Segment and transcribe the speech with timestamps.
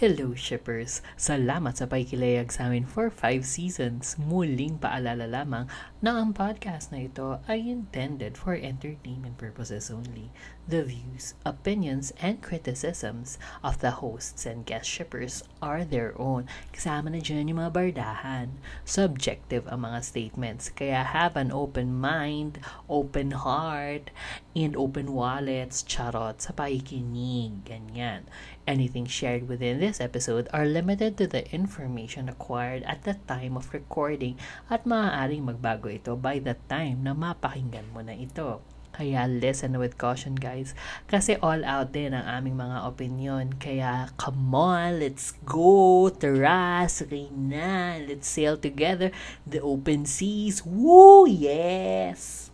[0.00, 1.04] Hello shippers!
[1.20, 4.16] Salamat sa pakikilayag sa amin for 5 seasons.
[4.16, 5.68] Muling paalala lamang
[6.00, 10.32] na ang podcast na ito ay intended for entertainment purposes only.
[10.64, 16.48] The views, opinions, and criticisms of the hosts and guest shippers are their own.
[16.72, 18.56] Kasama na dyan yung mga bardahan.
[18.88, 22.56] Subjective ang mga statements, kaya have an open mind,
[22.88, 24.08] open heart,
[24.56, 27.68] and open wallets, charot, sa pakikinig.
[27.68, 28.24] Ganyan.
[28.70, 33.74] Anything shared within this episode are limited to the information acquired at the time of
[33.74, 34.38] recording
[34.70, 38.62] at maaaring magbago ito by the time na mapakinggan mo na ito.
[38.94, 40.78] Kaya listen with caution guys.
[41.10, 43.58] Kasi all out din ang aming mga opinion.
[43.58, 46.06] Kaya come on, let's go.
[46.06, 47.98] Tara, sakay na.
[47.98, 49.10] Let's sail together.
[49.42, 50.62] The open seas.
[50.62, 51.26] Woo!
[51.26, 52.49] Yes!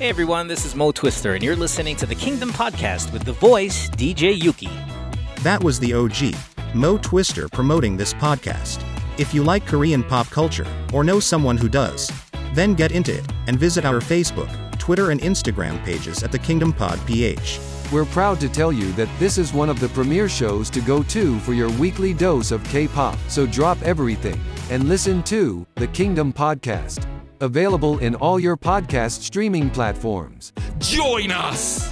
[0.00, 3.30] Hey everyone, this is Mo Twister, and you're listening to the Kingdom Podcast with the
[3.34, 4.68] voice DJ Yuki.
[5.42, 6.34] That was the OG,
[6.74, 8.84] Mo Twister, promoting this podcast.
[9.18, 12.10] If you like Korean pop culture, or know someone who does,
[12.54, 16.72] then get into it and visit our Facebook, Twitter, and Instagram pages at the Kingdom
[16.72, 17.60] Pod PH.
[17.92, 21.04] We're proud to tell you that this is one of the premier shows to go
[21.04, 23.16] to for your weekly dose of K pop.
[23.28, 24.40] So drop everything
[24.70, 27.13] and listen to the Kingdom Podcast.
[27.40, 30.54] Available in all your podcast streaming platforms.
[30.78, 31.82] Join us!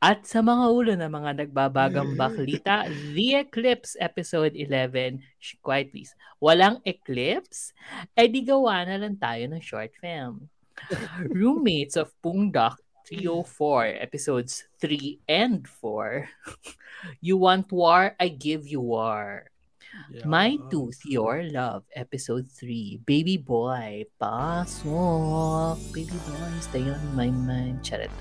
[0.00, 5.24] At sa mga ulo ng mga nagbabagang baklita, The Eclipse Episode 11.
[5.40, 6.12] Shh, quiet please.
[6.40, 7.72] Walang eclipse?
[8.12, 10.48] Eh di gawa na lang tayo ng short film.
[11.36, 12.76] Roommates of Pungdak
[13.08, 16.28] 304, episodes 3 and 4.
[17.24, 18.12] you want war?
[18.20, 19.48] I give you war.
[20.22, 23.02] My Tooth, Your Love, Episode 3.
[23.02, 25.74] Baby Boy, pasok.
[25.90, 27.82] Baby Boy, stay on my mind.
[27.82, 28.12] Charit.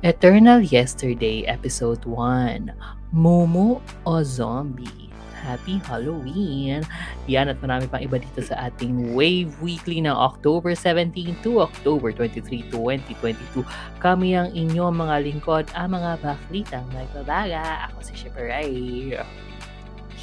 [0.00, 2.72] Eternal Yesterday, Episode 1.
[3.12, 5.12] Momo o Zombie.
[5.40, 6.84] Happy Halloween!
[7.24, 12.12] Yan at marami pang iba dito sa ating Wave Weekly ng October 17 to October
[12.12, 13.64] 23, 2022.
[14.04, 17.88] Kami ang inyong mga lingkod, ang mga baklitang nagbabaga.
[17.88, 19.16] Ako si Shipper Ray.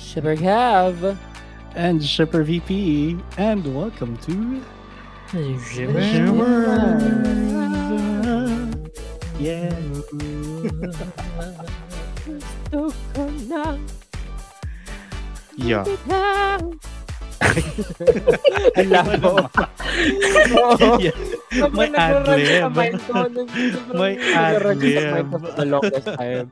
[0.07, 1.17] Shipper Cav.
[1.75, 4.63] And Shipper VP, and welcome to
[5.61, 5.99] Shipper.
[9.37, 9.69] Yeah.
[12.71, 13.77] Gusto ko na
[15.57, 15.85] Yeah.
[18.79, 19.45] Ang labo.
[20.57, 20.89] Oo.
[21.77, 22.63] May ad-lib.
[23.95, 25.27] May ad-lib.
[25.55, 26.47] the longest time.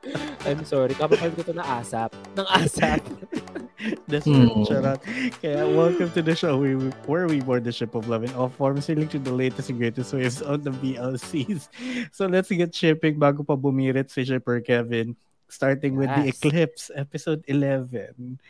[0.46, 0.94] I'm sorry.
[0.96, 2.14] Kapapal ko ito na asap.
[2.38, 3.02] Ng asap.
[4.10, 4.66] That's Hmm.
[4.66, 4.98] charot.
[5.44, 6.74] Kaya welcome to the show we,
[7.06, 9.78] where we board the ship of love in all forms, sailing to the latest and
[9.78, 11.68] greatest waves on the BLCs.
[12.10, 15.14] So let's get shipping bago pa bumirit si Shipper Kevin.
[15.46, 16.42] Starting with the Yes.
[16.42, 18.42] Eclipse, episode 11.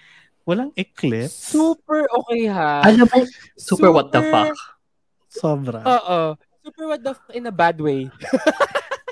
[0.45, 1.33] Walang eclipse?
[1.51, 2.85] Super okay ha.
[2.85, 3.17] Alam mo,
[3.57, 4.53] super what the fuck.
[5.27, 5.81] Sobra.
[5.81, 6.19] Oo.
[6.61, 8.05] Super what the fuck in a bad way.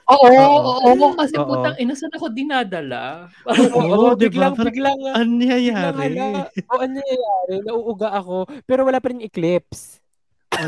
[0.03, 0.57] Oo, Oo.
[0.61, 1.47] oo, oo, kasi Oo.
[1.47, 3.31] putang ina saan ako dinadala.
[3.79, 4.61] Oo, di biglang, ba?
[4.61, 6.15] Parang- biglang, Ano biglang nangyayari?
[6.19, 6.27] hala.
[6.69, 7.53] O ano nangyayari?
[7.63, 8.35] Nauuga ako.
[8.67, 10.02] Pero wala pa rin eclipse.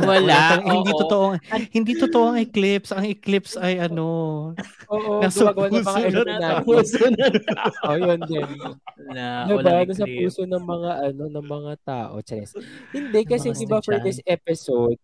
[0.02, 1.00] Wala, tang- hindi oo.
[1.02, 1.26] totoo
[1.72, 2.90] hindi totoo ang eclipse.
[2.92, 4.08] Ang eclipse ay ano,
[4.88, 6.64] Oo, Nasa gumagawa ng mga puso na Illuminati.
[6.64, 7.26] Puso na.
[7.86, 8.48] Oh, yun din.
[9.08, 9.56] Na, Diba?
[9.58, 10.18] walang Nasa eclipse.
[10.20, 12.14] puso ng mga ano ng mga tao.
[12.20, 12.54] Charis.
[12.90, 14.98] Hindi kasi mga di ba for this episode,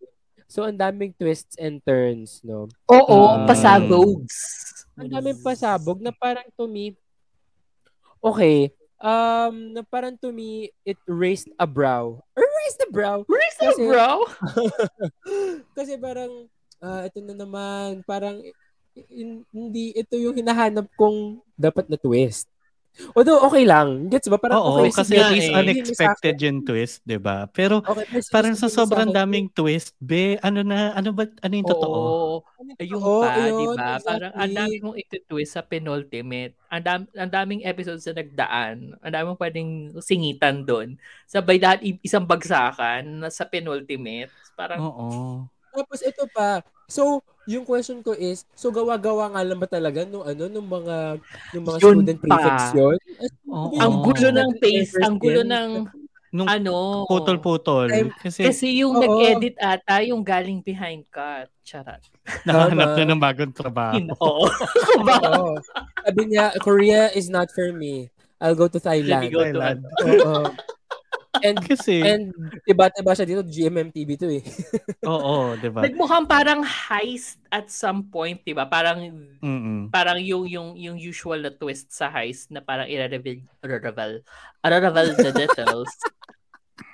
[0.46, 2.66] so ang daming twists and turns, no?
[2.86, 3.46] Oo, Mm.
[3.46, 4.36] pasabogs.
[4.94, 6.92] Ang daming pasabog na parang to me,
[8.20, 12.20] okay, um, na parang to me, it raised a brow.
[12.32, 13.18] Or raised a brow.
[13.26, 14.10] Where's the Kasi- bro?
[15.78, 16.46] Kasi parang,
[16.78, 18.38] ah, ito na naman, parang,
[19.08, 22.51] in- hindi ito yung hinahanap kong dapat na twist.
[23.16, 24.12] Although, okay lang.
[24.12, 24.36] Gets ba?
[24.36, 24.92] Parang Oo, okay.
[24.92, 25.56] kasi at least eh.
[25.56, 27.48] unexpected yung twist, 'di ba?
[27.48, 27.80] Pero.
[27.80, 31.96] Okay, pero parang sa sobrang daming twist, be, ano na, ano ba, ano yung totoo?
[31.96, 32.36] Oo.
[32.60, 33.20] Ano yung totoo?
[33.24, 33.90] pa, Ayun, di ba?
[34.04, 34.58] Parang ang exactly.
[34.60, 36.54] dami mong iti-twist sa penultimate.
[36.68, 38.76] Ang, dam, ang daming episodes na nagdaan.
[39.00, 39.70] Ang dami mong pwedeng
[40.04, 41.00] singitan doon.
[41.24, 44.32] Sabay lahat isang bagsakan na sa penultimate.
[44.52, 45.08] Parang, Oo.
[45.72, 46.60] Tapos ito pa.
[46.92, 47.02] So,
[47.44, 50.96] yung question ko is, so gawa-gawa nga lang ba talaga nung ano, nung mga
[51.50, 52.26] nung mga Yun student pa.
[52.28, 52.98] prefects yun?
[53.48, 53.74] Oo.
[53.80, 55.50] ang gulo ng pace, ang gulo din.
[55.50, 55.68] ng
[56.32, 57.04] Nung ano.
[57.04, 57.88] putol-putol.
[57.88, 59.00] I'm- Kasi, Kasi yung Oo.
[59.00, 61.48] nag-edit ata, yung galing behind cut.
[61.60, 62.00] Charot.
[62.48, 64.00] nakahanap na ng bagong trabaho.
[64.18, 64.44] Oo.
[65.02, 65.60] Oo.
[65.98, 68.08] Sabi niya, Korea is not for me.
[68.38, 69.24] I'll go to Let me Thailand.
[69.28, 69.78] go to Thailand.
[69.80, 70.08] ano.
[70.08, 70.40] Oo.
[71.40, 72.36] And, Kasi, and
[72.68, 74.44] iba-iba siya dito, GMMTV to eh.
[75.08, 75.80] oo, di ba?
[75.80, 78.68] Nagmukhang parang heist at some point, 'di ba?
[78.68, 79.00] Parang
[79.40, 79.88] Mm-mm.
[79.88, 84.20] parang yung yung yung usual na twist sa heist na parang i-reveal reveal
[84.60, 85.88] reveal the details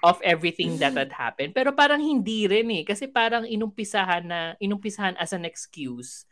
[0.06, 1.50] of everything that had happened.
[1.50, 6.22] Pero parang hindi rin eh kasi parang inumpisahan na inumpisahan as an excuse.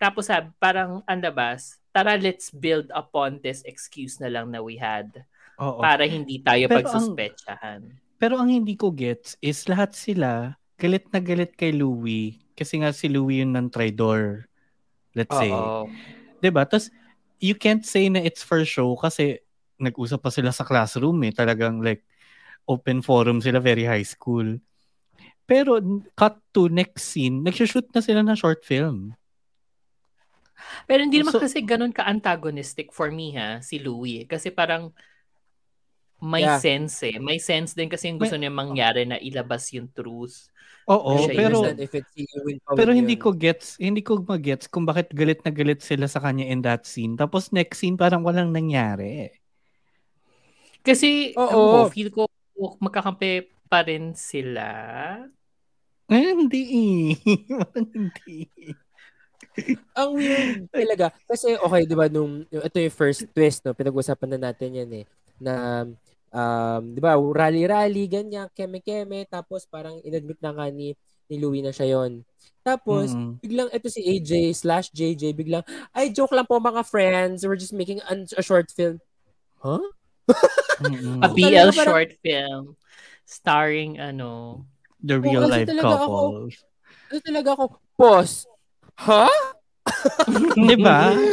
[0.00, 5.28] Tapos sabi, parang andabas, tara let's build upon this excuse na lang na we had
[5.60, 5.78] Oo.
[5.78, 7.80] para hindi tayo Pero ang- pagsuspetsahan.
[8.16, 12.90] Pero ang hindi ko gets is lahat sila galit na galit kay Louie kasi nga
[12.90, 14.48] si Louie yung non-tridor.
[15.12, 15.48] Let's say.
[15.48, 15.88] Oo.
[16.38, 16.64] 'Di ba?
[16.64, 16.88] Tapos
[17.36, 19.40] you can't say na it's for show kasi
[19.76, 21.32] nag-usap pa sila sa classroom eh.
[21.32, 22.04] Talagang like
[22.64, 24.60] open forum sila, very high school.
[25.44, 25.80] Pero
[26.14, 29.16] cut to next scene, nag-shoot na sila ng short film.
[30.84, 34.28] Pero hindi naman So- kasi ganun ka-antagonistic for me ha, si Louie.
[34.28, 34.92] Kasi parang
[36.20, 36.60] may Yeah.
[36.60, 37.16] sense eh.
[37.16, 40.52] May sense din kasi yung gusto niya mangyari na ilabas yung truth.
[40.88, 42.12] Oo, Siya pero if it's
[42.66, 43.22] pa pero hindi yun.
[43.22, 46.82] ko gets, hindi ko magets kung bakit galit na galit sila sa kanya in that
[46.82, 47.14] scene.
[47.14, 49.30] Tapos next scene parang walang nangyari.
[50.80, 51.86] Kasi, Oo.
[51.86, 52.22] ko, feel ko
[52.80, 54.66] magkakampi pa rin sila.
[56.10, 57.14] Eh, hindi eh.
[57.46, 58.48] Parang hindi.
[59.94, 61.12] Ang weird talaga.
[61.28, 63.76] Kasi, okay, di ba, nung, ito yung first twist, no?
[63.76, 65.06] Pinag-usapan na natin yan eh.
[65.38, 65.84] Na,
[66.30, 70.94] um, di ba, rally-rally, ganyan, keme-keme, tapos parang inadmit na nga ni,
[71.26, 72.22] ni Louie na siya yon.
[72.60, 73.40] Tapos, Mm.
[73.40, 77.72] biglang ito si AJ slash JJ, biglang, ay, joke lang po mga friends, we're just
[77.72, 78.98] making an- a short film.
[79.58, 79.80] Huh?
[80.80, 81.20] Mm-mm.
[81.20, 82.64] A BL talaga parang- short film
[83.24, 84.62] starring ano,
[85.00, 86.56] The real kasi life talaga ako- couples.
[87.24, 87.64] Talaga ako,
[87.96, 88.36] pause.
[89.08, 89.26] Ha?
[90.60, 91.08] Di ba?
[91.08, 91.32] Ano,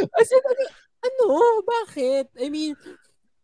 [1.04, 1.24] ano?
[1.62, 2.32] Bakit?
[2.40, 2.72] I mean,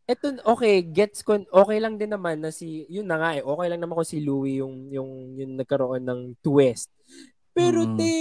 [0.04, 3.66] eto, okay, gets ko, okay lang din naman na si, yun na nga eh, okay
[3.72, 6.92] lang naman ko si Louie yung, yung, yung nagkaroon ng twist.
[7.54, 7.96] Pero Mm.
[7.96, 8.12] te,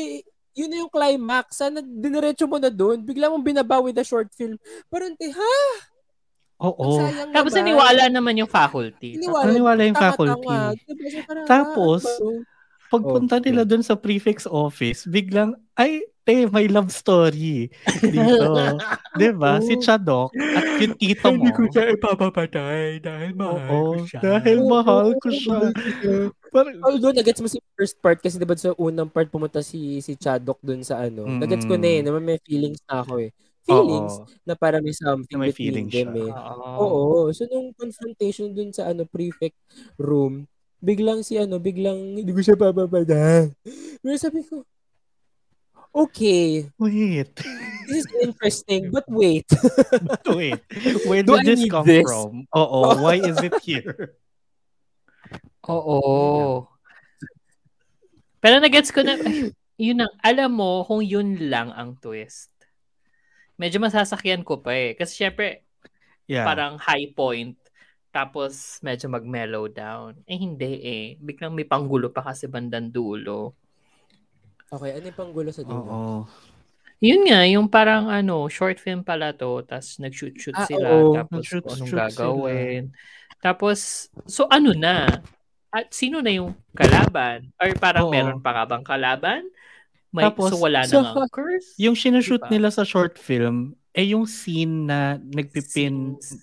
[0.53, 1.57] yun na yung climax.
[1.57, 3.01] Sana diniretso mo na doon.
[3.01, 4.55] Bigla mong binabawi na short film.
[4.85, 5.55] Parang te, ha?
[6.61, 7.01] Oo.
[7.01, 7.73] Sayang Tapos naman.
[7.73, 9.17] naniwala naman yung faculty.
[9.17, 9.45] Naniwala.
[9.49, 10.45] Naniwala yung faculty.
[10.45, 11.43] Diba?
[11.49, 12.37] Tapos, ah?
[12.93, 17.67] Pagpunta Oh, nila dun sa prefix office, biglang, ay, te, may love story
[18.05, 18.77] dito.
[19.19, 19.57] Di ba?
[19.59, 19.81] Si Oh.
[19.81, 21.49] Chadok at yung tito mo.
[21.49, 25.73] ipapapatay dahil Oo, dahil mahal ko siya.
[26.53, 30.13] Parang, Although, nagets mo si first part kasi diba sa unang part pumunta si si
[30.13, 31.25] Chadok dun sa ano.
[31.25, 31.39] Mm.
[31.41, 33.33] Nagets ko na eh, naman may feelings na ako eh.
[33.63, 36.29] Feelings oo, na para may something Na may between feelings them siya.
[36.29, 36.31] eh.
[36.77, 37.31] Oo.
[37.33, 39.57] So, nung confrontation dun sa ano prefect
[39.97, 40.45] room,
[40.83, 43.47] biglang si ano, biglang hindi ko siya bababada.
[44.03, 44.67] Pero sabi ko,
[45.95, 47.31] okay, Wait,
[47.87, 49.47] this is interesting, but wait.
[50.27, 50.59] wait.
[51.07, 52.03] Where did this come this?
[52.03, 52.43] from?
[52.51, 54.19] Oo, why is it here?
[55.71, 56.67] Oo.
[58.43, 62.51] Pero nagets ko na, ay, yun ang, alam mo kung yun lang ang twist.
[63.55, 64.99] Medyo masasakyan ko pa eh.
[64.99, 65.63] Kasi syempre,
[66.23, 66.47] Yeah.
[66.47, 67.59] parang high point.
[68.13, 70.13] Tapos medyo mag-mellow down.
[70.29, 71.05] Eh hindi eh.
[71.17, 73.57] Biglang may panggulo pa kasi bandang dulo.
[74.69, 75.81] Okay, ano yung panggulo sa dulo?
[75.81, 76.15] Oo.
[77.03, 81.11] Yun nga, yung parang ano, short film pala to, tapos nag-shoot-shoot Ah, sila, oo.
[81.19, 82.83] tapos kung anong shoot gagawin.
[83.43, 85.19] Tapos, so ano na?
[85.67, 87.51] At sino na yung kalaban?
[87.59, 88.13] Or parang Oo.
[88.13, 89.43] meron pa nga bang kalaban?
[90.15, 91.75] May, Tapos, so wala so- na nga curse?
[91.75, 92.53] Yung sinushoot Diba?
[92.55, 96.39] nila sa short film, eh yung scene na nagpipin, Scenes.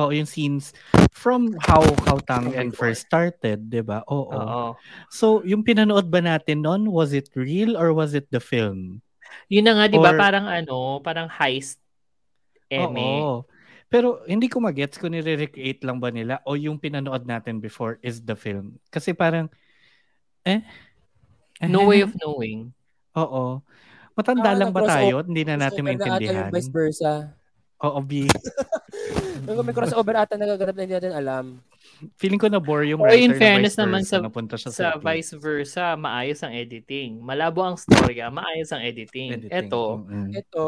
[0.00, 0.72] Oh yung scenes
[1.12, 4.00] from how how Tang From and first started, 'di ba?
[4.08, 4.30] Oo.
[4.30, 4.64] Oo.
[5.12, 9.04] So, yung pinanood ba natin noon, was it real or was it the film?
[9.46, 10.14] Yun na nga, di ba?
[10.14, 11.76] Or- Parang ano, parang heist.
[12.66, 12.96] Eme.
[13.20, 13.44] Oo.
[13.90, 18.22] Pero hindi ko magets kung nire-recreate lang ba nila o yung pinanood natin before is
[18.22, 18.78] the film.
[18.86, 19.50] Kasi parang,
[20.46, 20.62] eh?
[21.66, 22.70] No way of knowing.
[23.18, 23.58] Oo.
[24.14, 25.26] Matanda Ah, lang ba tayo?
[25.26, 26.48] Hindi na natin maintindihan.
[26.54, 27.34] vice versa.
[27.80, 28.28] Oo, B.
[29.44, 31.44] Nung may crossover ata nagaganap na hindi natin alam.
[32.16, 34.20] Feeling ko na bore yung Or writer in na fairness vice naman versa, sa-
[34.58, 35.04] siya Sa Philippines.
[35.04, 37.10] vice versa, maayos ang editing.
[37.18, 39.32] Malabo ang storya, maayos ang editing.
[39.34, 39.68] Editing.
[39.68, 40.28] Ito, Mm-mm.
[40.30, 40.64] Ito,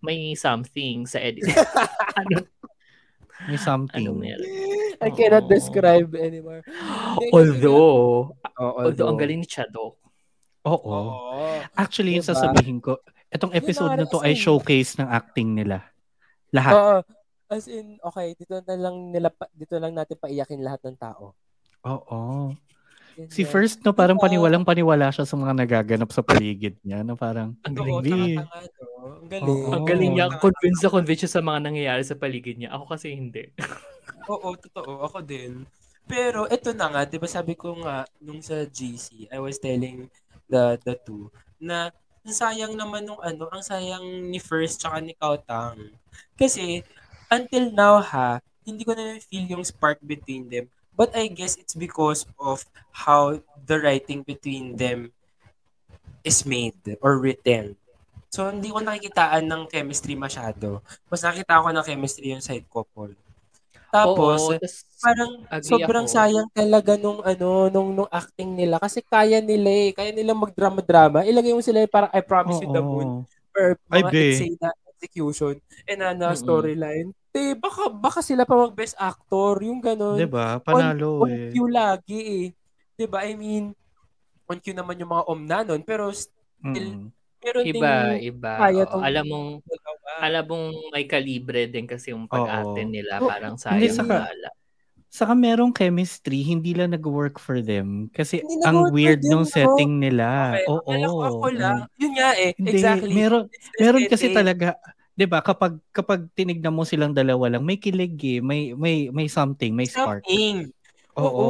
[0.00, 1.56] may something sa editing.
[2.20, 2.44] ano,
[3.44, 4.04] May something.
[4.04, 4.44] ano meron?
[5.00, 5.50] I cannot Oo.
[5.50, 6.60] describe anymore.
[7.34, 9.96] Although, Oo, although ang galing ni Chadok.
[10.64, 10.76] Oo.
[10.84, 11.60] Oo.
[11.74, 12.32] Actually, yung Diba?
[12.32, 15.82] sasabihin ko, itong episode na na to ay as in- showcase ng acting nila.
[16.54, 16.72] Lahat.
[16.72, 16.96] Oo.
[17.50, 21.34] As in, okay, dito na lang nila pa- dito lang natin paiyakin lahat ng tao.
[21.84, 22.54] Oo.
[23.30, 23.46] Si.
[23.46, 24.26] First, no, parang Diba?
[24.26, 27.06] paniwalang paniwala siya sa mga nagaganap sa paligid niya.
[27.06, 28.08] No, parang, Ang Oo, galing B.
[28.10, 28.86] tanga-tanga, no?
[29.22, 29.46] Ang galing.
[29.46, 29.70] Oo.
[29.70, 32.74] Ang galing niya, convinced na convinced siya sa mga nangyayari sa paligid niya.
[32.74, 33.54] Ako kasi hindi.
[34.32, 35.06] Oo, totoo.
[35.06, 35.62] Ako din.
[36.04, 40.12] Pero ito na nga, 'di ba sabi ko nga nung sa GC, I was telling
[40.52, 41.88] the the two na
[42.32, 45.92] sayang naman nung ano, ang sayang ni First tsaka ni Kautang.
[46.38, 46.80] Kasi
[47.28, 50.72] until now ha, hindi ko na feel yung spark between them.
[50.94, 52.64] But I guess it's because of
[52.94, 55.10] how the writing between them
[56.22, 57.76] is made or written.
[58.30, 60.82] So, hindi ko nakikitaan ng chemistry masyado.
[61.06, 63.14] Mas nakita ko ng chemistry yung side couple.
[63.94, 65.30] Tapos, Oo, tas parang
[65.62, 66.14] sobrang ako.
[66.18, 68.82] sayang talaga nung ano, nung, nung acting nila.
[68.82, 69.90] Kasi kaya nila eh.
[69.94, 71.22] Kaya nila magdrama-drama.
[71.22, 73.22] Ilagay mo sila yung parang I promise you the moon.
[73.22, 73.54] Oo.
[73.54, 75.54] Or Ay, mga insane na execution.
[75.86, 76.42] And na Mm-mm.
[76.42, 77.08] storyline.
[77.34, 79.62] Eh, baka, baka sila pa mag-best actor.
[79.62, 80.18] Yung ganon.
[80.18, 80.58] Diba?
[80.58, 81.46] Panalo on, eh.
[81.46, 82.46] On cue lagi eh.
[82.98, 83.22] 'Di ba?
[83.26, 83.74] I mean,
[84.50, 86.30] on cue naman yung mga omna nun, pero still,
[86.64, 87.10] Mm.
[87.42, 88.52] pero Iba, iba.
[88.56, 89.50] kaya Oo, tong alam mong.
[90.18, 92.90] Alam mong may kalibre din kasi yung pag-ate Oo.
[92.90, 93.18] nila.
[93.18, 93.26] Oo.
[93.26, 94.48] Parang Hindi, sayang saka- wala.
[95.08, 98.10] Saka merong chemistry, hindi lang nag-work for them.
[98.10, 99.48] Kasi Hindi ang weird nung no?
[99.48, 100.58] setting nila.
[100.58, 101.06] Okay, Oo.
[101.06, 101.86] ko ako lang.
[101.94, 102.50] Yun nga eh.
[102.58, 103.14] Hindi, exactly.
[103.14, 103.46] meron,
[103.78, 104.34] meron kasi setting.
[104.34, 104.74] talaga,
[105.14, 105.38] 'di ba?
[105.38, 109.86] Kapag kapag tinignan mo silang dalawa lang, may kilig eh, may may may something, may
[109.86, 110.26] spark.
[110.26, 110.74] Something.
[111.14, 111.22] Oo.
[111.22, 111.46] Oo.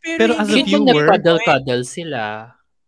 [0.00, 2.22] Pero, Pero as a hindi viewer- nag-cuddle-cuddle sila.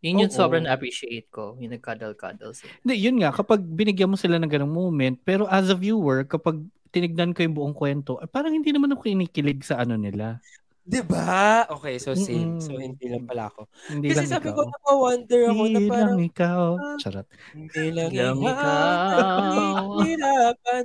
[0.04, 0.36] Yun yung Oo.
[0.36, 1.56] sobrang appreciate ko.
[1.56, 2.68] Yung nag-cuddle-cuddle sila.
[2.84, 6.60] Hindi, yun nga, kapag binigyan mo sila ng ganong moment, pero as a viewer, kapag
[6.92, 10.44] tinignan ko yung buong kwento, eh, parang hindi naman ako kinikilig sa ano nila.
[10.84, 11.64] Diba?
[11.72, 12.60] Okay, so same.
[12.60, 12.60] Mm-mm.
[12.60, 13.64] So, hindi lang pala ako.
[13.88, 14.56] Hindi Kasi lang sabi ikaw.
[14.60, 16.64] ko, napawonder ako na Hindi parang, lang ikaw.
[16.76, 16.96] Ah.
[17.02, 17.28] Charot.
[17.56, 18.52] hindi lang Lang ikaw.
[18.52, 19.84] ikaw.
[20.04, 20.84] Hirapan.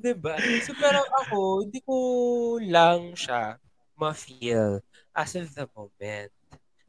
[0.00, 0.34] Diba?
[0.64, 1.96] So, pero ako, hindi ko
[2.64, 3.60] lang siya
[4.00, 4.80] ma-feel
[5.12, 6.30] as of the moment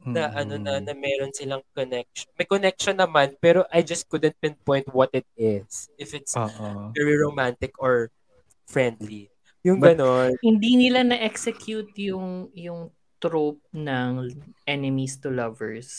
[0.02, 0.84] na ano na, Mm.
[0.88, 2.24] na meron silang connection.
[2.34, 5.92] May connection naman, pero I just couldn't pinpoint what it is.
[5.96, 6.88] If it's Oo.
[6.90, 8.08] very romantic or
[8.64, 9.28] friendly.
[9.60, 10.32] Yung But- ganon.
[10.40, 12.88] Hindi nila na-execute yung yung
[13.20, 14.32] trope ng
[14.64, 15.92] enemies to lovers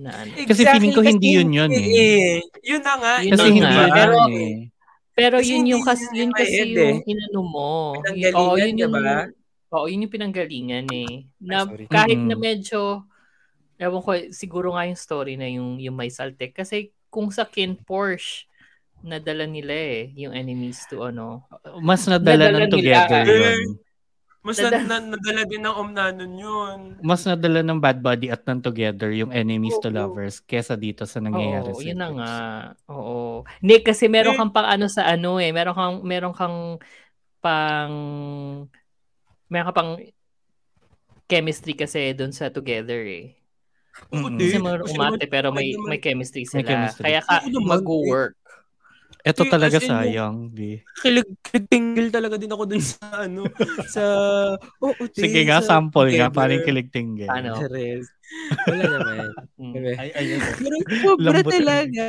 [0.00, 0.32] na ano.
[0.32, 2.40] Kasi feeling ko hindi yun yun kasi eh.
[2.64, 3.14] Yun na nga.
[3.20, 4.56] Yun Kasi na hindi yun Pero- yun eh.
[5.12, 7.10] Pero Kasi yun yung kasi yun kasi yung eh.
[7.12, 7.72] inano mo.
[8.00, 9.28] Oo, yun yung diba?
[9.72, 11.26] Oo, yun yung pinanggalingan eh.
[11.40, 11.88] Na sorry.
[11.88, 13.08] kahit na medyo
[13.80, 17.74] ewan ko, siguro nga yung story na yung yung may saltek kasi kung sa Kin
[17.74, 18.46] Porsche
[19.02, 21.42] nadala nila eh yung enemies to ano.
[21.82, 23.48] Mas nadala Nadala ng together nila.
[23.58, 23.68] yun.
[24.42, 26.78] Mas Dada- na, na, nadala din ng omnanon yun.
[26.98, 29.94] Mas nadala ng bad body at ng together yung enemies to Oo.
[29.94, 32.34] lovers kesa dito sa nangyayari Oo, sa yun na nga.
[32.90, 33.46] Oo.
[33.62, 36.58] Hindi kasi meron Eh, kang pang ano sa ano eh, meron kang meron kang
[37.38, 37.94] pang
[39.52, 39.92] meron kang pang
[41.28, 43.36] chemistry kasi doon sa together eh.
[44.08, 44.48] Di.
[44.48, 46.68] Kasi mga umate pero may may chemistry May sila.
[46.72, 47.04] chemistry.
[47.04, 48.32] Kaya ka mag-work.
[49.22, 50.82] Ito Eh, talaga in sayang, di.
[50.98, 53.46] Kilig, kilig talaga din ako dun sa ano,
[53.86, 54.02] sa,
[54.82, 56.34] oh, ute, Sige nga, sa sample nga, together.
[56.34, 57.30] paring kiligtinggin.
[57.30, 57.54] Ano?
[57.54, 58.10] Charis.
[58.68, 59.28] Wala naman.
[59.58, 59.72] Mm.
[59.72, 59.90] Diba?
[59.98, 60.40] Ay, ayun.
[60.58, 62.06] Pero sobra talaga.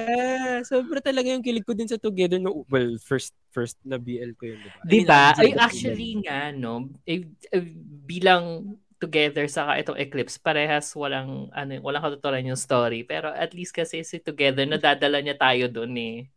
[0.66, 2.40] Sobra talaga yung kilig ko din sa Together.
[2.42, 4.60] No, well, first first na BL ko yun.
[4.60, 4.74] Diba?
[4.74, 5.22] I mean, Diba?
[5.32, 5.62] ang Ay, BL.
[5.62, 7.66] actually nga, no, eh, eh,
[8.04, 13.04] bilang together sa itong Eclipse, parehas walang, ano, walang katuturan yung story.
[13.04, 16.32] Pero at least kasi si Together, nadadala niya tayo dun eh.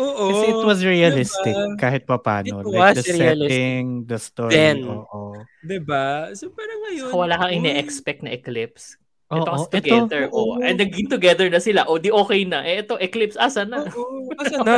[0.00, 0.32] Oo.
[0.32, 1.76] Kasi it was realistic Diba?
[1.76, 2.64] kahit papano.
[2.64, 3.52] It like was the realistic.
[3.52, 4.52] setting, the story.
[4.56, 5.36] Then, oo.
[5.60, 6.32] Diba?
[6.32, 7.06] So, parang ngayon.
[7.12, 8.96] Saka wala kang ine-expect na Eclipse.
[9.32, 10.22] Ito kasi ito, together.
[10.28, 10.58] oo.
[10.58, 10.60] oh.
[10.60, 11.88] And naging together na sila.
[11.88, 12.60] O di okay na.
[12.62, 13.88] Eh, ito, Eclipse, asa na?
[13.88, 14.28] Oo.
[14.36, 14.76] Asa na?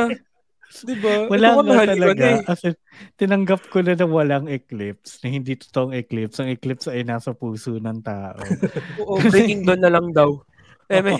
[0.75, 1.31] Diba?
[1.31, 2.25] wala Ito nga talaga.
[2.35, 2.41] eh.
[2.51, 2.75] As in,
[3.15, 6.43] tinanggap ko na na walang eclipse, na hindi totoong eclipse.
[6.43, 8.43] Ang eclipse ay nasa puso ng tao.
[9.07, 10.43] Oo, breaking dawn na lang daw.
[10.91, 11.15] Eh, may,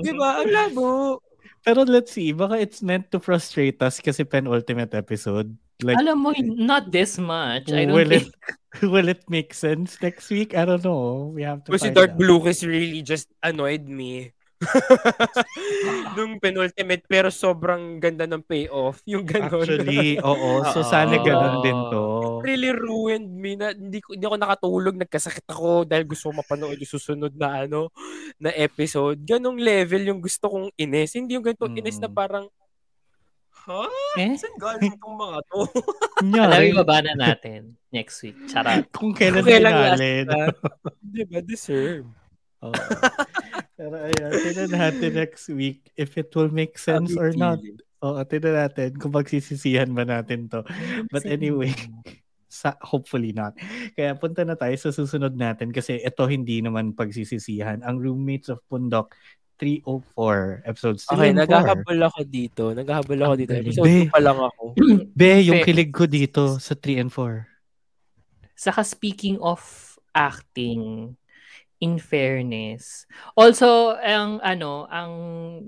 [0.00, 0.40] diba?
[0.40, 1.20] Ang labo.
[1.60, 5.52] Pero let's see, baka it's meant to frustrate us kasi penultimate episode.
[5.82, 7.68] Like, Alam mo, not this much.
[7.68, 8.32] I don't will think.
[8.32, 8.32] it
[8.92, 10.56] will it make sense next week?
[10.56, 11.32] I don't know.
[11.36, 12.18] We have to Kasi Dark out.
[12.18, 14.32] Blue Kiss really just annoyed me.
[16.16, 19.04] Nung penultimate, pero sobrang ganda ng payoff.
[19.04, 19.62] Yung ganon.
[19.68, 20.64] Actually, oo.
[20.72, 22.04] So sana ganun din to.
[22.40, 26.78] really ruined me na hindi ko hindi ako nakatulog, nagkasakit ako dahil gusto ko mapanood
[26.78, 27.90] yung susunod na ano
[28.38, 29.18] na episode.
[29.20, 31.12] Ganong level yung gusto kong inis.
[31.12, 32.16] Hindi yung ganitong inis na Mm.
[32.16, 32.46] parang
[33.64, 33.82] Ha?
[34.20, 34.36] Eh?
[34.36, 35.60] Saan galing itong mga to?
[36.36, 38.36] Alam mo, ibaba na natin next week.
[38.46, 38.84] Charot.
[38.96, 39.74] kung kailan Kung kailan
[40.28, 40.52] na.
[41.16, 41.40] Di ba?
[41.40, 42.06] Deserve.
[42.62, 42.74] Oo.
[43.76, 47.60] Pero ayun, tignan natin next week if it will make sense or not.
[48.00, 50.64] Oo, tignan natin kung magsisisihan ba natin to.
[51.12, 51.72] But anyway,
[52.56, 53.52] sa, hopefully not.
[53.92, 57.84] Kaya punta na tayo sa susunod natin kasi ito hindi naman pagsisisihan.
[57.84, 59.12] Ang Roommates of Pundok
[59.56, 61.42] 304 episodes 3 Okay, and 4.
[61.42, 62.62] naghahabol ako dito.
[62.70, 63.52] Naghahabol ako dito.
[63.52, 63.96] Episode Be.
[64.06, 64.62] 2 pa lang ako.
[65.18, 67.44] Be, yung Fe- kilig ko dito sa 3 and 4.
[68.54, 69.60] Saka speaking of
[70.12, 71.12] acting
[71.76, 73.04] in fairness.
[73.32, 75.12] Also, ang ano, ang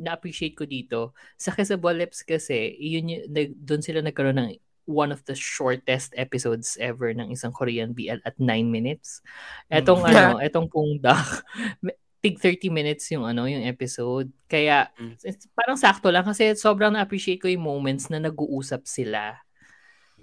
[0.01, 3.23] na-appreciate ko dito, sa Kissable Lips kasi, yun yung,
[3.55, 4.51] doon sila nagkaroon ng
[4.89, 9.21] one of the shortest episodes ever ng isang Korean BL at 9 minutes.
[9.69, 10.09] Etong Mm.
[10.09, 11.45] ano, etong Pung Dak,
[12.19, 14.27] tig 30 minutes yung ano, yung episode.
[14.45, 15.15] Kaya Mm.
[15.55, 19.39] parang sakto lang kasi sobrang na-appreciate ko yung moments na nag-uusap sila.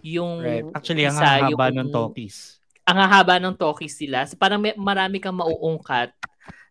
[0.04, 0.66] Yung Right.
[0.76, 2.60] Actually, ang haba yung- ng talkies.
[2.86, 4.28] ang hahaba ng talkies sila.
[4.30, 6.14] So, parang may, marami kang mauungkat.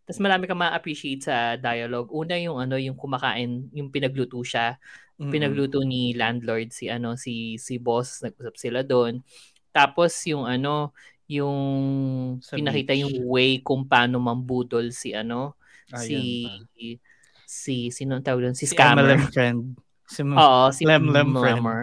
[0.04, 2.12] Tapos marami kang ma-appreciate sa dialogue.
[2.12, 4.76] Una yung ano, yung kumakain, yung pinagluto siya.
[5.16, 5.32] Mm-mm.
[5.32, 9.24] Pinagluto ni landlord si ano, si si boss, nag-usap sila doon.
[9.72, 10.92] Tapos yung ano,
[11.28, 11.60] yung
[12.44, 13.02] Sa pinakita beach.
[13.04, 15.56] yung way kung paano mambudol si ano,
[15.92, 16.52] Ayan si pa.
[17.44, 18.56] si sino ang tawag doon?
[18.56, 19.04] Si, Si scammer.
[19.04, 19.60] MLM friend.
[20.04, 21.60] Si M- Oo, si Lem Lem friend.
[21.60, 21.80] Mlammer.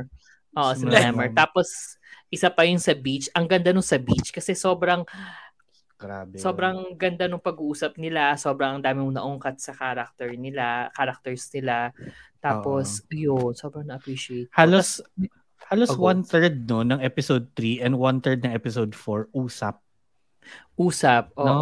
[0.58, 0.86] Oo, Si si.
[0.86, 1.34] Mlammer.
[1.34, 1.98] Tapos,
[2.30, 3.28] isa pa yung sa beach.
[3.34, 5.04] Ang ganda nung sa beach kasi sobrang
[6.02, 6.34] Grabe.
[6.42, 8.34] sobrang ganda nung pag-uusap nila.
[8.34, 11.94] Sobrang dami mong naungkat sa character nila, characters nila.
[12.42, 14.50] Tapos, yun, sobrang na-appreciate.
[14.50, 15.02] Halos
[15.68, 19.78] halos Pag- one-third no, ng episode 3 and one-third ng episode 4 usap.
[20.76, 21.46] Usap, oo.
[21.46, 21.58] No?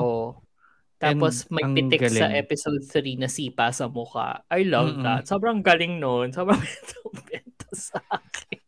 [0.99, 2.35] Tapos And may pitik sa galing.
[2.35, 4.43] episode 3 na sipa sa mukha.
[4.51, 5.03] I love Mm-mm.
[5.07, 5.23] that.
[5.25, 6.35] Sobrang galing nun.
[6.35, 6.59] Sobrang
[7.27, 8.67] bento sa akin.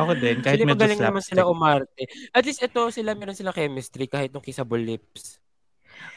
[0.00, 2.08] Ako din, kahit Actually, medyo magaling naman sila umarte.
[2.32, 5.42] At least ito, sila meron silang chemistry kahit nung Kissable Lips.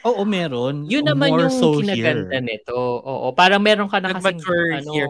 [0.05, 0.85] Oo, meron.
[0.87, 2.45] Yun naman More yung so kinaganda here.
[2.45, 2.77] nito.
[2.77, 5.09] Oo, parang meron ka na kasing Nag-mature ano, here.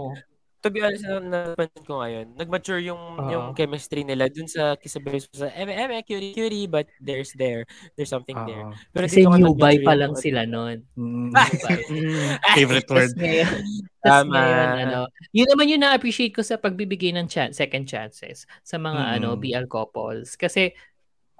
[0.61, 3.29] To be honest, na napansin ko ngayon, nag-mature yung Oo.
[3.29, 5.25] yung chemistry nila dun sa Lips.
[5.33, 5.73] Sa, eme,
[6.05, 7.65] cutie, cutie, but there's there.
[7.97, 8.69] There's something there.
[8.69, 8.77] Oo.
[8.93, 10.85] Pero kasi ka new buy pa yung- lang sila nun.
[11.01, 12.37] Mm, Mm.
[12.53, 13.11] favorite word.
[14.05, 14.33] Tama.
[14.33, 14.99] ngayon, ano,
[15.29, 19.15] yun naman yung na-appreciate ko sa pagbibigay ng chan- second chances sa mga Mm-mm.
[19.17, 20.33] ano BL couples.
[20.33, 20.73] Kasi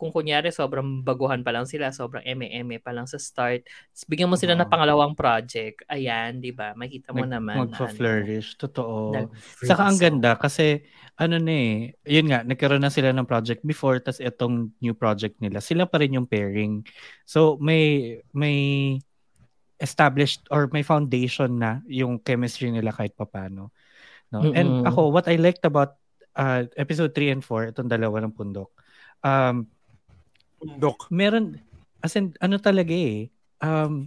[0.02, 3.70] kung kunyari sobrang baguhan pa lang sila, sobrang eme-eme pa lang sa start,
[4.10, 4.74] bigyan mo sila ng Oo.
[4.74, 6.74] pangalawang project, ayan, di ba?
[6.74, 7.70] Makita mo Nag- naman.
[7.70, 8.58] na Magpa-flourish.
[8.58, 9.14] Totoo.
[9.14, 9.30] Ano,
[9.62, 10.82] Saka ang ganda kasi
[11.22, 15.38] ano na eh, yun nga, nagkaroon na sila ng project before tas itong new project
[15.38, 16.82] nila, sila pa rin yung pairing.
[17.30, 18.98] So may may
[19.78, 23.70] established or may foundation na yung chemistry nila kahit papano.
[24.34, 24.50] No?
[24.50, 24.90] And Mm-mm.
[24.90, 26.02] ako, what I liked about
[26.34, 28.74] uh, episode 3 and 4, itong dalawa ng pundok,
[29.22, 29.70] um,
[30.62, 31.10] Bundok.
[31.10, 31.58] meron,
[32.06, 34.06] as in, ano talaga eh, um,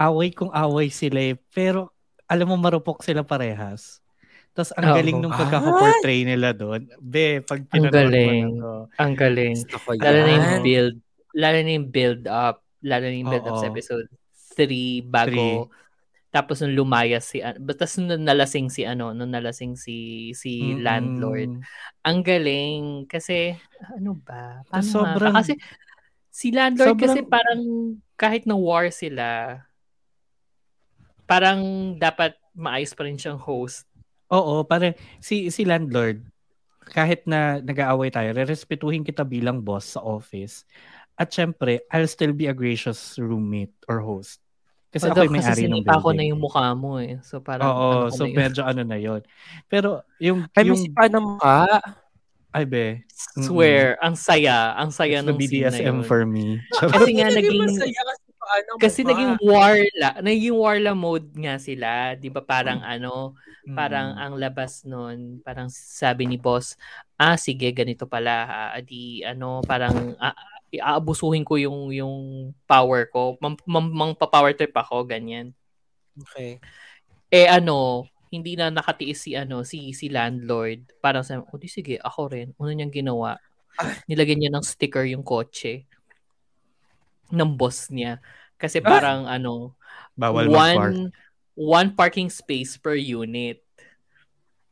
[0.00, 1.92] away kung away sila eh, pero
[2.24, 4.00] alam mo marupok sila parehas.
[4.56, 4.96] Tapos ang Oo.
[4.96, 6.88] galing nung pagkaka-portray nila doon.
[6.98, 8.42] Be, pag Ang pinanood galing.
[8.42, 8.72] mo na to.
[8.98, 9.56] Ang galing.
[10.02, 10.96] Lalo na yung build,
[11.36, 13.72] lalo na yung build up, lalo na yung build up sa Oo.
[13.72, 14.08] episode
[14.58, 15.70] 3 bago
[16.38, 20.86] tapos nung lumayas si ano, basta nung nalasing si ano, nung nalasing si si Mm-mm.
[20.86, 21.50] landlord.
[22.06, 23.58] Ang galing kasi
[23.90, 24.62] ano ba?
[24.70, 24.86] Paano ba?
[24.86, 25.58] sobrang- Kasi
[26.30, 27.60] si landlord kasi sobrang- parang
[28.14, 29.58] kahit na war sila,
[31.26, 33.82] parang dapat maayos pa rin siyang host.
[34.30, 36.22] Oo, parang si, si landlord,
[36.88, 40.64] kahit na nag-aaway tayo, rerespetuhin kita bilang boss sa office.
[41.18, 44.38] At syempre, I'll still be a gracious roommate or host.
[44.92, 46.32] Kasi Although, ako yung kasi may-ari ng sinipa ko na building.
[46.32, 47.20] yung mukha mo eh.
[47.20, 48.36] So parang Oo, ano so na yun.
[48.38, 49.20] medyo ano na yon.
[49.68, 51.66] Pero yung, Ay, may yung, sipa ng mukha.
[52.56, 53.04] ay be,
[53.44, 56.06] Swear, ang saya, ang saya it's the nung scene na BDSM yun.
[56.06, 56.62] for me.
[56.90, 59.10] Kasi nga naging masaya kasi paano ang kasi mukha.
[59.10, 62.40] naging warla, naging warla mode nga sila, 'di ba?
[62.46, 63.34] Parang ano,
[63.74, 64.22] parang Mm.
[64.22, 66.78] ang labas nun, parang sabi ni boss,
[67.18, 70.34] ah sige, ganito pala, ah, di ano, parang ah,
[70.76, 72.16] aabusuhin ko yung yung
[72.68, 73.40] power ko.
[73.40, 75.56] Mam, mam, mang power trip ako, ganyan.
[76.20, 76.60] Okay.
[77.32, 80.84] Eh ano, hindi na nakatiis si ano si si landlord.
[81.00, 83.40] Parang sabi, "O di sige, ako rin." Una niyang ginawa.
[84.10, 85.88] Nilagyan niya ng sticker yung kotse
[87.32, 88.20] ng boss niya.
[88.58, 89.76] Kasi parang ano,
[90.18, 90.96] Bawal mag-park.
[90.96, 91.12] one
[91.54, 93.62] one parking space per unit.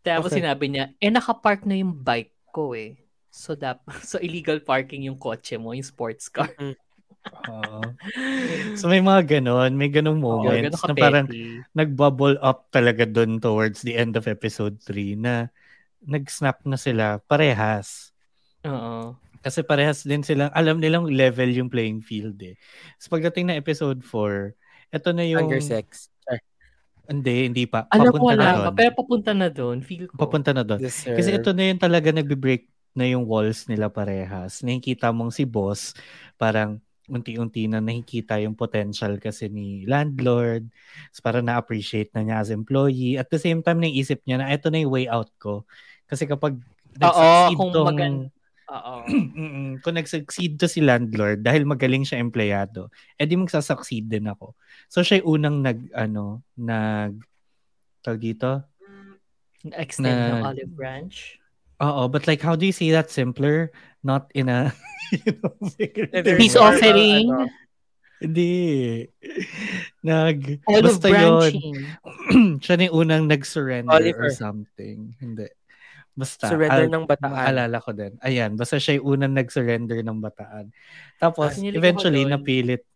[0.02, 0.38] Tapos Okay.
[0.42, 2.94] sinabi niya, eh nakapark na yung bike ko eh.
[3.36, 6.48] So dap so illegal parking yung kotse mo, yung sports car.
[7.52, 7.82] Oo.
[8.80, 11.26] so may mga ganon, may ganong Oo, moments ganun na parang
[11.76, 15.52] nag-bubble up talaga doon towards the end of episode 3 na
[16.00, 18.14] nag-snap na sila parehas.
[18.64, 19.18] Oo.
[19.44, 22.56] Kasi parehas din silang, alam nilang level yung playing field eh.
[22.96, 25.50] So pagdating na episode 4, ito na yung...
[25.50, 26.08] Hunger sex.
[27.06, 27.86] Hindi, hindi pa.
[27.94, 28.66] Alam ko Papunta na wala doon.
[28.66, 29.78] pa, pero papunta na doon.
[29.78, 30.14] Feel ko.
[30.18, 30.82] Papunta na doon.
[30.82, 31.14] Deserve.
[31.14, 32.66] Kasi ito na yung talaga nagbe-break
[32.96, 34.64] na yung walls nila parehas.
[34.64, 35.92] Nakikita mong si boss,
[36.34, 40.66] parang unti-unti na nakikita yung potential kasi ni landlord.
[41.14, 43.14] So parang na-appreciate na niya as employee.
[43.14, 45.62] At the same time, naisip niya na ito na yung way out ko.
[46.08, 48.32] Kasi kapag Oo, nag-succeed kung tong, magan-
[48.66, 48.94] Oo.
[49.78, 54.58] Kung nag-succeed to si landlord dahil magaling siya empleyado, edi magsasucceed din ako.
[54.90, 57.14] So siya yung unang nag ano, nag
[58.02, 58.66] tawag dito?
[59.62, 61.38] Extend ng Na- olive branch.
[61.78, 63.68] Oo, but like how do you say that simpler?
[64.00, 64.72] Not in a
[65.12, 65.52] you know,
[66.36, 67.28] Peace offering.
[67.28, 67.48] Ano,
[68.16, 69.04] Hindi.
[70.00, 71.20] Nag Olive basta yun.
[71.20, 71.76] branching.
[72.64, 74.24] siya na yung unang nag-surrender Oliver.
[74.24, 75.12] or something.
[75.20, 75.52] Hindi.
[76.16, 76.48] Basta.
[76.48, 77.28] Surrender al- ng bataan.
[77.36, 78.16] Maalala ko din.
[78.24, 80.72] Ayan, basta siya yung unang nag-surrender ng bataan.
[81.20, 82.88] Tapos, Ah, eventually, napilit.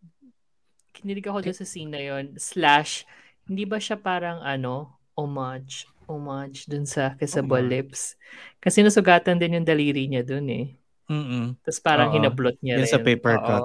[0.97, 2.41] Kinilig ako doon sa scene na yun.
[2.41, 3.05] Slash,
[3.45, 7.71] hindi ba siya parang ano, homage, homage dun sa Kissable Homage.
[7.87, 8.19] Lips.
[8.59, 10.75] Kasi nasugatan din yung daliri niya dun eh.
[11.07, 11.59] Mm-mm.
[11.63, 12.17] Tapos parang Oo.
[12.19, 12.91] hinablot niya Yun rin.
[12.91, 13.47] sa paper Oo.
[13.47, 13.65] cut.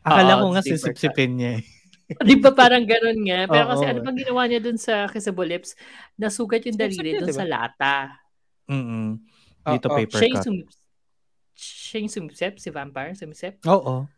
[0.00, 0.80] Akala Oo, ko nga paper cut.
[0.84, 1.64] sisipsipin niya eh.
[2.26, 3.46] Di ba parang ganun nga?
[3.46, 3.90] Pero kasi Oo.
[3.90, 5.72] ano bang ginawa niya dun sa Kissable Lips?
[6.14, 7.96] Nasugat yung daliri niya, dun sa lata.
[8.66, 9.16] Mm-mm.
[9.62, 9.96] Dito Oo.
[9.96, 10.46] paper Siya yung, cut.
[10.46, 10.68] sum-
[11.54, 13.60] siya yung sumisip, si Vampire, sumisip.
[13.64, 14.08] Oo.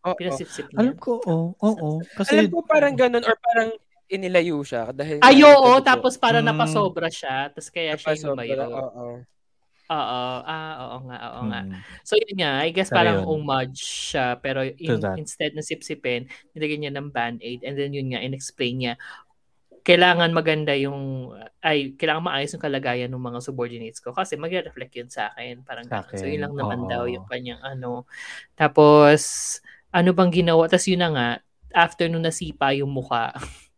[0.00, 0.16] Oo.
[0.16, 0.78] Pinasipsip niya.
[0.80, 1.52] Alam ko, oo.
[1.56, 1.90] Oo.
[2.14, 3.68] Kasi, Alam ko parang ganun or parang
[4.10, 6.50] inilayo siya dahil Ay, oo, tapos para Mm.
[6.50, 8.78] napasobra siya, tapos kaya siya yung Napasobra, lumayo.
[8.90, 9.06] Oo.
[9.90, 11.60] Oo, ah, oo nga, oo nga.
[11.66, 11.78] Mm.
[12.06, 13.26] So yun nga, I guess parang yun.
[13.26, 18.22] homage siya, pero in- instead na sipsipin, nilagyan niya ng band-aid and then yun nga,
[18.22, 18.94] in-explain niya,
[19.82, 21.32] kailangan maganda yung,
[21.64, 25.64] ay, kailangan maayos yung kalagayan ng mga subordinates ko kasi magre-reflect yun sa akin.
[25.66, 26.18] Parang Sa ganun.
[26.20, 26.90] So yun lang akin, naman oo.
[26.90, 28.04] daw yung kanyang ano.
[28.54, 29.20] Tapos,
[29.90, 30.68] ano bang ginawa?
[30.70, 31.28] Tapos yun na nga,
[31.74, 33.42] after nung nasipa yung muka, Ay.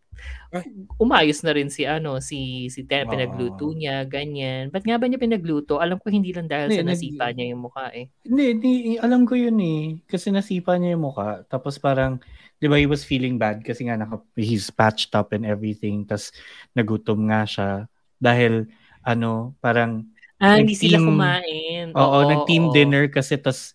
[1.00, 3.12] umayos na rin si ano si si Ten Oo.
[3.16, 6.84] pinagluto niya ganyan ba't nga ba niya pinagluto alam ko hindi lang dahil Hindi, sa
[6.84, 9.82] nag- nasipa niya yung mukha eh Hindi, hindi, alam ko yun eh.
[10.04, 11.42] Kasi nasipa niya yung mukha.
[11.48, 12.22] Tapos parang,
[12.56, 16.06] di ba, he was feeling bad kasi nga naka, he's patched up and everything.
[16.06, 16.30] Tapos
[16.72, 17.70] nagutom nga siya.
[18.16, 18.70] Dahil,
[19.02, 20.06] ano, parang,
[20.38, 22.74] ah hindi sila Nag-team- kumain oo, nag-team oo.
[22.74, 23.74] dinner kasi tas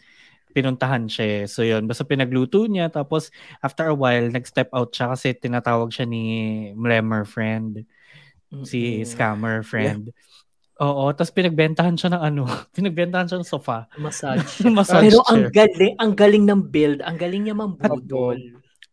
[0.58, 1.26] pinuntahan siya.
[1.26, 1.42] eh.
[1.46, 2.90] So yun, basta pinagluto niya.
[2.90, 3.30] Tapos
[3.62, 6.24] after a while, nag-step out siya kasi tinatawag siya ni
[6.74, 7.86] Mlemmer friend.
[8.66, 9.06] Si Mm-mm.
[9.06, 10.10] scammer friend.
[10.82, 12.44] Oo, tapos pinagbentahan siya ng ano,
[12.78, 13.88] pinagbentahan siya ng sofa.
[14.04, 15.52] massage Massage pero ang chair.
[15.58, 18.38] galing ang galing ng build ang galing niya mambudol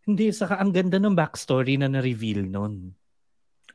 [0.09, 2.75] Hindi, saka ang ganda ng backstory na na-reveal nun.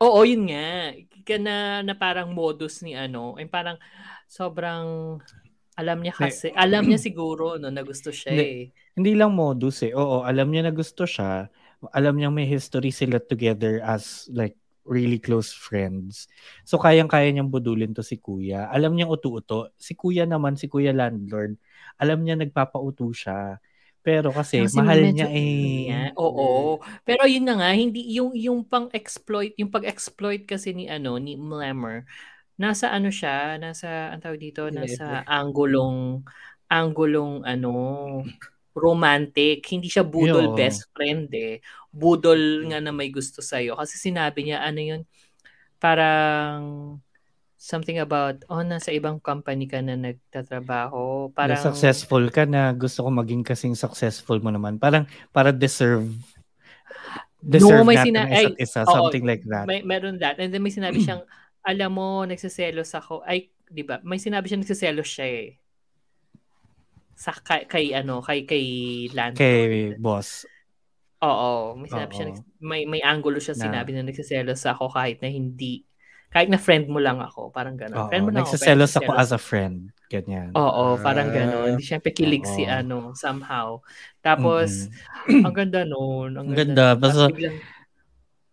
[0.00, 0.94] oo yun nga
[1.26, 3.76] ka na, na parang modus ni ano ay parang
[4.30, 5.20] sobrang
[5.74, 8.46] alam niya kasi alam niya siguro no na gusto siya Hindi.
[8.46, 8.62] eh
[8.98, 9.94] Hindi lang modus eh.
[9.94, 11.48] Oo, alam niya na gusto siya.
[11.94, 16.26] Alam niya may history sila together as like really close friends.
[16.66, 18.68] So kayang-kaya niyang budulin to si kuya.
[18.68, 19.72] Alam niyang utu-uto.
[19.78, 21.56] Si kuya naman, si kuya landlord,
[21.96, 23.56] alam niya nagpapauto siya.
[24.00, 25.84] Pero kasi, Kasi mahal medyo- niya eh.
[25.88, 26.80] Yeah, oo.
[27.06, 32.04] Pero yun na nga, hindi yung yung pang-exploit, yung pag-exploit kasi ni ano ni Mlammer,
[32.60, 36.20] nasa ano siya, nasa ang tawag dito, nasa anggulong
[36.68, 37.72] anggulong ano
[38.76, 39.64] romantic.
[39.64, 40.58] Hindi siya budol Yun.
[40.60, 41.64] best friend eh.
[41.88, 45.02] Budol nga na may gusto sa kasi sinabi niya ano yun,
[45.80, 46.60] parang
[47.60, 53.04] something about oh nasa ibang company ka na nagtatrabaho Na parang successful ka na gusto
[53.04, 54.76] ko maging kasing successful mo naman.
[54.76, 56.12] Parang para deserve
[57.40, 58.80] deserve may natin sina- isa't ay, isa.
[58.84, 59.64] oo, something like that.
[59.64, 60.36] May meron that.
[60.36, 61.24] And then may sinabi siyang,
[61.62, 63.22] alam mo, nagsiselos ako.
[63.22, 64.00] Ay, di ba?
[64.00, 65.48] May sinabi siya nagsiselos siya eh.
[67.14, 68.64] Sa kay, kay ano, kay kay
[69.10, 69.38] Landlord.
[69.38, 69.60] Kay
[69.96, 70.48] boss.
[71.20, 72.30] Oo, may sinabi siya Oo.
[72.32, 75.84] nags- may may angulo siya Na- sinabi na nagsiselos ako kahit na hindi
[76.30, 77.92] kahit na friend mo lang ako, parang gano'n.
[77.96, 78.54] Oo, friend mo lang ako.
[78.54, 79.76] nagsiselos ako nagsiselos as a friend.
[80.06, 80.48] Ganyan.
[80.54, 81.34] Oo, parang Ah.
[81.34, 81.68] gano'n.
[81.74, 82.70] Hindi syempre kilig si Oo.
[82.72, 83.82] ano, somehow.
[84.20, 84.86] Tapos,
[85.26, 86.34] ang ganda noon.
[86.34, 87.00] Ang Ang ganda, nun.
[87.02, 87.58] basta- biglang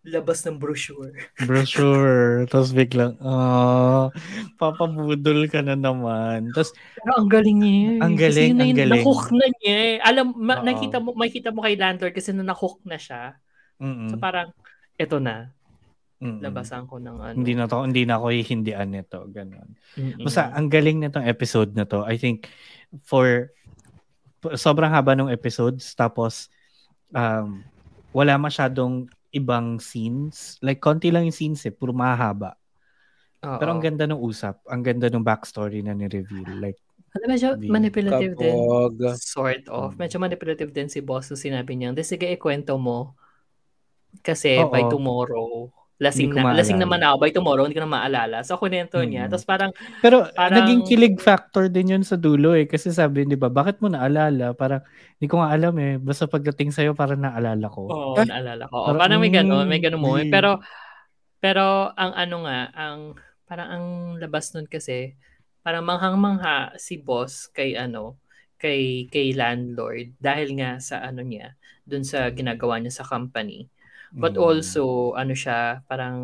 [0.08, 1.12] labas ng brochure.
[1.46, 2.48] Brochure.
[2.48, 4.08] Tapos biglang, ah,
[4.56, 6.50] papabudol ka na naman.
[6.50, 7.72] Tapos, Pero ang galing niya.
[7.94, 7.98] eh.
[8.02, 9.02] Ang Kasi galing, yun na ang yun, galing.
[9.04, 9.76] Nahook na niya.
[9.76, 9.96] eh.
[10.00, 13.36] Alam, ma- nakita mo, makita mo kay landlord kasi na nahook na siya.
[13.78, 14.50] mm So parang,
[14.96, 15.54] eto na.
[16.18, 16.42] mm-mm.
[16.42, 17.36] Labasan ko ng ano.
[17.38, 19.22] Hindi na to, hindi na ako hihindian nito.
[19.30, 19.78] Ganon.
[19.94, 20.24] Mm-mm.
[20.26, 22.02] Basta, ang galing nitong episode na to.
[22.02, 22.50] I think,
[23.06, 23.52] for,
[24.54, 25.94] sobrang haba ng episodes.
[25.94, 26.50] Tapos,
[27.14, 27.62] um,
[28.10, 30.56] wala masyadong ibang scenes.
[30.64, 31.72] Like, konti lang yung scenes eh.
[31.74, 32.56] Puro mahaba.
[33.44, 33.58] Oo.
[33.60, 34.64] Pero ang ganda ng usap.
[34.66, 36.58] Ang ganda ng backstory na ni-reveal.
[36.58, 36.78] Like,
[37.16, 38.52] Alam, medyo manipulative din.
[38.52, 39.00] Kabog.
[39.16, 39.96] Sort of.
[39.96, 39.98] Mm.
[40.04, 43.16] Medyo manipulative din si boss nung sinabi niya, "Di, sige, ikwento mo.
[44.20, 44.68] Kasi Oo.
[44.68, 46.84] by tomorrow, lasing na, lasing maalala.
[46.86, 47.16] naman ako.
[47.18, 48.36] By tomorrow, hindi ko na maalala.
[48.42, 49.26] So, kunento niya.
[49.26, 49.30] Mm.
[49.30, 52.64] Tapos parang, Pero Parang- naging kilig factor din yun sa dulo eh.
[52.64, 54.54] Kasi sabi, di ba, bakit mo naalala?
[54.54, 54.78] Parang,
[55.18, 55.98] hindi ko nga alam eh.
[55.98, 57.86] Basta pagdating sa'yo, parang naalala ko.
[57.86, 58.86] Oo, Ah, naalala ko.
[58.86, 60.14] Parang, parang may gano'n, may gano'n mo.
[60.14, 60.30] weird.
[60.30, 60.62] Pero,
[61.38, 63.00] pero ang ano nga, ang,
[63.44, 65.18] parang ang labas nun kasi,
[65.62, 68.16] parang manghang-mangha si boss kay ano,
[68.58, 73.70] kay kay landlord dahil nga sa ano niya, dun sa ginagawa niya sa company.
[74.12, 74.42] But Mm.
[74.42, 76.16] also ano siya, parang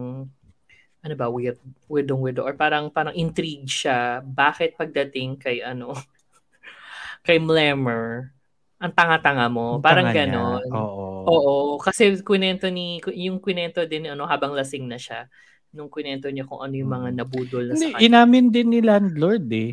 [1.04, 5.92] ano ba, weird, weirdong weirdo or parang parang intrigue siya bakit pagdating kay ano
[7.26, 8.32] kay Mlemmer
[8.80, 10.64] ang tanga-tanga mo, Ang parang tanga ganon.
[10.68, 11.04] Oo.
[11.24, 15.24] Oo, kasi kwento ni yung kwento din ano habang lasing na siya
[15.72, 17.16] nung kwento niya kung ano yung mga Mm.
[17.16, 18.04] nabudol na Hindi, sa kanya.
[18.06, 19.72] inamin din ni landlord eh.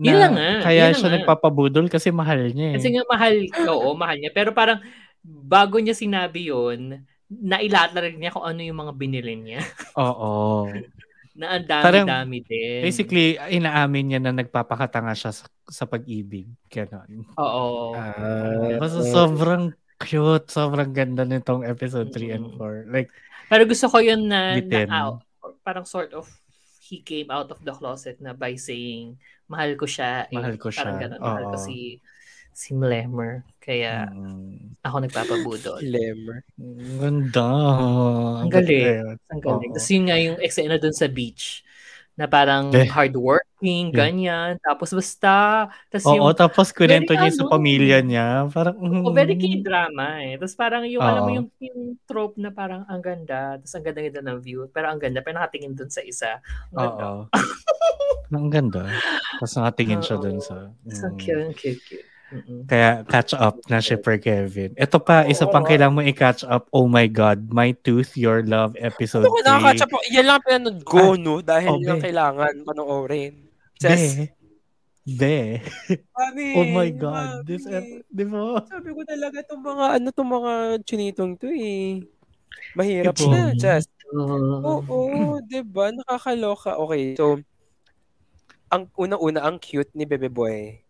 [0.00, 1.16] Yun lang nga, Kaya yun siya nga.
[1.20, 2.76] nagpapabudol kasi mahal niya eh.
[2.78, 3.34] Kasi nga mahal,
[3.68, 4.32] oo, mahal niya.
[4.32, 4.78] Pero parang
[5.22, 7.02] bago niya sinabi yon
[7.40, 9.60] nailatlag niya kung ano yung mga binili niya.
[9.96, 10.68] Oo.
[11.32, 12.84] na ang Parang, dami-dami din.
[12.84, 16.44] Basically, inaamin niya na nagpapakatanga siya sa, sa pag-ibig.
[16.68, 17.24] Ganon.
[17.40, 17.96] Oo.
[17.96, 22.56] Ah, Basta sobrang cute, sobrang ganda nitong episode 3 and Mm.
[22.60, 22.92] 4.
[22.92, 23.08] Like,
[23.48, 24.88] Pero gusto ko yun na, na Bitin.
[24.92, 26.28] out, or parang sort of
[26.82, 29.16] he came out of the closet na by saying
[29.48, 30.28] mahal ko siya.
[30.28, 30.36] Eh.
[30.36, 31.96] Mahal ko Parang siya, ganun, mahal ko si
[32.52, 33.40] si Mlemmer.
[33.62, 35.78] Kaya mm, ako nagpapabudol.
[35.86, 36.42] Lemmer.
[36.58, 37.48] ang ganda.
[38.42, 39.06] Ang galing.
[39.30, 39.70] Ang galing.
[39.70, 39.74] Oo.
[39.78, 41.62] Tapos yun nga yung eksena dun sa beach
[42.12, 42.84] na parang Eh.
[42.92, 44.60] hardworking, ganyan.
[44.60, 48.28] Tapos basta, tapos Oo, yung tapos Very niya sa ano, pamilya niya.
[48.52, 50.36] Parang, oh, very K-drama eh.
[50.36, 51.36] Tapos parang yung, alam mo Oo.
[51.40, 55.24] yung, yung trope na parang ang ganda, tapos ang ganda-ganda ng view, pero ang ganda,
[55.24, 56.42] pero nakatingin dun sa isa.
[56.74, 57.04] Ang ganda.
[57.08, 57.20] Oo.
[58.36, 58.82] ang ganda.
[59.40, 60.68] Tapos nakatingin siya dun sa...
[61.00, 61.16] So Mm.
[61.16, 62.11] cute, ang cute, cute.
[62.32, 62.64] Mm-mm.
[62.64, 64.72] Kaya catch up na si Per Kevin.
[64.72, 66.64] Ito pa, isa pang kailangan mo i-catch up.
[66.72, 69.48] Oh my God, My Tooth, Your Love, episode Ako 3.
[69.52, 70.00] nakakatsa po.
[70.08, 71.44] Yan lang ang pinanood ko, no?
[71.44, 72.04] Dahil oh, lang be.
[72.08, 73.32] kailangan panoorin.
[73.76, 73.84] Be.
[73.84, 74.32] Says,
[75.02, 75.58] Be.
[76.14, 77.42] Mami, Oh my God.
[77.44, 78.00] This, mami.
[78.00, 78.62] ep- di ba?
[78.70, 80.52] Sabi ko talaga itong mga, ano itong mga
[80.86, 82.06] chinitong to eh.
[82.78, 83.26] Mahirap Ito.
[83.28, 83.90] na, just.
[84.14, 84.80] Oo.
[84.86, 85.90] Oo, di ba?
[85.90, 86.78] Nakakaloka.
[86.78, 87.42] Okay, so,
[88.72, 90.81] ang una-una, ang cute ni Bebe Boy.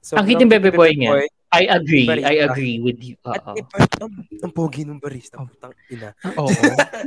[0.00, 1.26] So, Ang cute ni Bebe Boy niya.
[1.48, 2.04] I agree.
[2.04, 2.28] Barista.
[2.28, 3.16] I agree with you.
[3.24, 3.56] At Oo.
[3.56, 4.12] iba, ang,
[4.44, 5.40] ang pogi ng barista.
[5.40, 6.12] Putang ina.
[6.36, 6.52] Oo.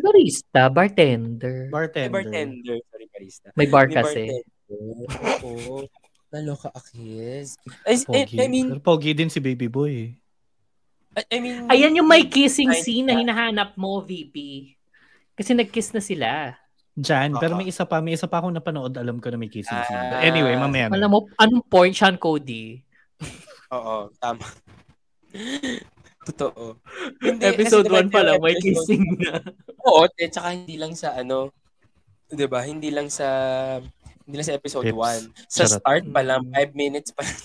[0.02, 1.70] Barista, bartender.
[1.70, 2.10] May Bartender.
[2.10, 2.76] bartender.
[2.90, 3.48] Sorry, barista.
[3.54, 4.24] May bar May kasi.
[5.46, 5.86] Oo.
[6.32, 7.60] Naloka akis.
[7.86, 8.36] I, I, Pogi.
[8.40, 9.94] I mean, Pero pogi din si Baby Boy.
[9.94, 10.10] eh.
[11.12, 14.36] I, I mean, Ayan yung may kissing Ay, scene na hinahanap mo, VP.
[15.36, 16.30] Kasi nag-kiss na sila.
[17.00, 17.60] Jan, pero Oo.
[17.64, 19.96] may isa pa, may isa pa akong napanood, alam ko na may kissing scene.
[19.96, 20.20] Ah.
[20.20, 20.92] But anyway, mamaya.
[20.92, 22.84] Alam mo, anong point, Sean Cody?
[23.76, 24.44] Oo, tama.
[26.28, 26.76] Totoo.
[27.24, 29.40] Hindi, Episode kasi diba 1 pa lang, may kissing na.
[29.88, 31.50] Oo, at tsaka hindi lang sa ano,
[32.30, 32.64] 'di ba?
[32.64, 33.28] Hindi lang sa
[34.28, 35.32] hindi lang sa episode Tips.
[35.48, 35.50] 1.
[35.52, 35.80] Sa Charot.
[35.82, 37.40] start pa lang 5 minutes pa lang.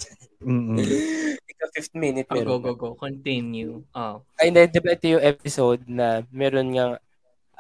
[0.45, 0.79] Mm-mm.
[1.51, 2.59] Ika 5th minute Oh, go, meron.
[2.63, 2.89] go, go.
[3.01, 3.81] Continue.
[3.97, 4.21] Oh.
[4.37, 7.01] Ay, hindi, di ba ito yung episode na meron nga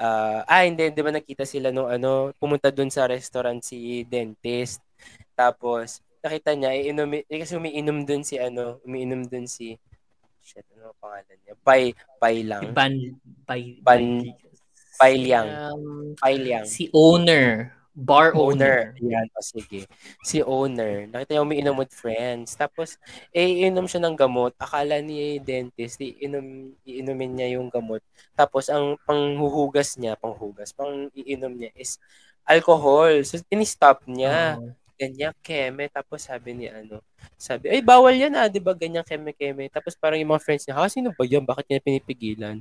[0.00, 4.80] ah, ah, hindi, di ba nakita sila nung ano, pumunta dun sa restaurant si dentist.
[5.36, 9.76] Tapos, nakita niya, iinom, eh, kasi umiinom dun si ano, umiinom dun si,
[10.40, 11.54] shit, ano ang pangalan niya?
[11.60, 12.72] Pai, Pai lang.
[12.72, 12.94] Ban,
[13.44, 14.24] by, Ban-
[14.96, 15.48] Pai Liang.
[15.76, 16.64] Um, Pai Liang.
[16.64, 17.75] si owner.
[17.96, 18.92] Bar owner.
[18.92, 19.00] owner.
[19.00, 19.88] Yan, o sige.
[20.20, 21.08] Si owner.
[21.08, 22.52] Nakita niya umiinom with friends.
[22.52, 23.00] Tapos,
[23.32, 24.52] eh, iinom siya ng gamot.
[24.60, 28.04] Akala ni dentist, iinom, iinumin niya yung gamot.
[28.36, 31.96] Tapos, ang panghuhugas niya, panghugas, pang iinom niya is
[32.44, 33.24] alcohol.
[33.24, 34.60] So, in-stop niya.
[34.60, 34.76] Oo.
[34.96, 35.88] Ganyan, keme.
[35.88, 37.00] Tapos, sabi ni ano,
[37.40, 38.76] sabi, ay, bawal yan ah, di ba?
[38.76, 39.72] Ganyan, keme-keme.
[39.72, 41.44] Tapos, parang yung mga friends niya, ha, sino ba yan?
[41.44, 42.56] Bakit niya pinipigilan?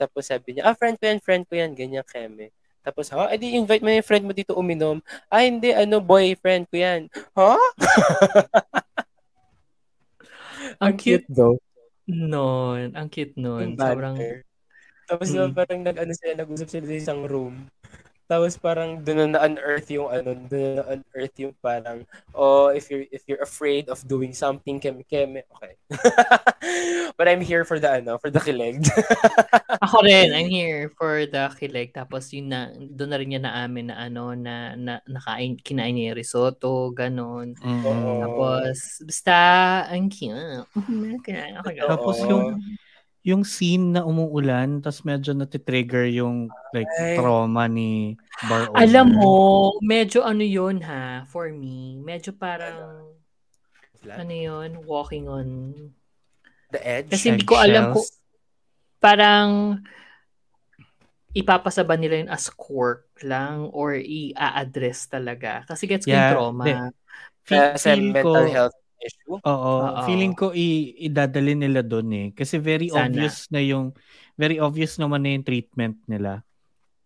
[0.00, 1.72] Tapos, sabi niya, ah, friend ko yan, friend ko yan.
[1.76, 2.56] Ganyan, keme.
[2.88, 5.04] Tapos, ha, edi invite mo yung friend mo dito uminom.
[5.28, 7.04] Ah, hindi, ano, boyfriend ko yan.
[7.36, 7.52] Ha?
[10.80, 11.52] Ang cute daw.
[12.08, 12.96] nun.
[12.96, 13.36] Ang cute.
[13.36, 14.16] Yung Sobrang.
[15.04, 15.52] Tapos Mm.
[15.52, 17.68] parang nag-ano sila, nag-usap sila sa isang room.
[18.28, 22.04] Tapos parang doon na unearth yung ano, doon na unearth yung parang,
[22.36, 25.80] oh, if you're if you're afraid of doing something, keme keme, okay.
[27.18, 28.84] But I'm here for the ano, for the kilig.
[29.84, 31.96] ako rin, I'm here for the kilig.
[31.96, 36.12] Tapos yun na, doon na rin niya naamin na ano, na, na nakain, kinain niya
[36.12, 37.56] yung risotto, ganon.
[37.64, 38.28] Mm-mm.
[38.28, 38.76] Tapos,
[39.08, 39.36] basta,
[39.88, 40.68] ang cute.
[41.88, 42.60] Tapos yung
[43.26, 47.18] yung scene na umuulan, tapos medyo natitrigger yung like Ay.
[47.18, 48.78] trauma ni bar owner.
[48.84, 49.32] Alam mo,
[49.82, 51.98] medyo ano yun ha, for me.
[52.00, 53.12] Medyo parang,
[54.06, 55.48] ano yun, walking on.
[56.68, 57.08] the edge.
[57.08, 58.20] Kasi hindi ko alam Eggshells.
[59.00, 59.80] parang,
[61.32, 65.64] ipapasaba nila yun as quirk lang or i-address talaga.
[65.68, 66.64] Kasi gets ko yung Yeah, trauma.
[66.64, 66.74] hindi.
[67.48, 69.38] Feel, Kasi feel ko, mental health issue.
[69.38, 70.02] oo, Oo.
[70.04, 72.26] feeling ko i- idadali nila doon eh.
[72.32, 73.06] Kasi very Sana.
[73.06, 73.94] obvious na yung,
[74.34, 76.42] very obvious naman na yung treatment nila.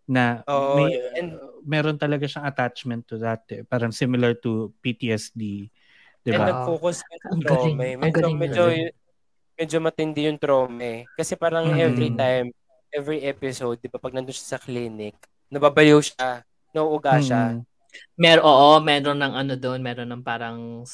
[0.04, 3.44] Na Oo, may, and meron talaga siyang attachment to that.
[3.48, 3.62] Eh.
[3.62, 5.70] Parang similar to PTSD.
[6.22, 6.46] And Diba?
[6.46, 7.42] nag-focus ka sa trauma.
[7.42, 7.76] galing.
[7.78, 7.94] eh.
[7.96, 8.90] Medyo, galing medyo, galing.
[9.52, 11.00] medyo matindi yung trauma eh.
[11.12, 11.78] Kasi parang Mhm.
[11.78, 12.46] every time,
[12.90, 15.14] every episode, di ba, pag nandun siya sa clinic,
[15.48, 17.56] nababaliw siya, nauuga siya.
[17.56, 17.60] Mm.
[18.16, 20.84] Mer oo, meron ng ano doon, meron ng parang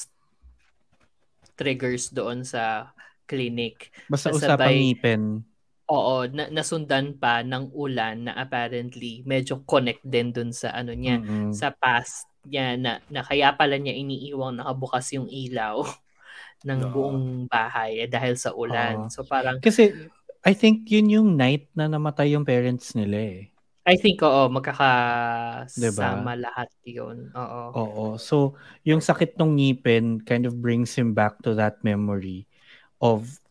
[1.59, 2.95] triggers doon sa
[3.27, 3.91] clinic.
[4.07, 5.43] Basta usapang ngipin.
[5.89, 11.19] Oo, na, nasundan pa ng ulan na apparently medyo connect din dun sa ano niya,
[11.19, 11.51] Mm-mm.
[11.51, 15.83] sa past niya na, na kaya pala niya iniiwang nakabukas yung ilaw
[16.67, 16.91] ng Oo.
[16.93, 19.11] buong bahay eh, dahil sa ulan.
[19.11, 19.91] So parang Kasi
[20.45, 23.48] I think yun yung night na namatay yung parents nila eh.
[23.89, 27.33] I think oo, magkakasama lahat yun.
[27.33, 27.61] Oo.
[27.73, 28.05] Oo.
[28.21, 28.53] So,
[28.85, 32.45] yung sakit ng ngipin kind of brings him back to that memory
[33.01, 33.41] of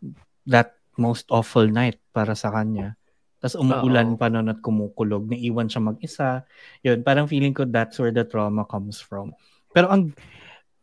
[0.46, 2.94] that most awful night para sa kanya.
[3.42, 5.26] Tapos umuulan pa noon at kumukulog.
[5.26, 6.46] Naiwan siya mag-isa.
[6.86, 9.34] Yun, parang feeling ko that's where the trauma comes from.
[9.74, 10.14] Pero ang,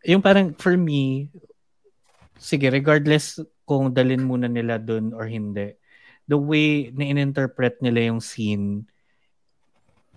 [0.03, 1.31] yung parang for me,
[2.39, 5.75] sige, regardless kung dalin muna nila dun or hindi,
[6.27, 8.87] the way na in-interpret nila yung scene,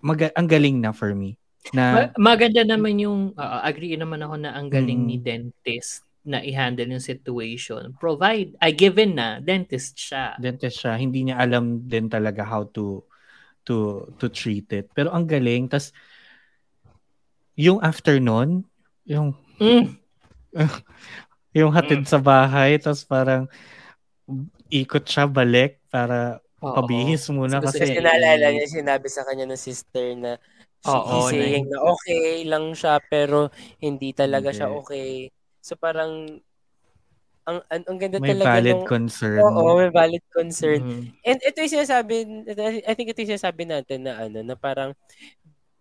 [0.00, 1.36] mag- ang galing na for me.
[1.70, 5.08] Na, Ma- maganda naman yung, oo, agree naman ako na ang galing Mm.
[5.08, 7.92] ni dentist na i-handle yung situation.
[7.96, 10.36] Provide, I given na, dentist siya.
[10.36, 13.04] dentist siya, hindi niya alam din talaga how to
[13.64, 14.88] to to treat it.
[14.92, 15.92] Pero ang galing, tas
[17.52, 18.64] yung afternoon,
[19.04, 19.98] yung Mm.
[21.58, 23.50] yung hatid sa bahay, tas parang
[24.68, 26.74] ikot siya balik para Oo.
[26.74, 30.34] pabihis muna Kasi, kasi naalala niya, sinabi sa kanya ng sister na
[30.86, 33.50] Oo, he's saying na okay lang siya pero
[33.82, 34.78] hindi talaga siya Hindi.
[34.82, 35.10] okay.
[35.58, 36.38] So parang
[37.48, 39.40] ang ang, ang ganda may talaga valid nung concern.
[39.40, 40.80] Oo, may valid concern.
[40.84, 41.02] Mm.
[41.24, 42.14] And ito yung sinasabi,
[42.84, 44.92] I think ito yung sinasabi natin na ano, na parang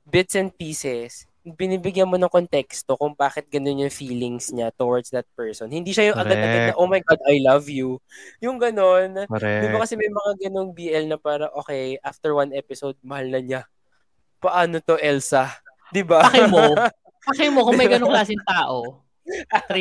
[0.07, 5.23] bits and pieces, binibigyan mo ng konteksto kung bakit ganun yung feelings niya towards that
[5.37, 5.71] person.
[5.71, 6.79] Hindi siya yung agad-agad na, Correct.
[6.83, 8.03] oh my God, I love you.
[8.43, 9.23] Yung ganun.
[9.23, 9.79] Di ba Correct.
[9.87, 13.61] kasi may mga ganung BL na para, okay, after one episode, mahal na niya.
[14.43, 15.55] Paano to, Elsa?
[15.95, 16.27] Di ba?
[16.27, 16.75] Paki mo.
[17.27, 19.07] Paki mo kung may ganong klaseng tao.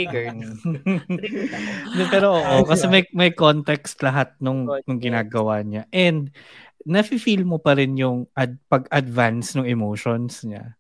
[1.86, 4.86] Hindi, pero oo, kasi may may context lahat nung, Context.
[4.90, 5.86] nung ginagawa niya.
[5.94, 6.34] And
[6.82, 10.74] nafe-feel mo pa rin yung ad, pag-advance ng emotions niya.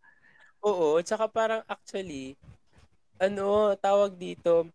[0.64, 2.36] Oo, tsaka parang actually,
[3.20, 4.68] ano, tawag dito,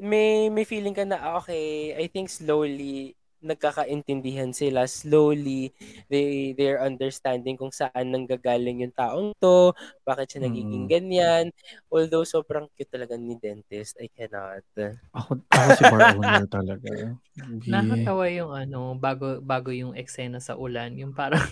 [0.00, 4.84] may may feeling ka na, ah, okay, I think slowly, nagkakaintindihan sila.
[4.90, 5.72] Slowly,
[6.10, 9.72] they, they're understanding kung saan nanggagaling yung taong to,
[10.04, 10.92] bakit siya nagiging Mm.
[10.92, 11.44] ganyan.
[11.92, 13.96] Although, sobrang cute talaga ni dentist.
[14.00, 14.64] I cannot.
[15.14, 16.90] Ako, ako si bar owner talaga.
[17.34, 17.70] Hindi.
[17.72, 21.42] Nakakatawa yung ano, bago bago yung eksena sa ulan, yung parang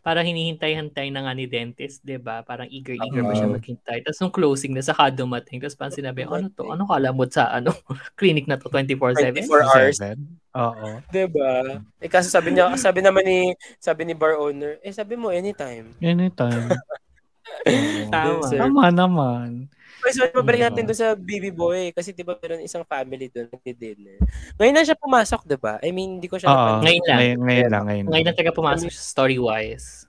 [0.00, 2.46] parang hinihintay-hintay na nga ni dentist, 'di ba?
[2.46, 3.98] Parang eager-eager pa siya maghintay.
[4.06, 6.70] Tapos nung closing na saka dumating, tapos parang sinabi, ano to?
[6.70, 7.74] Ano kalamot sa ano
[8.18, 9.46] clinic na to 24/7?
[9.46, 9.96] 24 hours.
[9.98, 10.18] Seven?
[10.56, 10.88] Oo.
[11.12, 11.84] Diba?
[12.00, 15.92] Eh, kasi sabi niya, sabi naman ni, sabi ni bar owner, eh, sabi mo anytime.
[16.00, 16.72] Anytime.
[18.14, 18.46] Tama.
[18.50, 19.70] Tama naman.
[20.12, 24.18] So mabalik natin doon sa baby boy kasi 'di ba meron isang family doon nagdi-dinner.
[24.60, 25.78] Ngayon na siya pumasok, 'di ba?
[25.82, 26.84] I mean, hindi ko siya napansin.
[26.84, 27.18] Ngayon lang.
[27.18, 27.84] Ngayon, ngayon lang.
[27.84, 28.34] Ngayon, Ngayon lang.
[28.34, 30.06] lang taga pumasok story-wise.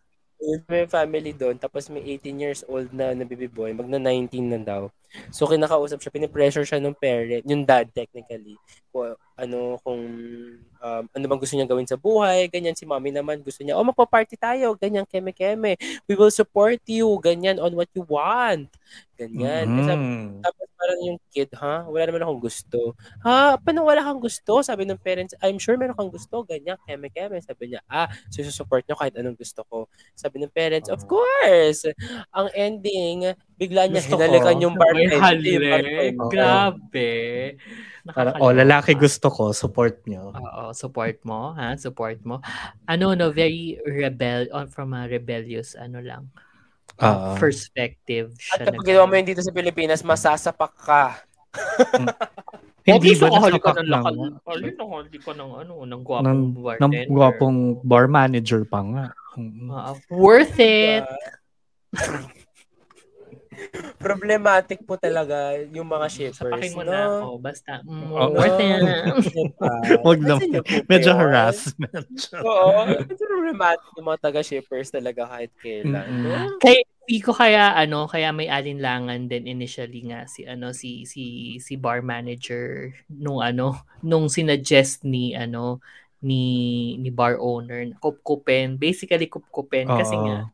[0.70, 4.60] May family doon tapos may 18 years old na na baby boy, magna 19 na
[4.62, 4.82] daw.
[5.32, 8.60] So kinakausap siya, pinipressure siya ng parent, yung dad technically.
[8.91, 10.02] Kung, ano kung
[10.82, 13.86] um, ano bang gusto niya gawin sa buhay, ganyan si mommy naman gusto niya, oh
[13.86, 15.78] magpa-party tayo, ganyan keme-keme.
[16.10, 18.74] We will support you, ganyan on what you want.
[19.17, 19.65] Ganyan.
[19.65, 19.78] Mm.
[19.82, 19.93] Kasi,
[20.46, 21.84] tapos parang yung kid, ha?
[21.89, 22.93] Wala naman akong gusto.
[23.26, 23.58] Ha?
[23.58, 24.62] Paano wala kang gusto?
[24.62, 26.46] Sabi ng parents, I'm sure meron kang gusto.
[26.46, 27.41] Ganyan, keme-keme.
[27.41, 29.89] Sabi niya, ah, so support niyo kahit anong gusto ko.
[30.13, 31.10] Sabi ng parents, of ah.
[31.10, 31.89] course!
[32.30, 36.18] Ang ending, bigla niya gusto hinalikan yung bar 500?
[36.34, 37.12] Grabe.
[38.08, 40.32] Para, oh, lalaki gusto ko, support nyo.
[40.32, 41.76] Oo, support mo, ha?
[41.76, 42.40] Support mo.
[42.88, 46.32] Ano, no, very rebel, oh, from a rebellious, ano lang,
[47.04, 47.36] uh, ah.
[47.36, 48.32] perspective.
[48.40, 51.04] Siya At kapag ginawa mo yun dito sa Pilipinas, masasapak ka.
[52.88, 54.16] hindi oh, ba nahali ka ng lakal?
[54.48, 56.80] Alin nahali ka ng ano, ng gwapong ng.
[56.80, 59.06] Ng gwapong bar manager pa nga.
[59.38, 61.04] Uh, worth it!
[64.06, 66.42] Problematic po talaga yung mga shippers.
[66.42, 66.92] Sapakin mo no?
[66.92, 67.02] na.
[67.26, 67.82] Oh, basta.
[67.84, 68.34] Mm, Oo.
[68.38, 68.82] Worth it.
[69.34, 69.74] Diba?
[70.08, 70.36] Wag na.
[70.86, 72.08] Medyo harassment.
[72.48, 72.86] Oo.
[72.86, 76.06] Medyo problematic yung mga taga-shippers talaga kahit kailan.
[76.06, 76.62] Mm-mm.
[76.62, 81.56] Kaya hindi ko kaya ano, kaya may alinlangan din initially nga si ano si si
[81.64, 85.80] si bar manager nung ano, nung sinuggest ni ano
[86.20, 90.52] ni ni bar owner na kupkupin, basically kupkupin kasi nga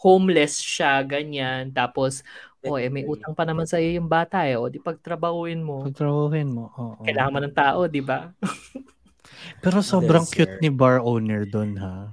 [0.00, 1.68] homeless siya, ganyan.
[1.76, 2.24] Tapos,
[2.64, 4.56] oh, eh, may utang pa naman sa'yo yung bata eh.
[4.56, 5.84] O, di pagtrabahuin mo.
[5.84, 7.04] Pagtrabahuin mo, oo.
[7.04, 8.32] Kailangan mo ng tao, di ba?
[9.64, 10.60] Pero sobrang Yes, cute sir.
[10.64, 12.12] ni bar owner doon ha.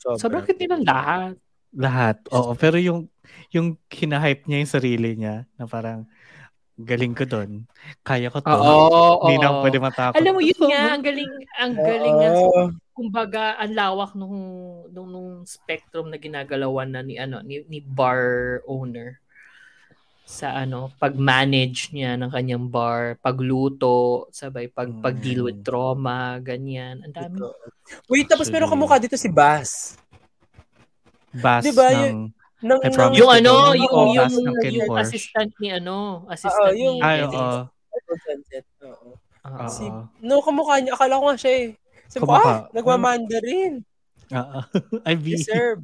[0.00, 1.34] Sobrang cute nilang lahat.
[1.72, 2.16] Lahat.
[2.32, 3.12] Oo, pero yung
[3.52, 6.08] yung kinahype niya yung sarili niya na parang
[6.80, 7.68] galing ko doon.
[8.00, 8.48] Kaya ko to.
[8.48, 10.16] Oo, Hindi na ako pwede matakot.
[10.16, 12.30] Alam mo, yun nga, ang galing, ang galing nga.
[12.98, 14.34] Kumbaga, ang lawak nung,
[14.90, 19.22] nung, nung spectrum na ginagalawan na ni, ano, ni, ni bar owner
[20.28, 25.00] sa ano, pag-manage niya ng kanyang bar, pagluto, sabay pag Mm.
[25.00, 27.00] pag-deal with trauma, ganyan.
[27.00, 27.38] Ang dami.
[28.10, 28.82] Wait, tapos pero Actually.
[28.82, 29.94] kamukha dito si Bass.
[31.32, 32.34] Bass Di ba, ng...
[32.60, 35.06] Nang, I nang- promise Yung ano, yung, Oo, yung, ng yung, Porsche.
[35.06, 37.70] assistant ni ano, assistant yung- ni Ay, oo.
[39.48, 39.68] Oo.
[39.70, 39.86] Si,
[40.20, 40.92] no, kamukha niya.
[40.92, 41.66] Akala ko nga siya eh.
[42.08, 42.48] Sabi ko, Kamukha.
[42.48, 43.72] ah, nagmamandarin.
[44.30, 44.58] Oo.
[45.06, 45.24] Ay, V.
[45.34, 45.80] Deserve.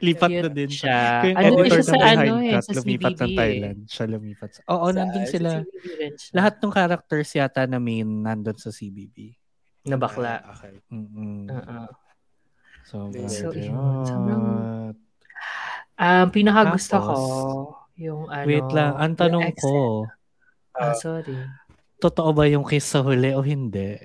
[0.00, 0.66] Lipat na din.
[0.68, 0.98] siya.
[1.24, 3.38] Yung Ano editor siya sa ano eh, Cut, sa lumipat CBB ng eh.
[3.38, 3.78] Thailand.
[3.86, 4.50] Siya lumipat.
[4.52, 5.50] sa- Oo, Sa- nandun sila.
[6.32, 9.38] Lahat ng characters yata na main nandun sa CBB.
[9.84, 10.42] Na bakla.
[10.42, 10.82] Ah, okay.
[10.88, 11.46] Mm-mm.
[11.46, 11.78] Oo.
[12.82, 14.02] So, So, yun.
[14.02, 14.98] Sobrang-
[15.94, 17.22] Ah, Um, pinakagusto ko, Tapos,
[17.96, 18.46] yung ano.
[18.46, 20.06] Wait lang, ang tanong ko,
[20.72, 21.34] Ah, sorry.
[21.96, 23.98] totoo ba yung kiss sa huli o hindi?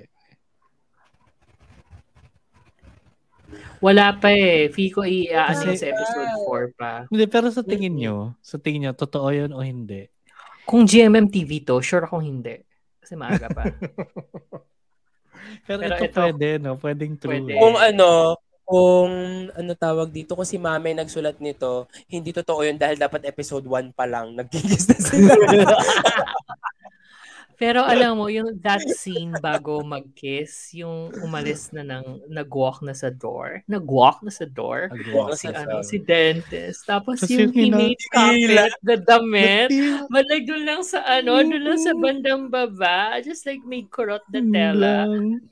[3.84, 4.72] Wala pa eh.
[4.72, 7.04] I-ano Kasi- sa episode 4 pa.
[7.12, 10.08] Hindi, pero sa tingin nyo, sa tingin nyo, totoo yun o hindi?
[10.64, 12.56] Kung GMM TV to, sure akong hindi.
[13.04, 13.68] Kasi maaga pa.
[15.68, 16.80] Pero, Pero ito, ito- pwede, no?
[16.80, 17.30] Pwedeng true.
[17.36, 17.52] Pwede.
[17.54, 17.60] eh.
[17.60, 19.12] Kung ano, kung
[19.52, 23.92] ano tawag dito, kung si Mame nagsulat nito, hindi totoo yun dahil dapat episode 1
[23.92, 25.36] pa lang, nagkikis na sila.
[27.58, 33.10] Pero alam mo, yung that scene bago mag-kiss, yung umalis na ng, nag-walk na sa
[33.10, 33.62] door.
[33.70, 34.90] Nag-walk na sa door.
[34.92, 35.86] Nag-walk Si, na sa ano, door.
[35.86, 36.84] si dentist.
[36.86, 39.70] Tapos Tapos yung teenage carpet, the damit,
[40.10, 43.18] Malag doon lang sa ano, doon lang sa bandang baba.
[43.22, 44.94] Just like made kurot na tela.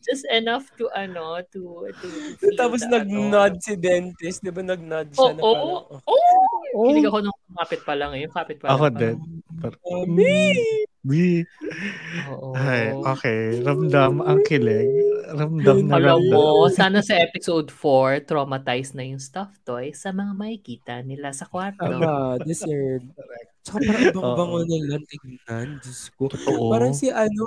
[0.04, 2.99] Just enough to ano, to, to, feel Tapos ano.
[2.99, 5.54] nag-nod si dentist, di ba nag-nod siya na oo,
[5.95, 8.24] parang, oh, Hilig ako nung kapit pa lang eh.
[8.26, 8.95] Yung kapit pa Ako lang.
[8.97, 9.18] din.
[9.60, 10.04] parang, oh,
[11.02, 11.41] B.
[12.30, 12.54] Oo.
[12.54, 13.58] Ay, okay.
[13.66, 14.86] Ramdam ang kilig.
[15.32, 16.30] Ramdam na Alam ramdam.
[16.30, 21.49] mo, sana sa episode 4, traumatized na yung stuffed toy sa mga makikita nila sa
[21.49, 21.82] kwarto.
[21.82, 23.02] Tama, deserve.
[23.66, 24.68] Tsaka parang ibang-bango Oo.
[24.68, 25.68] nila tignan.
[25.82, 26.30] Diyos ko.
[26.30, 26.70] Totoo.
[26.70, 27.45] Parang si ano,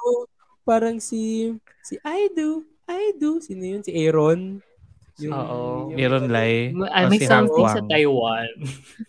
[0.66, 1.52] parang si,
[1.86, 3.38] si I do, I do.
[3.38, 3.82] Sino yun?
[3.86, 4.58] Si Aaron.
[5.14, 5.94] Oo.
[6.26, 6.74] Lai.
[6.90, 7.78] Ay, o may si something sa.
[7.86, 8.50] Taiwan.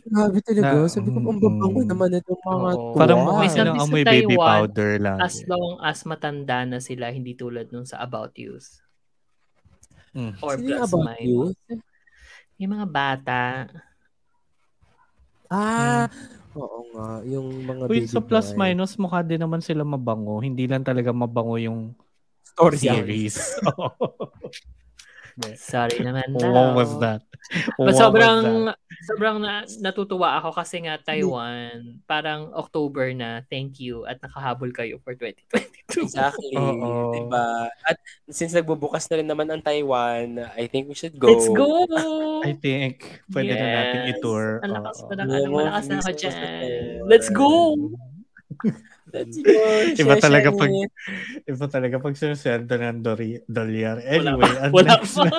[0.06, 0.86] Grabe talaga.
[0.86, 1.89] Na- Sabi ko, ang mm, babango mm.
[1.89, 2.93] naman itong mga Oo.
[2.93, 2.97] to.
[3.01, 5.18] Parang May silang something sa amoy baby Taiwan, powder lang.
[5.18, 8.86] As long as matanda na sila, hindi tulad nung sa About You's.
[10.14, 10.38] Mm.
[10.45, 11.56] Or Sino yung Plus about?
[12.62, 13.41] Yung mga bata.
[15.49, 16.06] Ah,
[16.53, 17.10] oo nga.
[17.26, 18.58] Yung mga Wait, baby sa plus boy.
[18.62, 20.38] minus, mukha din naman sila mabango.
[20.38, 21.97] Hindi lang talaga mabango yung
[22.45, 23.58] Story series.
[25.59, 26.71] Sorry naman What daw.
[26.73, 27.21] was that?
[27.77, 28.77] But What was sobrang that?
[29.05, 33.45] sobrang na, natutuwa ako kasi nga Taiwan, parang October na.
[33.45, 36.09] Thank you at nakahabol kayo for 2022.
[36.09, 36.55] Exactly.
[36.57, 37.13] Oo.
[37.13, 37.69] Diba?
[37.86, 37.99] At
[38.31, 41.29] since nagbubukas na rin naman ang Taiwan, I think we should go.
[41.29, 41.86] Let's go.
[42.41, 44.09] I think pwede na natin Yes.
[44.17, 44.45] i-tour.
[44.65, 46.69] Ang lakas pa ano, malakas na ako dyan.
[47.05, 47.51] Let's go.
[49.06, 49.53] Let's go.
[50.01, 50.91] Iba talaga pag it.
[51.45, 54.01] iba talaga pag sinusweldo ng dori- dolyar.
[54.01, 55.30] Anyway, ang Wala next na,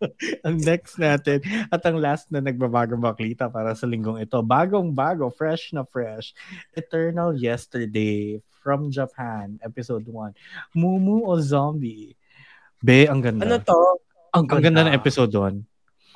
[0.46, 1.38] ang next natin
[1.68, 4.38] at ang last na nagbabagong baklita para sa linggong ito.
[4.40, 6.32] Bagong bago, fresh na fresh.
[6.72, 10.78] Eternal Yesterday from Japan, episode 1.
[10.78, 12.14] Mumu o Zombie?
[12.80, 13.44] Be, ang ganda.
[13.44, 13.80] Ano to?
[14.32, 15.60] Ang Ang ganda ng episode 1.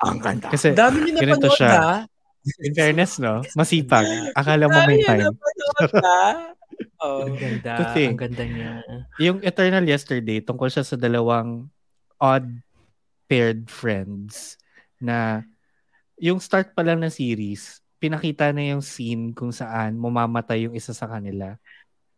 [0.05, 0.47] Ang ganda.
[0.49, 1.71] Kasi, Dami niyo ganito siya.
[1.75, 1.95] ha?
[2.61, 3.41] in fairness, no?
[3.57, 4.05] Masipag.
[4.37, 5.33] Akala mo may Dami niyo time.
[7.05, 7.21] Oh.
[7.29, 7.71] Ang ganda.
[7.77, 8.17] To think.
[8.17, 8.71] Ang ganda niya.
[9.21, 11.69] Yung Eternal Yesterday, tungkol siya sa dalawang
[12.17, 12.49] odd
[13.29, 14.57] paired friends
[14.97, 15.45] na
[16.17, 20.93] yung start pa lang ng series, pinakita na yung scene kung saan mamamatay yung isa
[20.95, 21.53] sa kanila.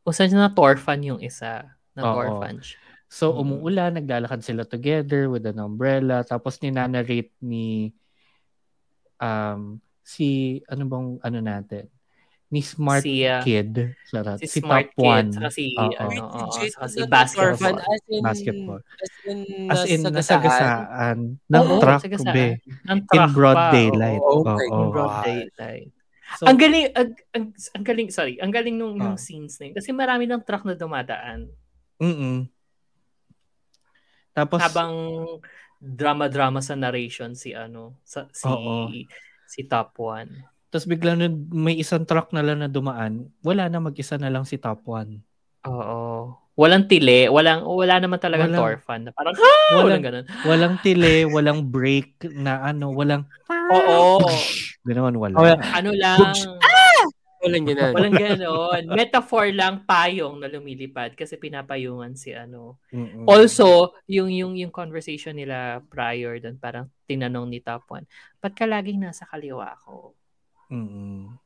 [0.07, 1.67] O saan na torfan yung isa?
[1.91, 2.15] Na Oo.
[2.15, 2.79] torfan siya.
[3.07, 3.39] So, Mm.
[3.39, 7.95] umuulan, naglalakad sila together with an umbrella, tapos ninanarrate ni
[9.17, 11.87] um, si, ano bang, ano natin?
[12.47, 13.91] Ni Smart Si, uh, Kid.
[14.07, 14.39] Sarap.
[14.39, 15.27] si Si, Smart Top Kid, One.
[15.35, 16.23] saka si, ano,
[16.71, 17.75] saka si basketball.
[17.75, 18.81] As in, Basketball.
[19.03, 21.17] As in, As in, nasagasaan.
[21.43, 22.31] ng Oo, truck, nasagasaan.
[22.31, 22.47] be.
[22.87, 24.23] Ng In truck broad pa, daylight.
[24.23, 24.47] oo.
[24.47, 24.55] Oo.
[24.63, 25.91] Oh In broad daylight.
[26.39, 29.19] So, ang galing, ang, ang, ang galing, sorry, ang galing nung, nung Ah.
[29.19, 29.75] scenes na yun.
[29.75, 31.51] Kasi marami ng truck na dumadaan.
[31.99, 32.47] mm
[34.31, 34.93] Tapos, habang
[35.79, 38.87] drama-drama sa narration si ano, sa, si, Oo.
[39.47, 40.56] Si top 1.
[40.67, 43.31] Tapos bigla na may isang truck na lang na dumaan.
[43.39, 45.15] Wala na, mag-isa na lang si top 1.
[45.65, 46.35] Oo.
[46.57, 50.25] Walang tili, walang wala naman talaga Walang- torfan na parang ha, walang, Walang- ganun.
[50.41, 54.17] Walang tili, walang break na ano, walang Oo.
[54.87, 55.35] ganoon wala.
[55.37, 56.33] Oh, Ano lang,
[57.37, 57.93] Walang ganun.
[57.93, 58.81] walang ganon.
[58.89, 62.81] Metaphor lang payong na lumilipad kasi pinapayungan si ano.
[62.89, 63.29] Mm-mm.
[63.29, 68.01] Also, yung yung yung conversation nila prior doon, parang tinanong ni Top 1,
[68.41, 70.16] ba't ka laging nasa kaliwa ko?
[70.71, 71.37] Mm-mm.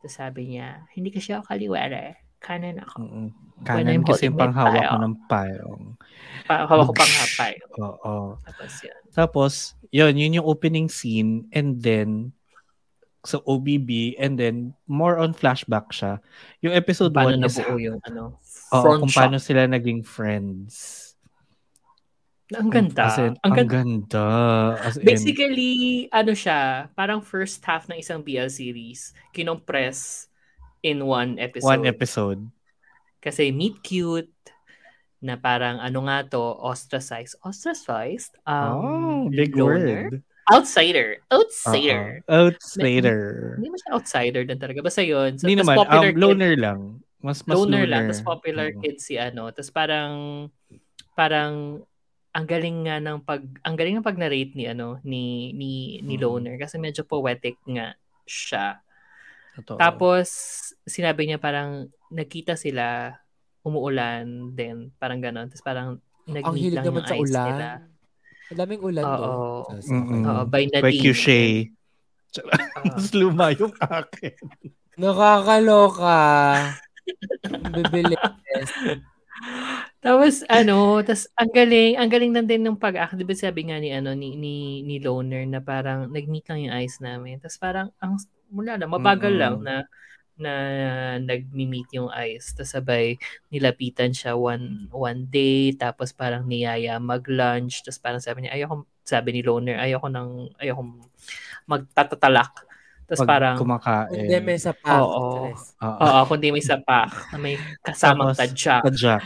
[0.00, 2.16] Tapos sabi niya, hindi kasi ako kaliwa eh.
[2.40, 2.96] Kanan ako.
[3.04, 3.28] Mm-mm.
[3.68, 5.82] Kanan kasi my panghawak ko ng payong.
[6.48, 7.52] Pa- hawak ko pang hapay.
[7.76, 8.16] Oo.
[8.40, 9.00] Tapos yan.
[9.12, 9.52] Tapos,
[9.92, 12.32] yun, yun yung opening scene and then
[13.20, 16.24] sa OBB and then more on flashback siya.
[16.64, 18.40] Yung episode Paano 1 is nabuo yung ano?
[18.72, 19.18] Front kung shot.
[19.20, 21.09] paano sila naging friends.
[22.50, 23.04] Ang ganda.
[23.06, 23.74] As in, ang ang ganda.
[23.78, 24.26] ganda.
[24.82, 25.74] As in, Basically,
[26.10, 30.26] ano siya, parang first half ng isang BL series, kinompress
[30.82, 31.68] in one episode.
[31.68, 32.40] one episode.
[33.18, 34.32] Kasi meet cute,
[35.20, 37.36] na parang ano nga to, ostracized.
[37.44, 38.34] Ostracized?
[38.48, 40.08] oh, Um, big loner?
[40.08, 40.14] word.
[40.50, 41.20] Outsider.
[41.30, 42.24] Outsider.
[42.26, 42.48] Oo.
[42.50, 43.20] Outsider.
[43.60, 44.80] Hindi mo siya outsider din talaga.
[44.82, 45.36] Basta yun.
[45.38, 46.80] So, Hindi naman, popular um, kid- loner lang.
[47.20, 47.86] Mas, mas loner, loner.
[47.86, 48.02] lang.
[48.08, 48.80] Tapos popular Oo.
[48.80, 49.52] kid si ano.
[49.52, 50.12] Tapos parang,
[51.12, 51.84] parang,
[52.30, 55.70] ang galing nga ng pag, ang galing ng pag-narrate ni ano, ni, ni,
[56.00, 56.22] ni Mm.
[56.22, 56.54] loner.
[56.56, 58.78] Kasi medyo poetic nga siya.
[59.56, 59.76] Totoo.
[59.76, 60.28] Tapos,
[60.84, 63.18] sinabi niya parang, nagkita sila,
[63.60, 65.46] umuulan din, parang ganon.
[65.46, 65.88] Tapos parang,
[66.24, 67.46] Ang nag-meet hilig lang naman yung sa eyes ulan.
[67.48, 67.68] nila.
[68.46, 69.18] Ang daming ulan Oo.
[69.18, 69.78] doon.
[69.80, 70.22] Sa- Mm-mm.
[70.24, 71.02] Oo, by By Nadine.
[71.02, 71.50] Cushay.
[72.46, 72.86] Ah.
[72.86, 74.38] Mas luma yung akin.
[74.94, 76.18] Nakakaloka.
[77.74, 78.22] Bibilis.
[80.00, 83.16] Tapos ano, tas ang galing, ang galing na din ng pag-act.
[83.20, 86.74] Di ba sabi nga ni ano ni ni, ni Loner na parang nag-meet lang yung
[86.76, 87.36] eyes namin.
[87.40, 88.16] Tapos parang ang
[88.50, 89.36] mula na mabagal Mm-mm.
[89.36, 89.84] lang na
[90.40, 90.52] na
[91.20, 92.52] nag-meet yung eyes.
[92.56, 93.16] Tapos sabay
[93.52, 97.84] nilapitan siya one one day tapos parang niyaya mag-lunch.
[97.84, 100.82] Tapos parang sabi niya ayoko sabi ni Loner ayoko nang ayoko
[101.68, 102.69] magtatatalak.
[103.10, 104.14] Tapos Pag parang kumakain.
[104.14, 105.02] Hindi, may sa pa.
[105.02, 105.50] Oo.
[105.50, 105.98] Oo.
[105.98, 108.82] Oo, kundi may sapak na may kasamang Tapos, tadyak.
[108.86, 109.22] Tadyak.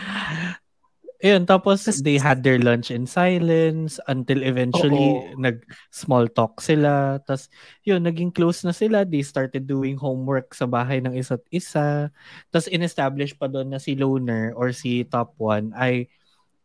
[1.25, 5.37] Ayun, tapos they had their lunch in silence until eventually Oo.
[5.41, 7.21] nag-small talk sila.
[7.29, 7.53] Tapos
[7.85, 9.05] yun, naging close na sila.
[9.05, 12.09] They started doing homework sa bahay ng isa't isa.
[12.49, 16.09] Tapos in-establish pa doon na si Loner or si Top 1 ay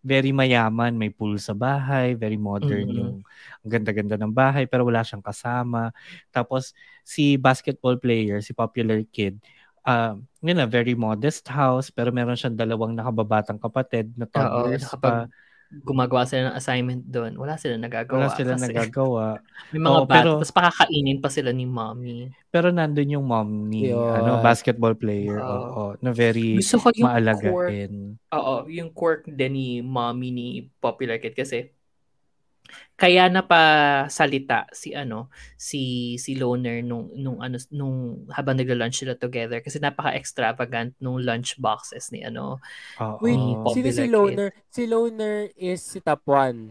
[0.06, 0.96] very mayaman.
[0.96, 2.96] May pool sa bahay, very modern Mhm.
[2.96, 3.16] yung
[3.66, 5.92] ang ganda-ganda ng bahay pero wala siyang kasama.
[6.32, 6.72] Tapos
[7.04, 9.40] si basketball player, si popular kid,
[9.84, 14.94] um, yun na, very modest house, pero meron siyang dalawang nakababatang kapatid na Oo, toddlers
[14.94, 15.14] na pa.
[15.70, 18.26] Gumagawa sila ng assignment doon, wala sila nagagawa.
[18.26, 19.26] Wala sila kasi nagagawa.
[19.74, 22.34] May mga Oo, bata, pero- tapos pakakainin pa sila ni mommy.
[22.50, 24.02] Pero nandun yung mom ni Yun.
[24.02, 25.38] ano, basketball player.
[25.38, 25.46] Oo.
[25.46, 27.94] Oo, na very Gusto ko yung quirk, maalagain.
[28.34, 30.48] oo, yung quirk din ni mommy ni
[30.82, 31.70] Popular Kid kasi
[32.94, 33.62] kaya na pa
[34.08, 39.80] salita si ano si si loner nung nung ano nung habang nagla-lunch sila together kasi
[39.80, 42.60] napaka-extravagant nung lunch boxes ni ano
[43.00, 43.18] Oo.
[43.22, 43.72] Wait, Oh.
[43.72, 44.50] sino si Loner?
[44.68, 46.70] Si Loner is si Top 1.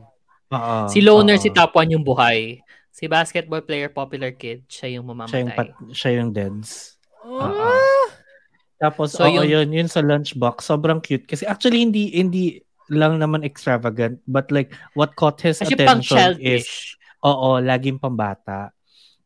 [0.49, 0.89] Oo.
[0.89, 1.43] si loner Oo.
[1.45, 2.57] si top 1 yung buhay
[2.89, 6.97] si basketball player popular kid siya yung mamamatay Siya yung, pat, siya yung deads.
[7.29, 7.69] Oo.
[8.79, 11.27] Tapos, So, oo, yung- yun, yun sa lunchbox, sobrang cute.
[11.27, 16.65] Kasi actually, hindi, hindi lang naman extravagant, but like, what caught his kasi attention is,
[17.21, 18.73] oo, laging pambata.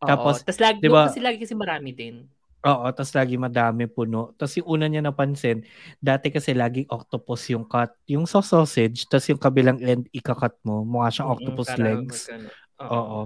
[0.03, 2.27] Tapos, Tapos, tapos lagi, di ba- kasi lagi kasi marami din.
[2.63, 4.39] Oo, tapos lagi madami puno.
[4.39, 5.67] Tapos yung una niya napansin,
[5.99, 10.87] dati kasi laging octopus yung cut, yung sa sausage, tapos yung kabilang end ikakat mo,
[10.87, 12.31] mukha siyang octopus para legs.
[12.31, 12.51] magano.
[12.83, 13.21] Oo.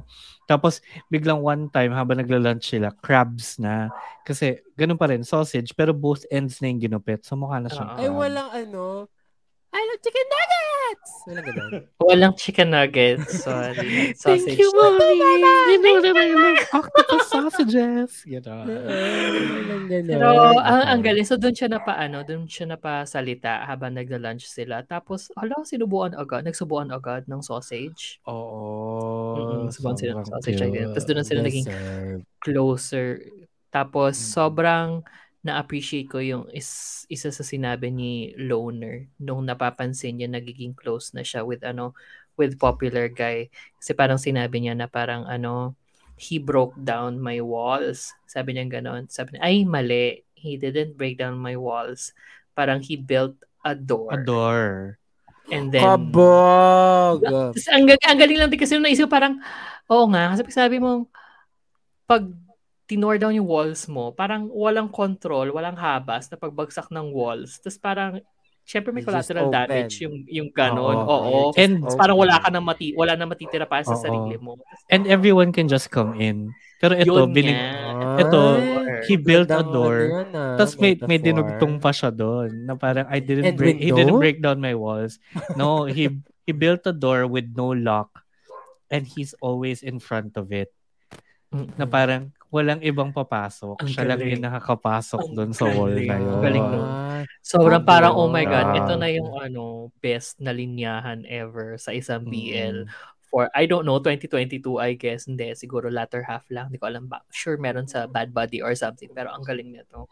[0.45, 3.93] Tapos biglang one time habang nagla-lunch sila, crabs na.
[4.25, 7.25] Kasi ganun pa rin, sausage, pero both ends na yung ginupit.
[7.25, 8.01] So mukha na siyang Oo.
[8.01, 8.85] Ay, walang ano.
[9.75, 11.11] I love chicken nuggets!
[11.27, 11.71] Walang ganun.
[12.07, 13.29] Walang chicken nuggets.
[13.43, 14.15] Sorry.
[14.19, 14.47] Sausage.
[14.47, 15.11] Thank you, mommy!
[15.69, 18.11] You know that I love octopus sausages!
[18.25, 18.63] You know.
[19.91, 21.27] Pero ang, ang galing.
[21.27, 24.81] So doon siya na pa ano, doon siya na pa salita habang nagla-lunch sila.
[24.87, 26.47] Tapos, hala, sinubuan agad.
[26.47, 28.23] Nagsubuan agad ng sausage.
[28.25, 29.37] Oo.
[29.37, 30.59] Mm-mm, subuan sila ng sausage.
[30.63, 31.67] Tapos doon na sila naging
[32.41, 33.07] closer.
[33.69, 35.05] Tapos, sobrang
[35.47, 41.23] na-appreciate ko yung is, isa sa sinabi ni Loner nung napapansin niya nagiging close na
[41.23, 41.95] siya with ano
[42.35, 43.49] with popular guy.
[43.79, 45.79] Kasi parang sinabi niya na parang ano
[46.19, 48.13] he broke down my walls.
[48.27, 49.07] Sabi niya ganon.
[49.09, 50.27] Sabi niya ay mali.
[50.37, 52.13] He didn't break down my walls.
[52.53, 54.13] Parang he built a door.
[54.15, 55.01] Adore.
[55.51, 57.23] and then Kabog!
[57.75, 59.39] Ang, ang galing lang din kasi nung naisip parang,
[59.87, 61.07] oo nga, kasi sabi mo,
[62.07, 62.27] pag
[62.87, 67.59] tinore down yung walls mo, parang walang control, walang habas na pagbagsak ng walls.
[67.59, 68.23] Tapos parang,
[68.67, 71.03] syempre may collateral damage yung, yung ganon.
[71.03, 71.07] Oo.
[71.07, 71.41] Oo.
[71.59, 72.55] And parang wala ka open.
[72.55, 74.03] na mati wala na matitira para sa Oo.
[74.03, 74.59] sarili mo.
[74.91, 76.55] And everyone can just come in.
[76.77, 77.57] Pero ito, Yun binig,
[78.21, 78.41] ito,
[79.09, 80.29] he built a door.
[80.31, 83.91] ah, Tapos may, may dinugtong pa siya doon na parang I didn't And break he
[83.91, 85.17] didn't break down my walls.
[85.57, 86.13] No, he
[86.47, 88.13] he built a door with no lock
[88.93, 90.69] and he's always in front of it.
[91.81, 93.83] Na parang walang ibang papasok.
[93.83, 94.33] Ang siya lang galing.
[94.39, 96.31] yung nakakapasok Ang doon sa wall na yun.
[96.31, 96.87] Ang galing nun.
[96.87, 98.45] Ah, Sobrang Ang parang, oh my.
[98.47, 102.87] God, ito na yung ano, best na linyahan ever sa isang BL.
[102.87, 102.91] Mm.
[103.27, 105.27] For, I don't know, 2022, I guess.
[105.27, 106.71] Hindi, siguro latter half lang.
[106.71, 107.21] Hindi ko alam ba.
[107.35, 109.11] Sure, meron sa Bad Buddy or something.
[109.11, 110.07] Pero ang galing nito.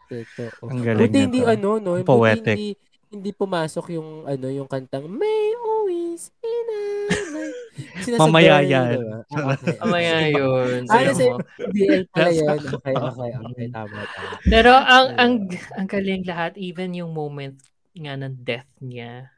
[0.67, 1.95] Ang galing Buti hindi ano, no?
[1.99, 2.57] Buti poetic.
[2.59, 2.75] hindi,
[3.09, 6.85] hindi pumasok yung ano, yung kantang May always in a
[8.17, 8.99] Mamaya yun, yan.
[9.33, 9.75] Ah, okay.
[9.83, 10.87] Mamaya yun.
[10.87, 11.37] Ah, mo.
[11.73, 12.59] BL pala yun.
[12.59, 13.65] Okay, okay, okay.
[13.73, 14.35] Tama, tama.
[14.45, 15.33] Pero ang, ang,
[15.75, 17.57] ang galing lahat, even yung moment
[17.95, 19.31] nga ng death niya,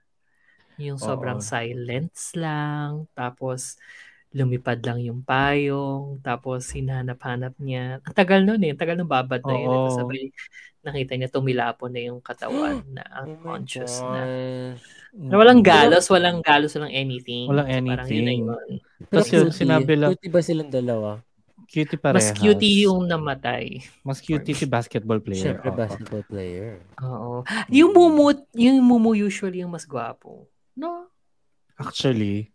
[0.78, 1.46] yung sobrang Oo.
[1.46, 3.82] silence lang, tapos
[4.36, 8.04] lumipad lang yung payong, tapos hinanap-hanap niya.
[8.06, 9.66] Ang tagal nun eh, ang tagal nung babad na yun.
[9.66, 9.74] Oo.
[9.74, 10.24] Tapos sabay,
[10.88, 14.22] nakita niya tumilapon na yung katawan na Oh unconscious na.
[14.24, 14.84] gosh.
[15.14, 17.46] Na walang galos, walang galos, walang anything.
[17.46, 18.42] Walang Parang yun na anything.
[18.44, 18.70] yun.
[19.04, 19.60] Pero Tapos yun, cutie.
[19.60, 21.12] sinabi lang, Cutie ba silang dalawa?
[21.68, 22.32] cutie parehas.
[22.32, 23.84] Mas cutie yung namatay.
[24.00, 25.52] Mas cutie si basketball player.
[25.52, 25.76] Siyempre, Oo.
[25.76, 26.80] basketball player.
[26.98, 27.44] Oo.
[27.68, 30.48] Yung mumu, yung mumu usually yung mas gwapo.
[30.72, 31.12] No?
[31.76, 32.54] Actually,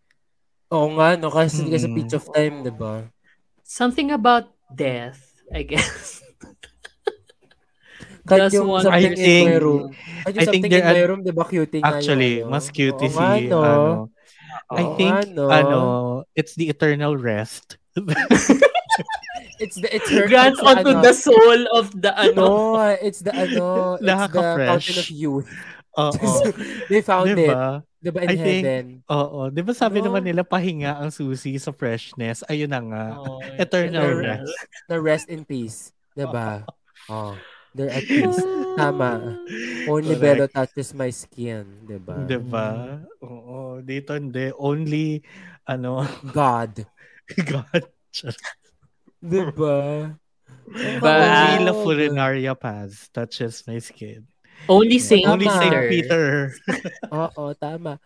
[0.67, 1.29] Oo nga, no?
[1.29, 1.85] Kasi mm sa.
[1.87, 3.05] Peach of Time, di ba?
[3.61, 5.21] Something about death,
[5.53, 6.22] I guess.
[8.23, 9.83] Kahit Just yung one- something I think- in my room.
[9.91, 12.49] Kahit yung I think something in my room, di ba cutie nga actually, ano?
[12.49, 13.59] mas cutie si, nga, no?
[13.59, 13.91] ano,
[14.71, 15.45] I think, nga, no?
[15.51, 15.79] ano,
[16.33, 17.75] it's the eternal rest.
[19.59, 22.43] It's the, it's her, Grants it's the, onto ano, the soul of the ano.
[22.75, 24.67] No, it's the ano, it's the Nakaka-fresh.
[24.67, 25.49] fountain of youth.
[25.93, 26.29] Oo.
[26.89, 27.47] They found it.
[27.47, 27.85] diba?
[28.01, 28.85] Di ba in I think- heaven?
[29.07, 29.39] Oo.
[29.53, 30.09] Di ba sabi No.
[30.09, 32.41] naman nila, pahinga ang susi sa freshness.
[32.49, 33.05] Ayun na nga.
[33.15, 34.51] Oh, Eternal Eternal rest.
[34.89, 35.93] Na rest in peace.
[36.11, 36.65] Di ba?
[37.11, 37.35] Oh,
[37.75, 38.41] they're at peace.
[38.79, 39.37] Tama.
[39.85, 40.21] Only Correct.
[40.21, 41.85] Vero touches my skin.
[41.85, 42.17] Di ba?
[42.25, 42.97] Di ba?
[43.21, 43.81] Oo.
[43.85, 44.49] Dito hindi.
[44.57, 45.21] Only,
[45.69, 46.01] ano,
[46.37, 46.81] God.
[47.37, 47.83] God.
[49.21, 50.09] Di ba?
[51.03, 54.25] Ba- Only La Fulinaria Paz touches my skin.
[54.65, 55.45] Only Saint Only.
[55.45, 55.89] Saint Peter.
[55.91, 56.25] Peter.
[57.13, 57.99] Oo, tama.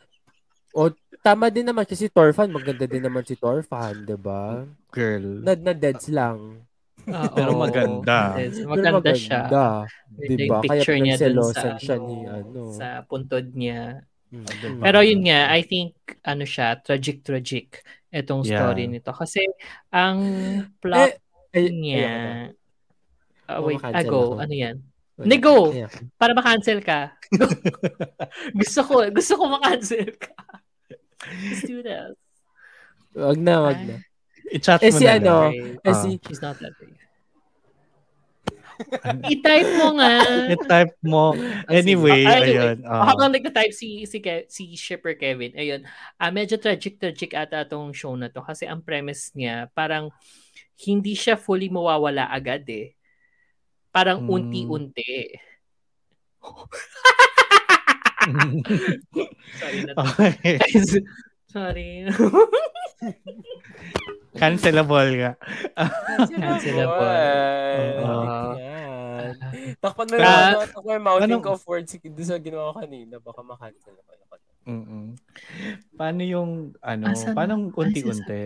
[0.75, 0.91] O,
[1.23, 4.65] tama din naman kasi Torfan, maganda din naman si Torfan, di ba?
[4.91, 5.41] Girl.
[5.45, 6.66] Na, na deads lang.
[7.07, 7.35] Oo.
[7.35, 8.35] Pero maganda.
[8.35, 9.41] Yes, Pero maganda siya.
[9.47, 9.67] maganda.
[9.87, 10.57] Ganda Di yung ba?
[10.59, 12.61] Kaya picture niya dun sa, siya ano, ni ano.
[12.75, 14.03] sa puntod niya.
[14.27, 14.83] Mm.
[14.83, 15.95] Pero yun nga, I think,
[16.27, 17.79] ano siya, tragic-tragic
[18.11, 18.59] itong Yeah.
[18.59, 19.15] story nito.
[19.15, 19.47] Kasi,
[19.87, 20.19] ang
[20.83, 21.15] plot
[21.55, 22.51] Eh, niya,
[23.47, 24.43] Ah, Oh, wait, makancel ago, ako.
[24.43, 24.75] ano yan?
[25.15, 25.71] Hindi, go!
[25.71, 25.89] Ayan.
[26.19, 27.15] Para makancel ka.
[28.59, 30.35] gusto ko, gusto ko makancel ka.
[31.47, 32.11] Let's do that.
[33.15, 33.95] Wag na, wag na.
[34.47, 35.83] I-chat Eh, mo si na ano, lang.
[35.83, 36.95] Eh, si, She's not that big.
[39.25, 40.11] I-type mo nga.
[40.53, 41.33] I-type mo.
[41.65, 42.85] Anyway, Ah, anyway, ayun.
[42.85, 43.09] ah.
[43.09, 45.81] Habang nagta-type si si Ke- si Shipper Kevin, ayun.
[46.15, 50.13] Ah medyo tragic tragic ata tong show na to kasi ang premise niya parang
[50.85, 52.93] hindi siya fully mawawala agad eh.
[53.89, 54.29] Parang Mm.
[54.29, 55.25] unti-unti.
[59.57, 60.05] Sorry na to.
[60.05, 60.61] okay.
[61.57, 62.05] Sorry.
[64.37, 65.31] Cancelable nga.
[66.29, 67.09] Cancelable.
[67.99, 68.53] Oo.
[68.53, 69.33] Yan.
[69.77, 72.69] Takpan mo Ah, yung takpan mo yung mounting anong- ko of words doon sa ginawa
[72.69, 73.15] ko kanina.
[73.17, 74.11] Baka makancel ako.
[74.67, 75.15] Mm-mm.
[75.95, 78.41] Paano yung, ano, Asan- paano asan- unti-unti?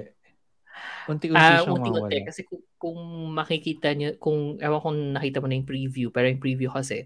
[1.04, 2.24] Unti-unti Ah, siyang unti-unti mawala.
[2.24, 2.98] kasi kung, kung
[3.34, 7.06] makikita niyo kung ewan kung nakita mo na yung preview, pero yung preview kasi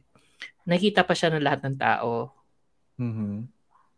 [0.63, 2.31] nakita pa siya ng lahat ng tao
[2.95, 3.51] Mhm.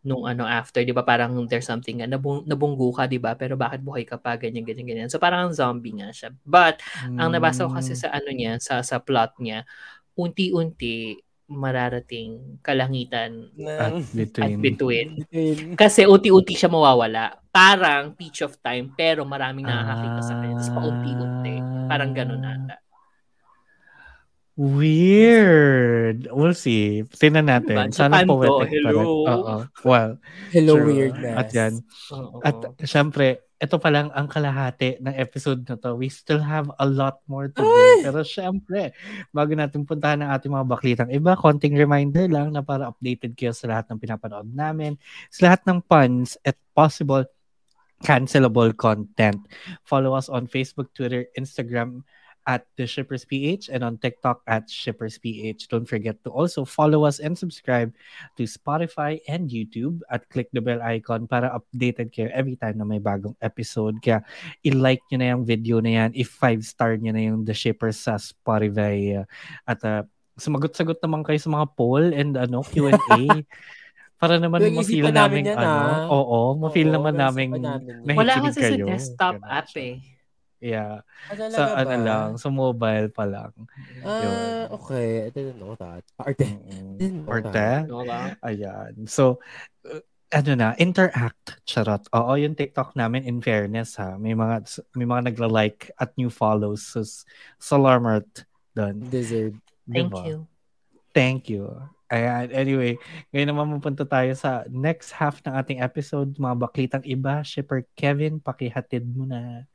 [0.08, 1.04] Nung ano after, 'di ba?
[1.04, 3.36] Parang there's something nga nabung, nabunggo ka, 'di ba?
[3.36, 5.10] Pero bakit buhay ka pa ganyan ganyan ganyan.
[5.12, 6.32] So parang zombie nga siya.
[6.48, 6.80] But
[7.20, 8.00] ang nabasa ko kasi Mm.
[8.00, 9.68] sa ano niya, sa sa plot niya,
[10.16, 14.62] unti-unti mararating kalangitan At Nang, at between.
[14.64, 15.10] between.
[15.20, 15.76] between.
[15.76, 17.40] Kasi unti-unti siya mawawala.
[17.54, 20.56] Parang Peach of Time, pero maraming nakakakita sa kanya.
[20.60, 21.56] Tapos paunti-unti.
[21.88, 22.80] Parang ganun ata.
[24.58, 26.34] Weird.
[26.34, 27.06] We'll see.
[27.06, 27.78] Tingnan natin.
[27.78, 27.94] Diba?
[27.94, 28.34] Sana Japan to.
[28.42, 28.90] poetic Hello.
[28.90, 29.06] pa rin.
[29.06, 29.56] Oo.
[29.86, 30.12] Well,
[30.50, 30.86] Hello, true.
[30.90, 31.38] weirdness.
[31.38, 31.74] At yan.
[32.10, 32.42] Oo.
[32.42, 35.94] At syempre, ito pa lang ang kalahati ng episode na to.
[35.94, 37.70] We still have a lot more to do.
[38.02, 38.98] Pero syempre,
[39.30, 43.54] bago natin puntahan ang ating mga baklitang iba, konting reminder lang na para updated kayo
[43.54, 44.98] sa lahat ng pinapanood namin,
[45.30, 47.26] sa lahat ng puns at possible
[48.06, 49.42] cancelable content.
[49.82, 52.06] Follow us on Facebook, Twitter, Instagram
[52.48, 55.68] at the Shippers PH and on TikTok at Shippers PH.
[55.68, 57.92] Don't forget to also follow us and subscribe
[58.40, 62.88] to Spotify and YouTube at click the bell icon para updated kayo every time na
[62.88, 64.00] may bagong episode.
[64.00, 64.24] Kaya
[64.64, 66.10] i-like nyo na yung video na yan.
[66.16, 69.22] If 5-star nyo na yung The Shippers sa Spotify.
[69.22, 69.28] Uh,
[69.68, 70.08] at uh,
[70.40, 72.96] sumagot-sagot naman kayo sa mga poll and ano Q&A.
[74.18, 76.06] para naman ma-feel namin, yan, ano, ah.
[76.10, 78.90] oo, ma-feel oo, naman namin namin Wala kasi kayo.
[78.90, 80.17] sa desktop Ganun app eh.
[80.58, 81.06] Yeah.
[81.30, 82.06] Ah, sa ano ba?
[82.06, 83.54] lang, sa mobile pa lang.
[84.02, 85.28] Ah, okay.
[85.28, 86.02] I didn't know that.
[86.18, 86.50] Arte.
[86.50, 87.30] Mm-hmm.
[87.30, 87.70] Arte?
[88.42, 89.06] Ayan.
[89.06, 89.38] So,
[89.86, 90.02] uh,
[90.34, 92.04] ano na, interact, charot.
[92.12, 94.66] Oo, yung TikTok namin, in fairness ha, may mga,
[94.98, 96.84] may mga nagla-like at new follows.
[96.84, 97.06] So,
[97.62, 98.26] salamat
[98.76, 99.08] doon.
[99.08, 99.56] Deserve.
[99.88, 100.24] Thank diba?
[100.28, 100.38] you.
[101.16, 101.72] Thank you.
[102.08, 102.96] Ayan, anyway,
[103.36, 107.44] ngayon naman mapunta tayo sa next half ng ating episode, mga baklitang iba.
[107.44, 109.68] Shipper Kevin, pakihatid mo na.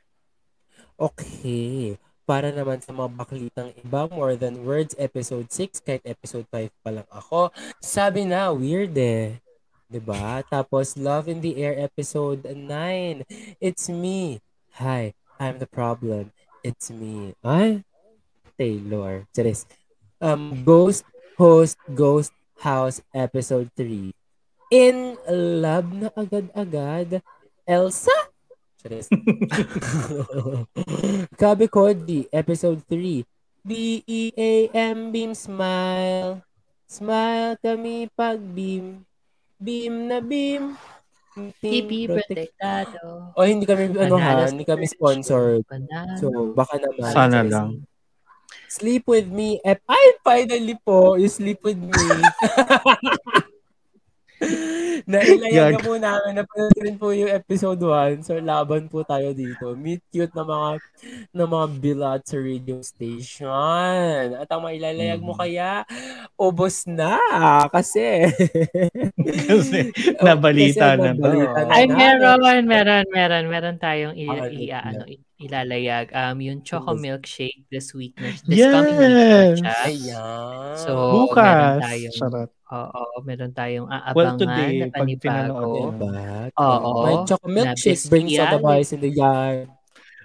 [0.97, 1.99] Okay.
[2.23, 6.91] Para naman sa mga baklitang iba, More Than Words, episode 6, kahit episode 5 pa
[6.95, 7.51] lang ako,
[7.83, 9.43] sabi na, weird eh.
[9.91, 9.91] ba?
[9.91, 10.27] Diba?
[10.47, 12.65] Tapos, Love in the Air, episode 9,
[13.59, 14.39] it's me.
[14.79, 16.31] Hi, I'm the problem.
[16.63, 17.35] It's me.
[17.43, 17.83] Ay?
[18.55, 19.27] Taylor.
[19.35, 19.67] Charis.
[20.23, 21.03] Um, Ghost
[21.35, 22.31] Host Ghost
[22.63, 24.15] House, episode 3.
[24.71, 27.19] In love na agad-agad.
[27.67, 28.32] Elsa?
[28.83, 29.07] Charis.
[31.41, 33.23] Kabe Cody, episode 3.
[33.63, 36.43] B-E-A-M, beam, smile.
[36.91, 39.07] Smile kami pag beam.
[39.63, 40.75] Beam na beam.
[41.63, 43.31] Team protektado.
[43.39, 45.63] O, oh, hindi kami, ano ha, hindi kami sponsored.
[46.19, 47.13] So, baka naman.
[47.15, 47.87] Sana lang.
[48.67, 49.63] Sleep with me.
[49.63, 51.95] Ay, finally po, you sleep with me.
[55.07, 56.33] Nailayan na po namin.
[56.39, 58.23] Napanood rin po yung episode 1.
[58.23, 59.75] So, laban po tayo dito.
[59.75, 60.69] Meet cute na mga
[61.35, 64.39] na mga bilat sa radio station.
[64.39, 65.41] At ang mailalayag mo mm.
[65.43, 65.83] kaya,
[66.39, 67.19] ubos na.
[67.75, 68.31] Kasi,
[69.19, 69.91] kasi
[70.25, 71.31] nabalita kasi na to.
[71.71, 73.45] Ay, meron, meron, meron.
[73.51, 75.03] Meron tayong i, i, ano,
[75.43, 76.15] ilalayag.
[76.15, 78.15] Um, yung Choco Milkshake this week.
[78.47, 78.71] This yes!
[78.71, 79.67] coming week.
[79.67, 80.79] Ayan.
[80.79, 80.91] So,
[81.27, 81.43] Bukas.
[81.43, 82.51] meron tayong, Sarap.
[82.73, 85.61] Oo, meron tayong aabangan well, today, na panibago.
[85.93, 86.49] Diba?
[86.57, 86.91] Oo.
[87.05, 89.69] My choco milkshake brings out the boys in the yard.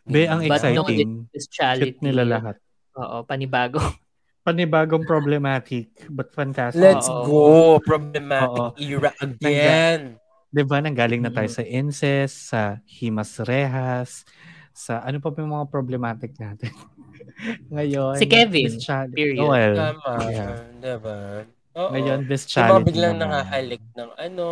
[0.08, 1.28] Be, ang exciting.
[1.28, 2.56] But no, Cute nila lahat.
[2.96, 3.84] Oo, panibago.
[4.48, 6.80] Panibagong problematic, but fantastic.
[6.80, 7.28] Let's Oo.
[7.28, 7.44] go!
[7.84, 8.80] Problematic Oo.
[8.80, 10.16] era again.
[10.16, 11.56] Nangga, diba, nanggaling na tayo mm.
[11.60, 14.24] sa incest, sa himas rehas,
[14.78, 16.70] sa ano pa yung mga problematic natin.
[17.74, 18.78] Ngayon, si Kevin,
[19.10, 19.42] period.
[19.42, 20.54] Oh, well, Tama, yeah.
[20.78, 21.18] diba?
[21.74, 21.90] Oo.
[21.98, 22.86] Ngayon, this challenge.
[22.86, 24.46] Diba biglang nakahalik ng ano,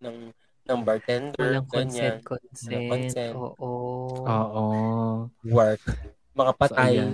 [0.00, 0.16] ng
[0.66, 2.18] ng bartender, Walang ganyan.
[2.18, 2.88] consent, consent.
[2.90, 3.34] consent.
[3.36, 3.68] Oo.
[4.24, 4.66] Oo.
[5.44, 5.84] Work.
[6.32, 6.94] Mga patay.
[6.96, 7.12] So,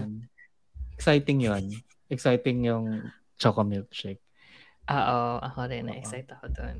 [0.96, 1.64] Exciting yon
[2.06, 4.22] Exciting yung choco milkshake.
[4.86, 5.90] Oo, ako rin.
[5.90, 6.76] Na-excite ako doon.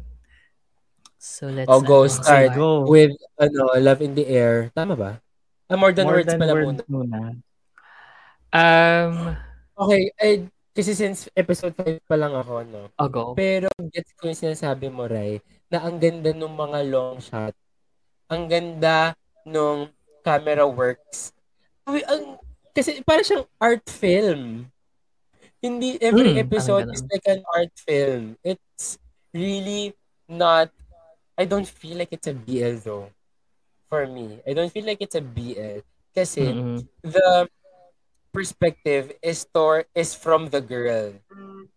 [1.18, 1.66] So, let's...
[1.70, 2.86] Oh, go start go.
[2.86, 4.70] with ano, Love in the Air.
[4.74, 5.12] Tama ba?
[5.72, 6.86] Ah, more than more words than pala words muna.
[6.92, 7.18] muna.
[8.52, 9.32] Um,
[9.80, 10.44] okay, eh,
[10.76, 12.82] kasi since episode 5 pa lang ako, no?
[13.00, 13.32] Ago.
[13.32, 15.40] Pero gets ko yung sinasabi mo, Ray,
[15.72, 17.56] na ang ganda ng mga long shot.
[18.28, 19.16] Ang ganda
[19.48, 19.88] nung
[20.20, 21.32] camera works.
[21.88, 22.36] Ang,
[22.72, 24.68] kasi parang siyang art film.
[25.62, 28.36] Hindi every mm, episode is like an art film.
[28.42, 28.98] It's
[29.32, 29.94] really
[30.26, 30.72] not
[31.36, 33.08] I don't feel like it's a BL though.
[33.92, 34.40] For me.
[34.48, 35.84] I don't feel like it's a BL.
[36.16, 36.80] Kasi mm-hmm.
[37.04, 37.44] the
[38.32, 41.12] perspective is tor is from the girl.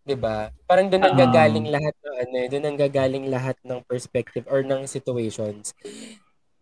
[0.08, 0.48] 'Di ba?
[0.64, 4.64] Parang doon ang gagaling lahat ng ano, eh, doon ang gagaling lahat ng perspective or
[4.64, 5.76] ng situations.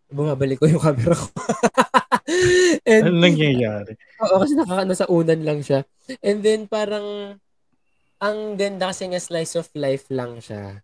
[0.10, 1.30] Bumabalik ko yung camera ko.
[2.90, 3.94] And, ano nangyayari?
[4.26, 5.86] Oo, kasi nakakano sa unan lang siya.
[6.26, 7.38] And then parang
[8.18, 10.82] ang ganda kasi nga slice of life lang siya.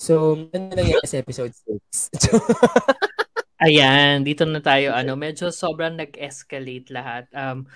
[0.00, 2.16] So, ano nangyayari sa episode 6?
[3.60, 4.96] Ayan, dito na tayo.
[4.96, 7.28] Ano, medyo sobrang nag-escalate lahat.
[7.36, 7.68] Um,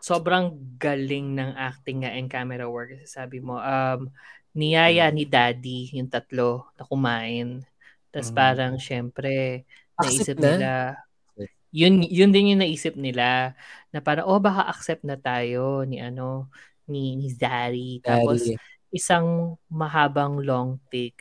[0.00, 3.04] sobrang galing ng acting nga and camera work.
[3.04, 4.08] Sabi mo, um,
[4.56, 7.60] niyaya ni Daddy yung tatlo na kumain.
[8.08, 8.36] Tapos mm.
[8.36, 9.68] parang syempre,
[10.00, 10.48] naisip na?
[10.48, 10.72] nila,
[11.68, 13.52] yun, yun din yung naisip nila
[13.92, 16.48] na parang, oh, baka accept na tayo ni ano,
[16.88, 18.00] ni, ni Zari.
[18.00, 18.40] Tapos,
[18.88, 21.20] isang mahabang long take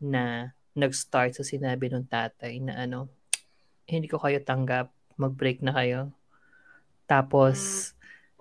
[0.00, 3.08] na nag-start sa sinabi ng tatay na ano,
[3.88, 6.00] hindi ko kayo tanggap, mag-break na kayo.
[7.06, 7.92] Tapos,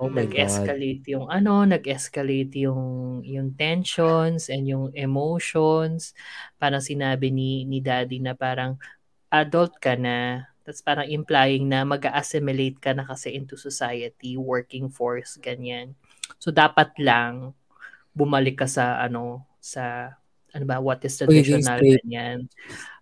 [0.02, 1.14] Oh nag-escalate God.
[1.14, 6.18] yung ano, nag-escalate yung yung tensions and yung emotions.
[6.58, 8.82] Parang sinabi ni ni Daddy na parang
[9.30, 14.94] adult ka na, That's parang implying na mag assimilate ka na kasi into society, working
[14.94, 15.98] force, ganyan.
[16.38, 17.58] So, dapat lang
[18.14, 20.16] bumalik ka sa ano, sa
[20.52, 22.47] ano ba, what is traditional, ganyan.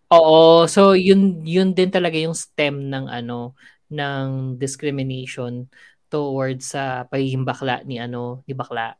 [0.09, 3.53] Oo, so yun yun din talaga yung stem ng ano
[3.93, 5.69] ng discrimination
[6.09, 8.97] towards sa uh, pagiging bakla ni ano ni bakla.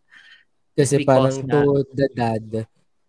[0.78, 2.46] Kasi parang na, to the dad,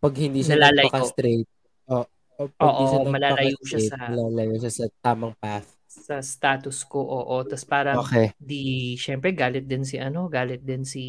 [0.01, 1.49] pag hindi siya nagpaka-straight,
[1.93, 2.09] oh,
[2.41, 7.03] pag oo, hindi siya malalayo siya sa malalayo siya sa tamang path sa status ko
[7.03, 8.31] oo tapos parang okay.
[8.39, 11.03] di syempre galit din si ano galit din si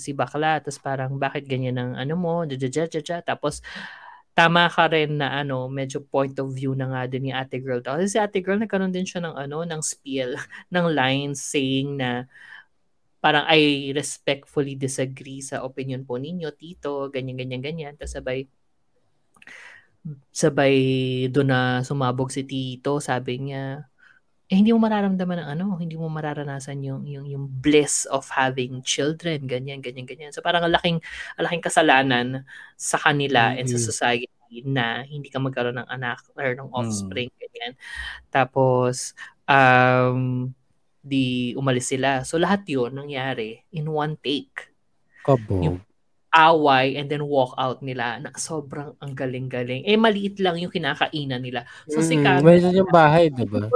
[0.00, 3.60] si bakla tapos parang bakit ganyan ang ano mo jaja jaja tapos
[4.34, 7.78] tama ka rin na ano, medyo point of view na nga din ni Ate Girl.
[7.78, 10.34] Kasi si Ate Girl nagkaroon din siya ng ano, ng spiel,
[10.74, 12.26] ng lines saying na
[13.22, 17.94] parang I respectfully disagree sa opinion po ninyo, tito, ganyan, ganyan, ganyan.
[17.96, 18.44] Tapos sabay,
[20.34, 20.74] sabay
[21.32, 23.86] doon na sumabog si tito, sabi niya,
[24.44, 28.84] eh hindi mo mararamdaman ng ano, hindi mo mararanasan yung yung yung bliss of having
[28.84, 30.36] children, ganyan ganyan ganyan.
[30.36, 31.00] So parang ang laking
[31.40, 32.26] ang laking kasalanan
[32.76, 33.58] sa kanila mm-hmm.
[33.64, 34.28] and sa society
[34.68, 36.76] na hindi ka magkaroon ng anak or ng mm.
[36.76, 37.40] offspring mm.
[37.40, 37.72] ganyan.
[38.28, 39.16] Tapos
[39.48, 40.52] um
[41.00, 42.20] di umalis sila.
[42.28, 44.68] So lahat 'yon nangyari in one take.
[45.24, 45.64] Kabog.
[45.64, 45.78] Yung
[46.34, 49.86] away and then walk out nila na sobrang ang galing-galing.
[49.88, 51.64] Eh maliit lang yung kinakainan nila.
[51.88, 53.72] So si mm, May yung bahay, 'di ba?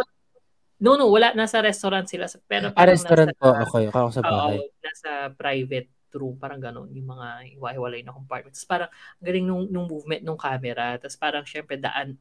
[0.79, 1.35] No, no, wala.
[1.35, 2.31] Nasa restaurant sila.
[2.47, 3.51] Pero ah, restaurant nasa, po.
[3.51, 4.57] Okay, ako sa bahay.
[4.63, 8.65] Oo, nasa private room, parang gano'n, yung mga iwa-iwalay na compartments.
[8.65, 8.89] Parang
[9.21, 10.97] galing nung, nung movement nung camera.
[10.97, 12.17] Tapos parang syempre daan,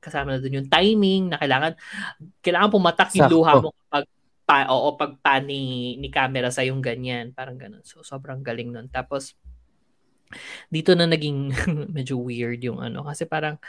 [0.00, 1.72] kasama na doon yung timing na kailangan,
[2.40, 3.36] kailangan pumatak yung Sakto.
[3.36, 4.04] luha mo pag
[4.48, 7.30] pa, o pag pa ni, ni camera sa yung ganyan.
[7.30, 7.86] Parang gano'n.
[7.86, 8.90] So, sobrang galing nun.
[8.90, 9.38] Tapos,
[10.66, 11.54] dito na naging
[11.96, 13.06] medyo weird yung ano.
[13.06, 13.62] Kasi parang,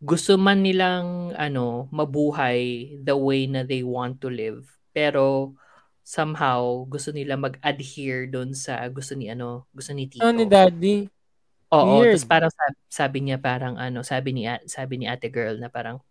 [0.00, 4.64] gusto man nilang ano mabuhay the way na they want to live
[4.96, 5.52] pero
[6.00, 10.24] somehow gusto nila mag-adhere doon sa gusto ni ano gusto ni Tito.
[10.26, 11.06] Ano ni Daddy?
[11.70, 15.70] Oo, tapos parang sabi, sabi niya parang ano, sabi ni sabi ni Ate Girl na
[15.70, 16.02] parang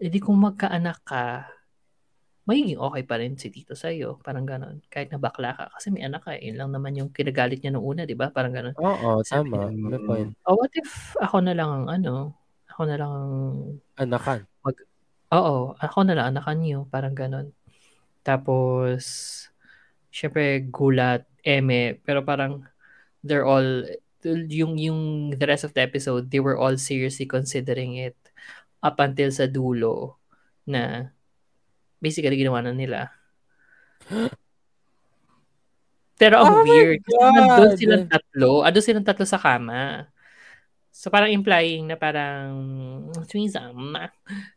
[0.00, 1.44] edi kung magkaanak ka,
[2.46, 4.78] magiging okay pa rin si Tito sa iyo, parang ganoon.
[4.86, 6.46] Kahit na bakla ka kasi may anak ka, eh.
[6.46, 8.30] yun lang naman yung kinagalit niya nung una, 'di ba?
[8.30, 8.78] Parang ganoon.
[8.78, 9.66] Oo, tama.
[9.74, 10.30] May point.
[10.46, 12.38] Oh, what if ako na lang ang ano,
[12.70, 13.16] ako na lang
[13.98, 14.46] anakan.
[14.62, 14.76] Mag,
[15.34, 17.50] oo, ako na lang anakan niyo, parang ganun.
[18.20, 19.02] Tapos,
[20.12, 22.68] syempre, gulat, eme, pero parang,
[23.24, 23.86] they're all,
[24.26, 28.18] yung, yung the rest of the episode, they were all seriously considering it
[28.84, 30.20] up until sa dulo
[30.68, 31.14] na
[31.98, 33.10] basically ginawa na nila.
[36.16, 37.04] Pero ang oh weird.
[37.12, 38.64] Nandun silang tatlo.
[38.64, 40.08] Ando silang tatlo sa kama.
[40.88, 42.56] So, parang implying na parang
[43.28, 43.92] threesome.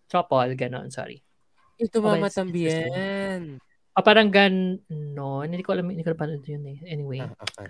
[0.08, 1.20] Couple, ganon, sorry.
[1.76, 3.60] Ito okay, mamatambien.
[3.92, 5.48] O, parang ganon.
[5.52, 6.80] Hindi ko alam, hindi ko alam yun eh.
[6.88, 7.20] Anyway.
[7.20, 7.68] Ah, okay.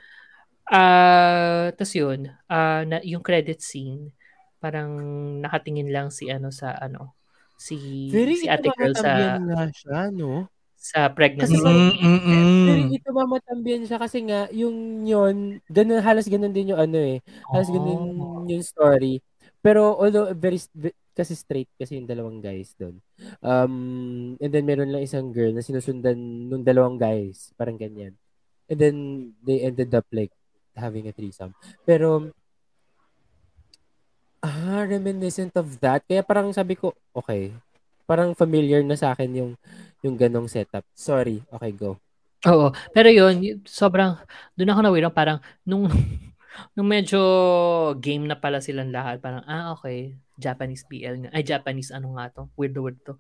[0.70, 4.14] Uh, Tapos yun, uh, na, yung credit scene,
[4.62, 4.94] parang
[5.42, 7.18] nakatingin lang si ano sa ano,
[7.60, 9.36] si, Very si ate girl sa...
[9.76, 10.48] siya, no?
[10.80, 11.60] sa pregnancy.
[11.60, 16.96] Mm, Pero ito mamatambihan siya kasi nga yung yon ganun halos ganun din yung ano
[16.96, 17.20] eh.
[17.52, 17.76] Halos oh.
[17.76, 18.02] ganun
[18.48, 19.20] yung story.
[19.60, 20.56] Pero although very
[21.12, 22.96] kasi straight kasi yung dalawang guys doon.
[23.44, 26.16] Um and then meron lang isang girl na sinusundan
[26.48, 28.16] nung dalawang guys, parang ganyan.
[28.72, 28.96] And then
[29.44, 30.32] they ended up like
[30.80, 31.52] having a threesome.
[31.84, 32.32] Pero
[34.44, 36.04] ah, reminiscent of that.
[36.08, 37.52] Kaya parang sabi ko, okay,
[38.10, 39.52] parang familiar na sa akin yung
[40.02, 40.88] yung ganong setup.
[40.96, 41.44] Sorry.
[41.52, 42.00] Okay, go.
[42.48, 42.72] Oo.
[42.96, 44.16] Pero yun, sobrang,
[44.56, 45.38] doon ako nawirang parang,
[45.68, 45.92] nung,
[46.76, 47.20] nung medyo
[48.00, 51.30] game na pala silang lahat, parang, ah, okay, Japanese BL nga.
[51.36, 52.48] Ay, Japanese ano nga to?
[52.56, 53.20] Weird word to.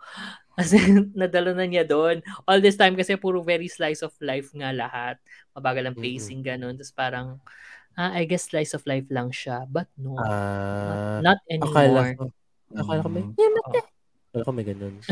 [0.55, 0.79] Kasi
[1.19, 2.23] nadala na niya doon.
[2.47, 5.19] All this time kasi puro very slice of life nga lahat.
[5.51, 6.55] Mabagal ang pacing, mm-hmm.
[6.55, 6.75] ganun.
[6.79, 7.27] Tapos parang,
[7.99, 9.67] ah, I guess slice of life lang siya.
[9.67, 10.15] But no.
[10.15, 11.75] Uh, not, not anymore.
[11.75, 12.25] Akala ko,
[12.71, 13.83] akala ko may, yeah, mate.
[14.31, 14.95] Akala ko may ganun.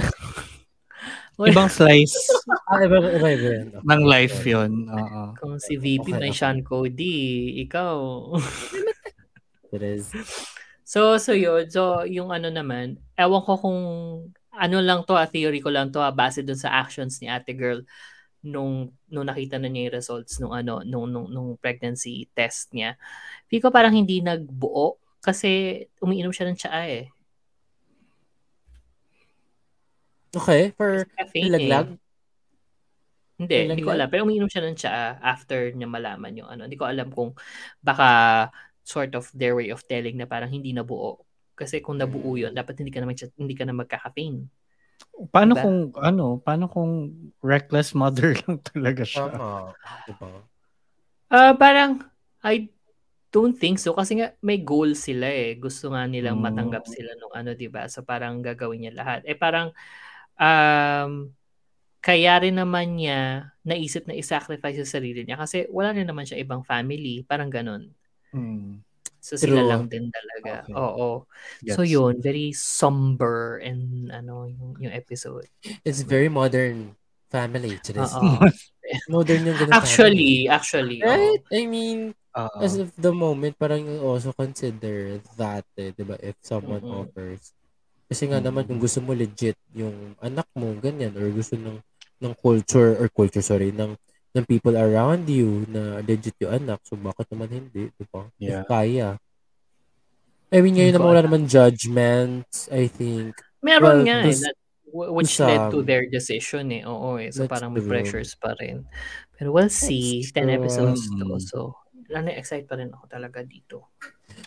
[1.38, 2.17] Ibang slice.
[2.71, 3.49] ah, iba, iba, iba.
[3.83, 4.89] Ng life yun.
[4.89, 5.21] Oo.
[5.43, 6.39] Kung si VP okay, may okay.
[6.39, 7.93] Sean Cody, ikaw.
[9.69, 10.09] It is.
[10.81, 11.69] So, so yun.
[11.69, 13.81] So, yung ano naman, ewan ko kung
[14.49, 17.53] ano lang to, a theory ko lang to, a base dun sa actions ni ate
[17.53, 17.85] girl
[18.48, 22.95] nung nung nakita na niya yung results nung ano nung nung, nung pregnancy test niya.
[23.52, 27.06] Feel ko parang hindi nagbuo kasi umiinom siya ng tsaa eh.
[30.36, 31.88] Okay, for laglag?
[31.95, 31.98] Eh.
[33.38, 33.70] Hindi, Laglag?
[33.78, 34.08] hindi ko alam.
[34.10, 36.66] Pero umiinom siya ng tsaa after niya malaman yung ano.
[36.66, 37.38] Hindi ko alam kung
[37.86, 38.08] baka
[38.82, 41.22] sort of their way of telling na parang hindi nabuo
[41.58, 44.45] Kasi kung nabuo yun, dapat hindi ka na, mag, hindi ka na magka-caffeine.
[45.34, 45.63] Paano Diba?
[45.65, 46.91] kung ano, paano kung
[47.41, 49.34] reckless mother lang talaga siya?
[49.34, 49.74] Tama.
[50.05, 50.30] Diba?
[51.28, 52.05] Ah, parang,
[52.45, 52.70] I
[53.34, 53.91] don't think so.
[53.97, 55.57] Kasi nga, may goal sila eh.
[55.57, 56.45] Gusto nga nilang Mm.
[56.47, 57.89] matanggap sila nung ano, di ba?
[57.91, 59.22] So, parang gagawin niya lahat.
[59.28, 59.74] Eh, parang,
[60.39, 61.34] um,
[61.99, 66.39] kaya rin naman niya naisip na isacrifice yung sarili niya kasi wala rin naman siya
[66.39, 67.28] ibang family.
[67.28, 67.91] Parang ganun.
[68.32, 68.80] Hmm.
[69.20, 69.70] So, sila True.
[69.70, 70.63] lang din talaga.
[70.63, 70.74] Okay.
[70.76, 71.07] Oo.
[71.74, 71.91] So, Gets.
[71.91, 72.13] yun.
[72.22, 75.47] Very somber and ano, yung, yung episode.
[75.84, 76.95] It's very modern
[77.28, 77.76] family.
[77.84, 78.13] Charis.
[78.15, 78.39] Oo.
[79.11, 81.03] Modern yung ganun actually, actually.
[81.03, 81.11] family.
[81.11, 81.11] oo.
[81.11, 81.43] Right?
[81.51, 81.99] I mean,
[82.39, 82.57] Oo.
[82.63, 86.15] as of the moment, parang you also consider that, eh, di ba?
[86.24, 87.03] If someone Mm-mm.
[87.03, 87.51] offers.
[88.07, 88.68] Kasi nga naman, Mm.
[88.72, 91.84] kung gusto mo legit yung anak mo, ganyan, or gusto ng
[92.18, 93.93] ng culture, or culture, sorry, ng
[94.38, 98.29] ng people around you na legit yung anak, so bakit naman hindi, di ba?
[98.38, 98.61] Yeah.
[98.63, 99.09] If kaya.
[100.47, 103.35] I mean, ngayon naman wala naman judgments, I think.
[103.59, 104.55] Meron Well, nga eh, that,
[104.93, 106.88] which those, led to their decision eh.
[106.88, 107.33] Oo eh.
[107.35, 107.91] So That's parang may true.
[107.91, 108.88] pressures pa rin.
[109.35, 110.23] Pero we'll see.
[110.23, 110.55] 10 true.
[110.55, 111.25] episodes to.
[111.27, 111.41] Mm.
[111.43, 111.75] So,
[112.07, 113.91] lalo excite pa rin ako talaga dito.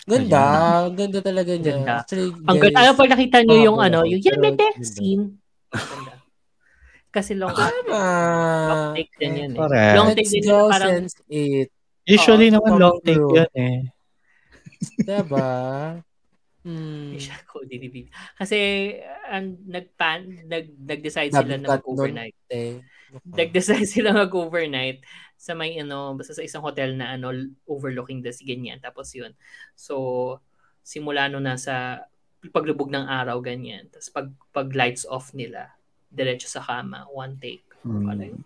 [0.09, 0.43] Ganda.
[0.89, 1.77] Ang ganda talaga niya.
[1.77, 1.95] Ganda.
[2.01, 2.79] Actually, Ang ganda.
[2.81, 4.87] Ano pag nakita nyo yung ano, yung yamete ganda.
[4.89, 5.25] scene.
[5.69, 6.20] Ganda.
[7.11, 7.99] Kasi long, Tama.
[8.71, 9.59] long take din yun eh.
[9.59, 9.95] Correct.
[9.99, 10.47] Long take din.
[10.47, 10.95] Parang,
[11.27, 11.69] it.
[12.07, 13.35] Usually Oo, naman long take through.
[13.35, 13.79] yun eh.
[15.07, 15.51] Diba?
[16.61, 17.17] Hmm.
[17.17, 18.13] siya ko dinibig.
[18.37, 18.93] Kasi,
[19.27, 22.37] ang nagpan, nag, nag-decide sila na mag-overnight.
[22.53, 22.85] Eh,
[23.41, 25.01] nag-decide sila mag-overnight
[25.41, 27.33] sa may ano, basta sa isang hotel na ano,
[27.65, 28.77] overlooking the sea, ganyan.
[28.77, 29.33] Tapos yun.
[29.73, 30.37] So,
[30.85, 32.05] simula no nasa
[32.53, 33.89] paglubog ng araw, ganyan.
[33.89, 35.80] Tapos pag, pag lights off nila,
[36.11, 37.65] diretso sa kama, one take.
[37.87, 38.11] Hmm.
[38.11, 38.43] Ano yun?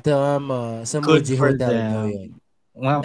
[0.00, 0.82] Tama.
[0.88, 1.92] Sa Good Muji for Hotel them.
[1.92, 2.30] daw yun.
[2.78, 3.00] Wow.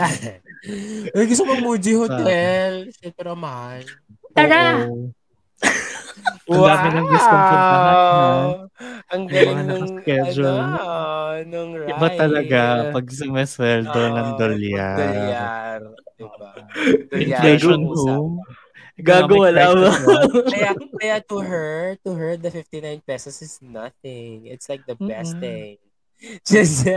[1.18, 2.90] Ay, gusto mo Muji Hotel.
[2.96, 3.84] Shit, pero mahal.
[4.32, 4.88] Tara!
[4.88, 5.12] Oo.
[6.44, 8.64] Ang dami ng puntahan, ha?
[9.14, 10.50] Ang galing ng, nakaschedule.
[10.50, 10.84] ano,
[11.48, 11.92] nung ride.
[11.94, 12.62] Iba talaga
[12.92, 14.98] pag sumasweldo Oo, ng dolyar.
[14.98, 15.80] Dolyar.
[16.18, 16.52] Diba?
[17.24, 18.40] Inflation mo.
[19.02, 19.90] Gago, wala ba?
[20.54, 24.46] kaya, kaya to her, to her, the 59 pesos is nothing.
[24.46, 25.82] It's like the best thing.
[26.48, 26.88] Just,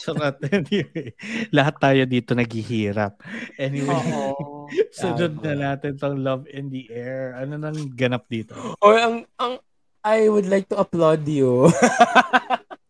[0.00, 0.42] Charot.
[0.48, 1.14] Anyway,
[1.54, 3.20] lahat tayo dito naghihirap.
[3.60, 4.66] Anyway, Oo.
[4.98, 7.36] sunod na natin tong Love in the Air.
[7.38, 8.56] Ano nang ganap dito?
[8.82, 9.60] or ang, ang,
[10.02, 11.68] I would like to applaud you.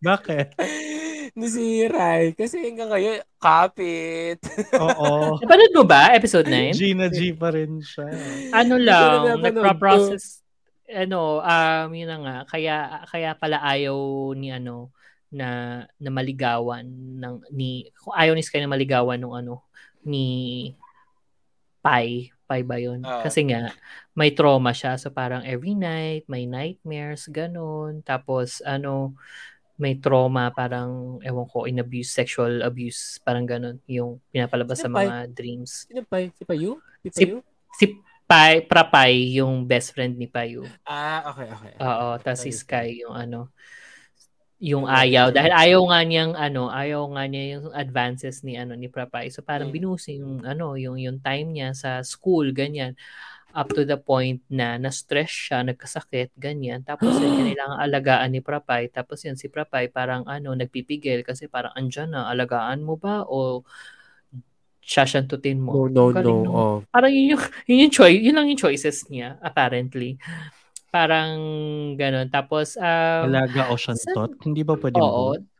[0.06, 0.54] Bakit?
[1.36, 2.32] Ni si Rai.
[2.32, 4.40] Kasi hanggang ngayon, kapit.
[4.80, 5.36] Oo.
[5.44, 6.72] Napanood mo ba episode 9?
[6.72, 8.08] Gina G pa rin siya.
[8.56, 10.40] ano lang, nagpa-process,
[10.88, 14.88] ano, um, yun na nga, kaya, kaya pala ayaw ni ano,
[15.28, 16.88] na, na maligawan
[17.20, 19.68] ng, ni, ayaw ni Sky na maligawan ng ano,
[20.08, 20.72] ni
[21.84, 23.04] Pai, Pai ba yun?
[23.04, 23.20] Ah.
[23.20, 23.76] Kasi nga,
[24.16, 29.12] may trauma siya, so parang every night, may nightmares, ganun, tapos, ano,
[29.76, 34.96] may trauma, parang, ewan ko, in abuse, sexual abuse, parang ganun, yung pinapalabas sa Sino
[34.96, 35.06] Pai?
[35.06, 35.84] mga dreams.
[35.84, 36.16] Sino pa?
[36.24, 36.70] Si Payu?
[37.02, 37.36] Si Si- Payu?
[37.76, 37.84] Si
[38.26, 40.66] Pai, Prapay, yung best friend ni Payu.
[40.82, 41.72] Ah, okay, okay.
[41.78, 42.50] Oo, tapos si.
[42.50, 43.52] Sky yung ano,
[44.56, 48.88] yung ayaw dahil ayaw nga niyang ano, ayaw nga niya yung advances ni ano ni
[48.88, 49.28] Prapay.
[49.28, 49.76] So parang Mm.
[49.76, 52.96] binusi yung ano, yung yung time niya sa school ganyan
[53.56, 56.84] up to the point na na-stress siya, nagkasakit, ganyan.
[56.84, 58.92] Tapos yun, kailangan alagaan ni Prapay.
[58.92, 63.64] Tapos yun, si Prapay parang ano, nagpipigil kasi parang andyan na, alagaan mo ba o
[64.84, 65.88] sasyantutin mo?
[65.88, 66.52] No, no, Ang galing, no.
[66.52, 66.76] Oh.
[66.92, 67.42] Parang yun yung,
[67.72, 70.20] yun yung choice, yun lang yung choices niya, apparently.
[70.92, 71.34] Parang
[71.96, 72.28] ganun.
[72.28, 74.36] Tapos, um, Alaga o shantot.
[74.44, 75.32] Hindi ba pwede oo.
[75.32, 75.56] mo?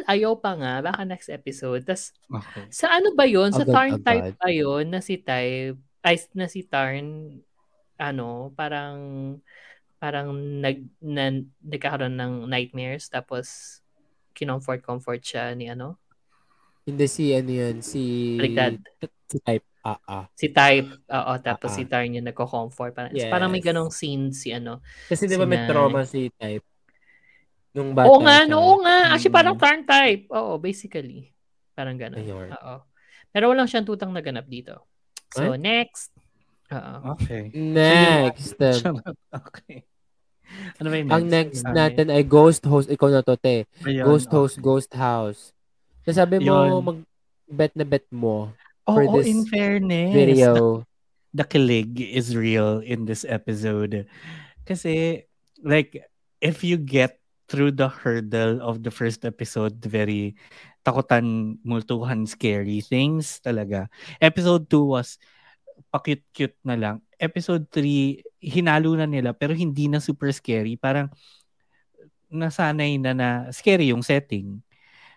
[0.00, 0.80] Well, ayaw pa nga.
[0.80, 1.84] Baka next episode.
[1.84, 2.64] Tapos, Okay.
[2.72, 3.52] sa ano ba yun?
[3.52, 4.04] Sa Agad, Tarn agad.
[4.06, 4.84] type ba yun?
[4.88, 7.36] Na si type, ay, na si Tarn,
[7.94, 8.26] ano,
[8.56, 8.96] parang,
[10.00, 11.28] parang nag, na,
[11.60, 13.12] nagkakaroon ng nightmares.
[13.12, 13.78] Tapos,
[14.32, 16.00] kinomfort-comfort siya ni ano?
[16.82, 18.34] Hindi si, ano yun, si...
[18.40, 18.80] Baliktad.
[19.28, 19.64] Si type.
[19.80, 20.24] Ah, ah.
[20.32, 21.76] Si type, oo, tapos Ah, ah.
[21.76, 22.92] si Tarn yung nagko-comfort.
[22.92, 23.28] Parang, Yes.
[23.28, 24.80] parang may ganong scene si ano.
[25.08, 26.64] Kasi di ba may Sina- trauma si type?
[27.70, 28.50] Nung bata Oo nga, siya.
[28.50, 29.14] no, oo nga.
[29.14, 29.38] Actually, Mm.
[29.38, 30.22] parang Tarn type.
[30.28, 31.30] Oo, basically.
[31.72, 32.18] Parang ganon.
[32.20, 32.74] Oo.
[33.30, 34.82] Pero walang siyang tutang naganap dito.
[35.30, 36.10] So, next.
[36.68, 37.14] Oo.
[37.14, 37.50] Okay.
[37.52, 38.58] Next.
[39.30, 39.86] Okay.
[40.82, 41.14] Ano ba yung next?
[41.14, 42.90] Ang next Ah, natin ay Ghost Host.
[42.90, 43.70] Ikaw na to, te.
[43.80, 44.34] ayun, Ghost okay.
[44.36, 45.40] Host, Ghost House.
[46.02, 48.50] Nasabi mo, mag-bet na bet mo
[48.82, 50.10] Oo, for this in fairness.
[50.10, 50.82] video.
[51.30, 54.10] the kilig is real in this episode.
[54.66, 55.22] Kasi,
[55.62, 55.94] like,
[56.40, 57.19] if you get
[57.50, 60.38] through the hurdle of the first episode, very
[60.86, 63.90] takutan, multuhan, scary things talaga.
[64.22, 65.18] Episode 2 was
[65.90, 66.96] pa-cute-cute na lang.
[67.18, 70.78] Episode 3, hinalo na nila pero hindi na super scary.
[70.78, 71.10] Parang
[72.30, 74.62] nasanay na na scary yung setting.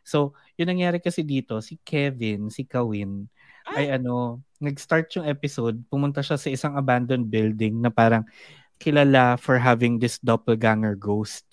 [0.01, 3.29] So, yun nangyari kasi dito, si Kevin, si Kawin,
[3.77, 8.25] ay ano, nag-start yung episode, pumunta siya sa isang abandoned building na parang
[8.81, 11.53] kilala for having this doppelganger ghost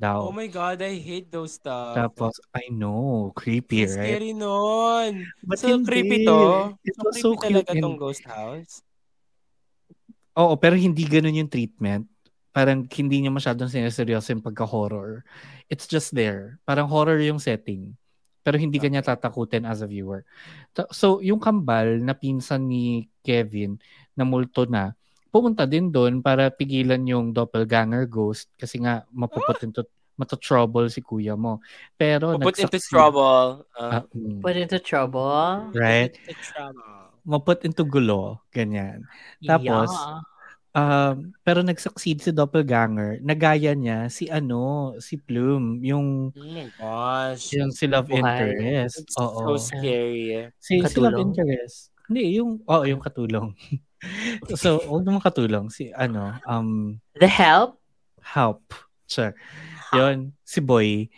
[0.00, 0.24] daw.
[0.24, 1.92] Oh my God, I hate those stuff.
[1.92, 4.16] Tapos, I know, creepy, Ang right?
[4.16, 5.28] Scary nun.
[5.44, 5.84] But so, hindi.
[5.84, 6.72] creepy to.
[6.80, 8.80] It so, was creepy so cute talaga and- tong ghost house.
[10.40, 12.08] Oo, pero hindi ganun yung treatment.
[12.50, 15.22] Parang hindi niya masyadong sineseryoso yung pagka-horror.
[15.68, 16.58] It's just there.
[16.64, 17.94] Parang horror yung setting.
[18.40, 20.24] Pero hindi kanya tatakutin as a viewer.
[20.96, 23.76] So, yung kambal na pinsan ni Kevin
[24.16, 24.96] na multo na,
[25.30, 29.82] pumunta din doon para pigilan yung doppelganger ghost kasi nga mapuput into
[30.14, 31.64] mato-trouble si kuya mo.
[31.96, 33.64] Pero Put into trouble.
[33.72, 35.72] Ah, Uh, mm, Put into trouble.
[35.72, 36.12] right?
[36.12, 36.84] into trouble.
[37.24, 38.44] Maput into gulo.
[38.50, 39.08] Ganyan.
[39.40, 40.20] Tapos, Yeah.
[40.70, 43.18] Um, pero nag-succeed si Doppelganger.
[43.26, 47.50] Nagaya niya si ano, si Plume, yung Oh my gosh.
[47.50, 48.22] yung si love Buhay.
[48.22, 49.02] interest.
[49.02, 49.58] It's Oo.
[49.58, 50.46] so scary.
[50.62, 51.90] Si, si love interest.
[52.06, 53.50] Hindi, yung oh, yung katulong.
[54.56, 57.78] so, huwag naman katulong si ano, um The help?
[58.20, 58.62] help.
[59.10, 59.34] Sure.
[59.90, 61.10] Yun, si Boy.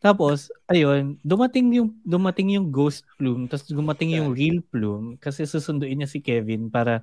[0.00, 5.96] Tapos, ayun, dumating yung dumating yung ghost plume, tapos dumating yung real plume kasi susunduin
[6.00, 7.00] niya si Kevin para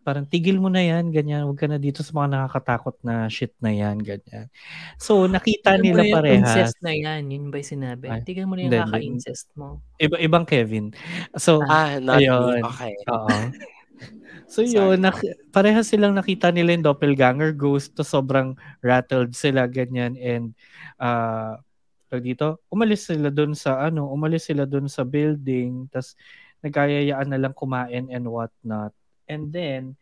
[0.00, 3.52] parang tigil mo na yan, ganyan, huwag ka na dito sa mga nakakatakot na shit
[3.60, 4.48] na yan, ganyan.
[4.96, 6.40] So, nakita mo nila parehas.
[6.72, 7.28] incest na yan.
[7.28, 8.06] Yun ba yung sinabi?
[8.08, 9.84] Ay, Tignan mo na yung kaka-incest mo.
[10.00, 10.96] Iba, ibang Kevin.
[11.36, 12.64] So, Ah, not Ayun.
[12.64, 12.68] me.
[12.72, 12.94] Okay.
[13.12, 13.28] Oo.
[14.50, 15.22] So yun, nak-
[15.54, 20.58] parehas silang nakita nila yung doppelganger ghost to sobrang rattled sila ganyan and
[20.98, 21.54] uh,
[22.18, 26.18] dito, umalis sila doon sa ano, umalis sila doon sa building tas
[26.66, 28.90] nagkayayaan na lang kumain and what not.
[29.30, 29.94] And then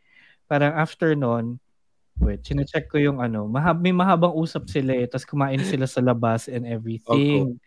[0.48, 1.60] parang after nun,
[2.16, 6.00] wait, chinecheck ko yung ano, mahab may mahabang usap sila eh, tas kumain sila sa
[6.00, 7.60] labas and everything.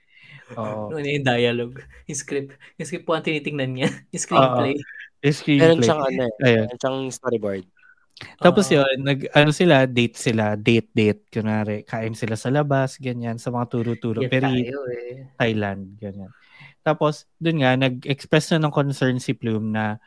[0.58, 0.92] Oo.
[0.92, 1.78] Ano yung dialogue?
[2.10, 2.58] Yung script.
[2.76, 3.90] Yung script po ang tinitingnan niya.
[4.14, 4.76] Yung screenplay.
[4.76, 5.70] Yung screenplay.
[5.70, 6.46] Meron siyang ano eh.
[6.46, 6.66] Ayun.
[6.66, 7.66] Meron siyang storyboard.
[8.38, 8.82] Tapos Oo.
[8.82, 13.66] yun, nag, ano sila, date sila, date-date, kunwari, kain sila sa labas, ganyan, sa mga
[13.74, 15.26] turo-turo, pero eh.
[15.42, 16.30] Thailand, ganyan.
[16.86, 19.98] Tapos, dun nga, nag-express na ng concern si Plume na,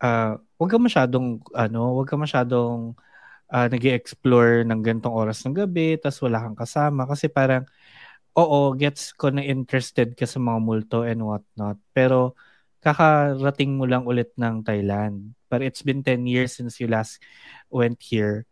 [0.00, 2.96] ah, wag ka masyadong, ano, wag ka masyadong
[3.52, 7.68] uh, nag explore ng gantong oras ng gabi, tas wala kang kasama, kasi parang,
[8.36, 12.32] oo, gets ko na interested ka sa mga multo and whatnot, pero,
[12.88, 15.36] kakarating mo lang ulit ng Thailand.
[15.52, 17.20] But it's been 10 years since you last
[17.68, 18.44] went here.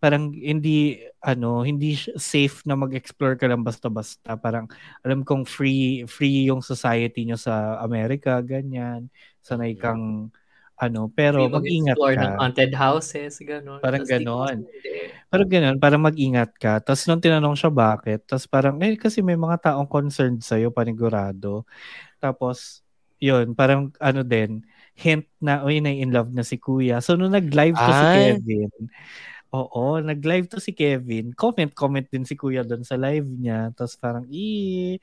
[0.00, 4.36] Parang hindi ano, hindi safe na mag-explore ka lang basta-basta.
[4.40, 4.64] Parang
[5.04, 9.12] alam kong free free yung society nyo sa Amerika, ganyan.
[9.44, 10.32] Sanay kang
[10.80, 12.16] ano, pero Free mag-ingat ka.
[12.16, 13.84] ng haunted houses, gano'n.
[13.84, 14.56] Parang di ko- ganon.
[15.28, 16.80] Parang ganun, parang mag-ingat ka.
[16.80, 21.68] Tapos nung tinanong siya bakit, tapos parang, eh kasi may mga taong concerned sa'yo, panigurado.
[22.16, 22.80] Tapos,
[23.20, 24.64] yun, parang ano din,
[24.96, 27.00] hint na, uy, na in love na si kuya.
[27.04, 28.10] So, nung nag-live to si Ay.
[28.10, 28.70] Kevin,
[29.54, 33.70] oo, nag-live to si Kevin, comment-comment din si kuya doon sa live niya.
[33.76, 34.98] Tapos parang, eh,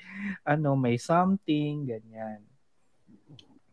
[0.48, 2.42] ano, may something, ganyan.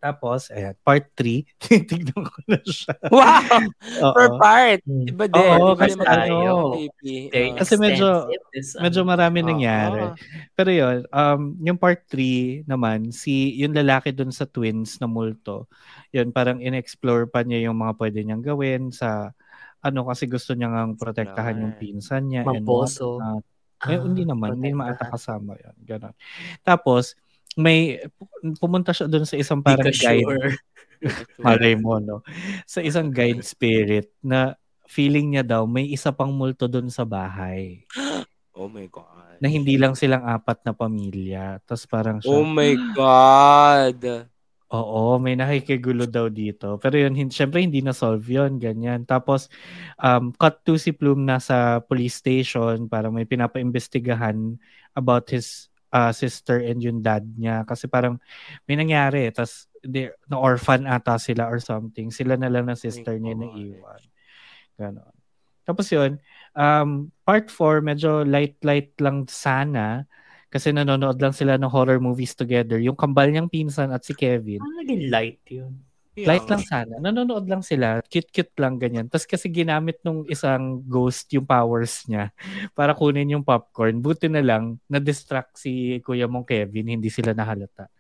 [0.05, 2.93] Tapos, ayan, part 3, titignan ko na siya.
[3.09, 3.57] Wow!
[4.05, 4.13] Oo.
[4.13, 4.81] Per part.
[4.85, 5.09] Hmm.
[5.09, 5.41] Iba din.
[5.57, 6.37] Oo, kasi ano,
[7.33, 7.57] Ah.
[7.57, 9.11] Kasi medyo- this, Medyo ano.
[9.11, 9.49] marami Oo.
[9.49, 10.05] nangyari.
[10.53, 12.21] Pero yun, um, yung part 3
[12.65, 15.73] naman, si yung lalaki dun sa twins na multo,
[16.11, 19.33] yun, parang in-explore pa niya yung mga pwede niyang gawin sa,
[19.81, 22.45] ano, kasi gusto niya ngang protektahan yung pinsan niya.
[22.45, 23.17] and Mamposo.
[23.17, 23.45] whatnot.
[23.85, 25.13] Eh, Ah, hindi naman, hindi naman ata protektahan.
[25.13, 25.77] kasama yun.
[25.83, 26.15] Ganon.
[26.61, 27.17] Tapos,
[27.55, 28.03] may,
[28.59, 30.23] pumunta siya dun sa isang parang guide.
[30.25, 30.51] sure.
[31.45, 32.25] Malay mo, no?
[32.65, 37.83] Sa isang guide spirit na feeling niya daw may isa pang multo dun sa bahay
[38.55, 39.41] Oh my God.
[39.43, 41.59] na hindi lang silang apat na pamilya.
[41.67, 44.31] Tapos parang siya, Oh my God.
[44.71, 46.79] oo, may nakikigulo daw dito.
[46.79, 49.03] Pero yun, hin- syempre hindi na-solve yun, ganyan.
[49.03, 49.51] Tapos,
[49.99, 54.55] um, cut to si Plume nasa police station, parang may pinapaimbestigahan
[54.95, 57.63] about his uh, sister and yung dad niya.
[57.63, 58.19] Kasi parang
[58.67, 59.31] may nangyari.
[59.31, 62.11] Tapos, they- na-orphan ata sila or something.
[62.11, 64.03] Sila na lang na sister niya na iwan.
[64.75, 65.15] Ganon.
[65.65, 66.21] Tapos yun,
[66.53, 70.05] um, part 4, medyo light-light lang sana
[70.53, 72.77] kasi nanonood lang sila ng horror movies together.
[72.79, 74.61] Yung kambal niyang pinsan at si Kevin.
[74.61, 75.73] Parang naging light yun.
[76.15, 77.03] Light lang sana.
[77.03, 77.99] Nanonood lang sila.
[78.07, 79.11] Cute-cute lang ganyan.
[79.11, 82.31] Tapos kasi ginamit nung isang ghost yung powers niya
[82.79, 83.99] para kunin yung popcorn.
[83.99, 86.95] Buti na lang, na-distract si kuya mong Kevin.
[86.95, 87.91] Hindi sila nahalata.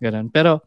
[0.00, 0.32] Ganon.
[0.32, 0.64] Pero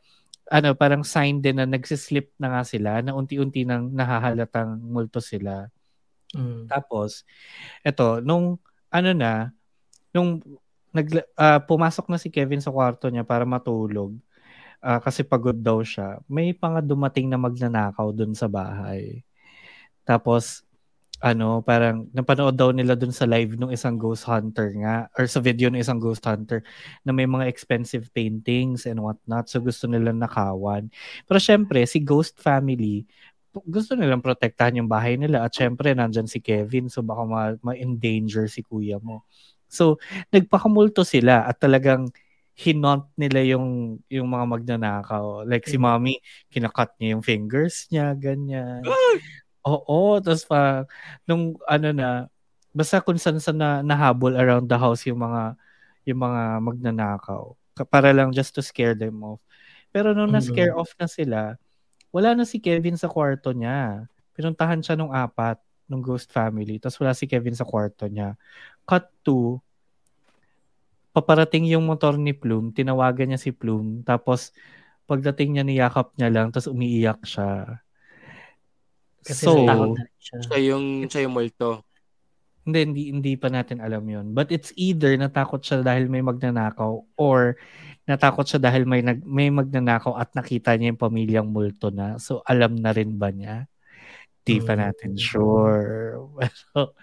[0.52, 5.72] ano, parang sign din na nagsislip na nga sila, na unti-unti nang nahahalatang multo sila.
[6.36, 6.68] Mm.
[6.68, 7.24] Tapos,
[7.88, 8.60] eto, nung,
[8.92, 9.56] ano na,
[10.12, 10.44] nung
[10.92, 11.08] nag,
[11.40, 14.12] uh, pumasok na si Kevin sa kwarto niya para matulog,
[14.84, 19.24] uh, kasi pagod daw siya, may pang dumating na magnanakaw dun sa bahay.
[20.06, 20.66] Tapos,
[21.22, 25.38] ano, parang napanood daw nila dun sa live nung isang ghost hunter nga, or sa
[25.38, 26.66] video ng isang ghost hunter,
[27.06, 29.46] na may mga expensive paintings and whatnot.
[29.46, 30.90] So gusto nila nakawan.
[31.30, 33.06] Pero syempre, si Ghost Family,
[33.54, 35.46] gusto nilang protektahan yung bahay nila.
[35.46, 39.22] At syempre, nandyan si Kevin, so baka ma- ma-endanger si kuya mo.
[39.70, 40.02] So,
[40.34, 42.10] nagpakamulto sila at talagang
[42.62, 45.42] hinont nila yung yung mga magnanakaw.
[45.50, 45.84] Like si mm.
[45.84, 46.16] mommy,
[46.54, 48.86] kinakat niya yung fingers niya, ganyan.
[49.66, 50.86] Oo, tapos pa
[51.26, 52.10] nung ano na
[52.72, 55.58] basta kung saan sa na, nahabol around the house yung mga
[56.06, 57.54] yung mga magnanakaw
[57.90, 59.42] para lang just to scare them off.
[59.92, 60.82] Pero nung na-scare mm-hmm.
[60.82, 61.42] off na sila,
[62.14, 64.08] wala na si Kevin sa kwarto niya.
[64.32, 65.60] Pinuntahan siya nung apat
[65.92, 66.80] nung ghost family.
[66.80, 68.40] Tapos wala si Kevin sa kwarto niya.
[68.88, 69.60] Cut to,
[71.12, 74.56] paparating yung motor ni Plume, tinawagan niya si Plume, tapos
[75.08, 77.84] pagdating niya niyakap niya lang, tapos umiiyak siya.
[79.22, 79.54] Kasi so,
[80.18, 80.38] siya.
[80.48, 81.84] siya yung, siya yung multo.
[82.62, 86.94] Hindi, hindi, hindi pa natin alam yon But it's either natakot siya dahil may magnanakaw
[87.18, 87.58] or
[88.06, 92.22] natakot siya dahil may, nag, may magnanakaw at nakita niya yung pamilyang multo na.
[92.22, 93.66] So, alam na rin ba niya?
[94.46, 95.22] Di pa natin hmm.
[95.22, 96.18] sure.
[96.38, 96.94] Pero,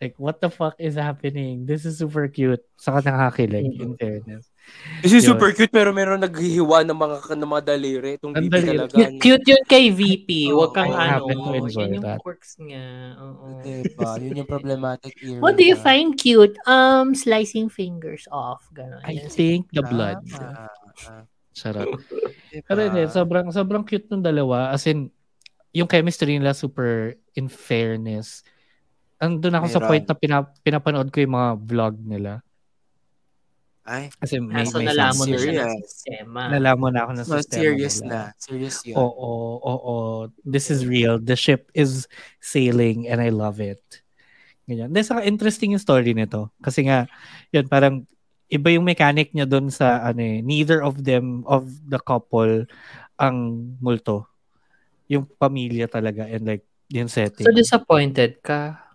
[0.00, 1.68] like, what the fuck is happening?
[1.68, 2.64] This is super cute.
[2.80, 3.82] Saka nakakilig, mm-hmm.
[3.84, 4.48] in fairness.
[5.02, 8.92] This is super cute pero meron naghihiwa ng mga ng mga daliri itong VP talaga.
[8.94, 10.28] Cute, cute yun kay VP.
[10.52, 11.28] Huwag kang I ano.
[11.68, 12.20] Yun yung that.
[12.22, 13.16] quirks niya.
[13.18, 13.60] Oo.
[13.60, 14.10] Diba?
[14.20, 15.42] Yun yung problematic area.
[15.42, 16.56] What do you find cute?
[16.64, 18.64] Um, slicing fingers off.
[18.72, 19.04] Ganon.
[19.04, 20.22] I think the blood.
[20.38, 20.70] Ah,
[21.08, 21.24] ah.
[21.52, 21.90] Sarap.
[22.54, 22.66] Diba?
[22.66, 24.70] Pero hindi, sobrang, sobrang cute ng dalawa.
[24.70, 25.10] As in,
[25.74, 28.42] yung chemistry nila super in fairness.
[29.20, 29.76] Andun ako Meron.
[29.76, 32.40] sa point na pinap- pinapanood ko yung mga vlog nila.
[33.84, 34.08] Ay.
[34.16, 36.40] Kasi may, so, may nalaman na siya ng sistema.
[36.48, 37.60] Nalaman na ako ng so, sistema.
[37.60, 38.12] serious nila.
[38.12, 38.22] na.
[38.40, 38.96] Serious yun.
[38.96, 39.12] Oo,
[39.60, 39.96] oo, oo.
[40.40, 41.20] This is real.
[41.20, 42.08] The ship is
[42.40, 43.82] sailing and I love it.
[44.64, 44.94] Ganyan.
[44.94, 46.48] Then, saka interesting yung story nito.
[46.62, 47.10] Kasi nga,
[47.50, 48.06] yun, parang
[48.50, 52.66] iba yung mechanic niya doon sa ano eh, neither of them, of the couple,
[53.20, 53.36] ang
[53.82, 54.30] multo.
[55.10, 57.46] Yung pamilya talaga and like, yung setting.
[57.46, 58.89] So, disappointed ka?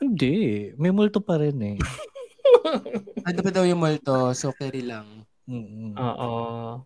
[0.00, 0.72] Hindi.
[0.80, 1.78] May multo pa rin eh.
[3.28, 4.32] ano pa daw yung multo?
[4.32, 5.28] So, carry lang.
[5.50, 5.98] Mm-mm.
[5.98, 6.30] Oo,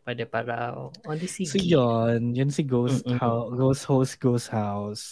[0.09, 0.89] pwede pa raw.
[0.89, 1.53] O, di sige.
[1.53, 2.32] So, yun.
[2.32, 5.05] Yun si Ghost, House, Ghost Host, Ghost House.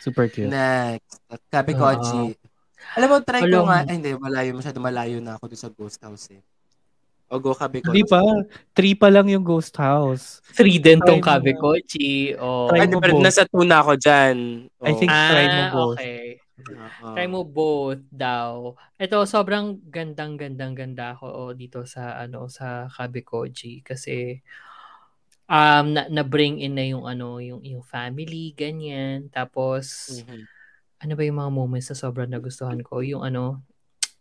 [0.00, 0.48] Super cute.
[0.48, 1.20] Next.
[1.28, 2.32] At Kabi Koji.
[2.32, 3.52] Uh, Alam mo, try Alam.
[3.52, 3.80] ko nga.
[3.84, 4.50] Ay, hindi, malayo.
[4.56, 6.42] Masyado malayo na ako doon sa Ghost House eh.
[7.28, 7.92] O go Kabi Koji.
[7.92, 8.22] Hindi pa.
[8.72, 10.40] Three pa lang yung Ghost House.
[10.56, 12.38] Three din tong Kabi Koji.
[12.40, 12.72] Oh.
[12.72, 14.70] Ay, pero nasa two na ako dyan.
[14.80, 14.88] Oh.
[14.88, 15.98] I think ah, try mo both.
[16.00, 16.35] Okay.
[16.56, 17.12] Uh-huh.
[17.12, 18.72] Try mo both daw.
[18.96, 24.40] Ito sobrang gandang gandang ganda ako oh, dito sa ano sa Kabikoji kasi
[25.46, 30.42] um na, na bring in na yung ano yung yung family ganyan tapos mm-hmm.
[31.06, 33.62] ano ba yung mga moments na sobrang nagustuhan ko yung ano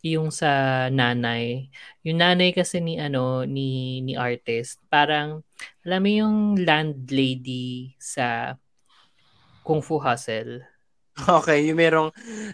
[0.05, 1.65] yung sa nanay
[2.05, 5.41] yung nanay kasi ni ano ni ni artist parang
[5.81, 8.53] alam mo yung landlady sa
[9.65, 10.74] Kung Fu Hustle
[11.39, 12.09] Okay, yung merong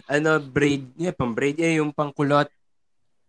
[0.06, 2.46] ano braid, yeah, pang braid, eh, yung pangkulot.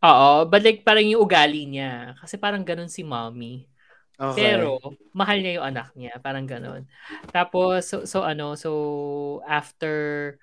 [0.04, 2.14] Oo, but like parang yung ugali niya.
[2.20, 3.66] Kasi parang ganun si mommy.
[4.14, 4.54] Okay.
[4.54, 4.78] Pero
[5.16, 6.86] mahal niya yung anak niya, parang ganun.
[7.34, 8.72] Tapos so, so ano, so
[9.48, 10.38] after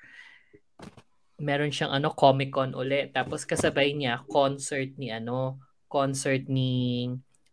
[1.41, 3.15] meron siyang ano Comic Con ulit.
[3.15, 7.07] Tapos kasabay niya concert ni ano, concert ni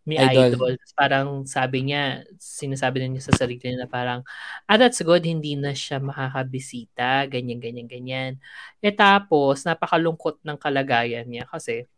[0.07, 0.55] ni Idol.
[0.55, 0.73] Idol.
[0.95, 4.23] Parang sabi niya, sinasabi na niya sa sarili niya na parang,
[4.63, 8.31] ah, that's good, hindi na siya makakabisita, ganyan, ganyan, ganyan.
[8.79, 11.91] E tapos, napakalungkot ng kalagayan niya kasi,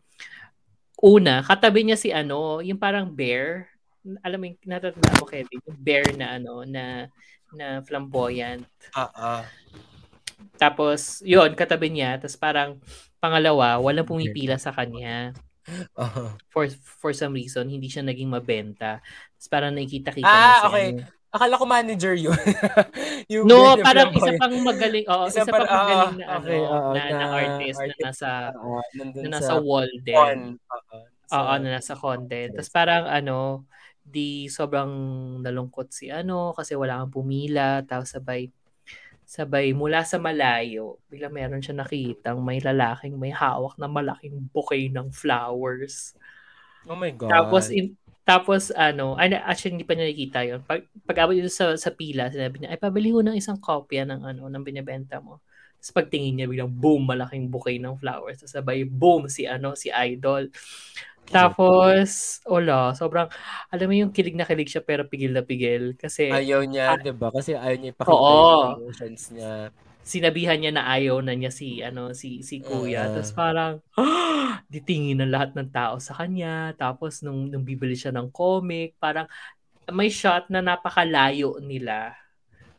[0.97, 3.69] una, katabi niya si ano, yung parang bear,
[4.25, 7.05] alam mo yung natatanda mo, Kevin, yung bear na ano, na,
[7.53, 8.65] na flamboyant.
[8.97, 9.43] Ah, uh, uh.
[10.57, 12.81] Tapos, yun, katabi niya, tapos parang,
[13.19, 15.35] pangalawa, walang pumipila sa kanya.
[15.99, 16.33] Uh-huh.
[16.49, 19.03] For for some reason, hindi siya naging mabenta.
[19.37, 20.67] Tapos parang nakikita-kita ah, na siya.
[20.71, 20.87] okay.
[21.29, 22.33] Akala ko manager yun.
[23.33, 26.89] yung no, parang isa pang magaling, oh, isa, isa pang magaling na, okay, ano, uh,
[26.89, 30.57] na, na, na, artist, artist na nasa, uh, na nasa wall din.
[31.29, 32.57] Oo, uh, uh, na nasa content.
[32.57, 33.69] Tapos parang ano,
[34.09, 34.89] di sobrang
[35.45, 38.49] nalungkot si ano kasi wala kang pumila tapos sabay
[39.29, 44.89] sabay mula sa malayo, bigla meron siya nakitang may lalaking may hawak na malaking bouquet
[44.89, 46.17] ng flowers.
[46.89, 47.29] Oh my God.
[47.29, 47.93] Tapos, in,
[48.29, 50.61] Tapos, ano, ay, actually, hindi pa niya nakikita yun.
[50.61, 54.21] Pag, pag-abot dito sa, sa pila, sinabi niya, ay, pabili ko ng isang kopya ng,
[54.21, 55.41] ano, ng binibenta mo.
[55.81, 58.37] Tapos pagtingin niya, biglang boom, malaking bouquet ng flowers.
[58.37, 60.53] Tapos sabay, boom, si, ano, si Idol.
[61.31, 63.29] Tapos, wala, sobrang,
[63.69, 65.93] alam mo yung kilig na kilig siya pero pigil na pigil.
[65.95, 66.97] Kasi, Ayaw niya, Ah.
[66.99, 67.29] di ba?
[67.33, 68.37] Kasi ayaw niya ipakita Oo.
[68.37, 69.53] yung emotions niya.
[70.01, 73.13] sinabihan niya na ayaw na niya si ano si si kuya Oo.
[73.13, 73.73] tapos parang
[74.73, 79.29] ditingin ng lahat ng tao sa kanya tapos nung nung bibili siya ng comic parang
[79.93, 82.17] may shot na napakalayo nila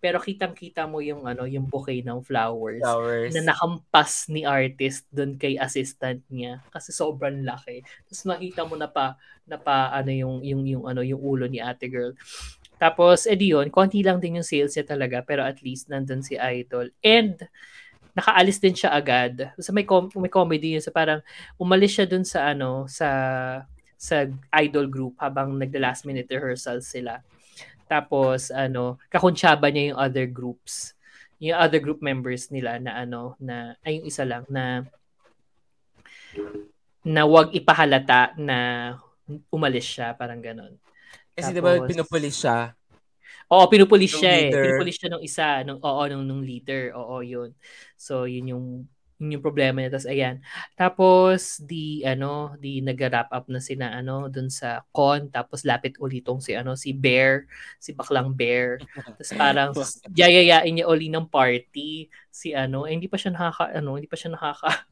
[0.00, 3.36] pero kitang-kita mo yung ano yung bouquet ng flowers Flowers.
[3.36, 7.84] na nakampas ni artist doon kay assistant niya kasi sobrang laki.
[8.08, 11.60] Tapos makita mo na pa na pa ano yung yung yung ano yung ulo ni
[11.60, 12.16] Ate Girl.
[12.80, 16.40] Tapos edi yun, konti lang din yung sales niya talaga pero at least nandun si
[16.40, 16.88] Idol.
[17.04, 17.36] And
[18.16, 19.52] nakaalis din siya agad.
[19.60, 21.20] So may com- may comedy yun so parang
[21.60, 23.08] umalis siya dun sa ano sa
[24.00, 24.24] sa
[24.64, 27.20] idol group habang nagda last minute rehearsal sila.
[27.90, 30.94] Tapos ano, kakuntsaba niya yung other groups.
[31.42, 34.86] Yung other group members nila na ano na ay yung isa lang na
[37.02, 38.94] na wag ipahalata na
[39.50, 40.78] umalis siya, parang ganon.
[41.34, 42.78] Kasi Tapos- pinupulis siya?
[43.50, 44.46] Oo, pinupulis siya eh.
[44.46, 44.62] leader.
[44.62, 46.94] Pinupulis siya nung isa, nung oo, nung, nung leader.
[46.94, 47.50] Oo, yun.
[47.98, 48.66] So, yun yung
[49.20, 49.92] yun yung problema niya.
[49.92, 50.36] Tapos, ayan.
[50.72, 55.28] Tapos, di, ano, di nag-wrap up na sina, ano, dun sa con.
[55.28, 57.44] Tapos, lapit ulitong si, ano, si Bear,
[57.76, 58.80] si Baklang Bear.
[59.20, 59.70] Tapos, parang,
[60.16, 62.08] yayayain niya uli ng party.
[62.32, 64.88] Si, ano, eh, hindi pa siya nakaka, ano, hindi pa siya nakaka,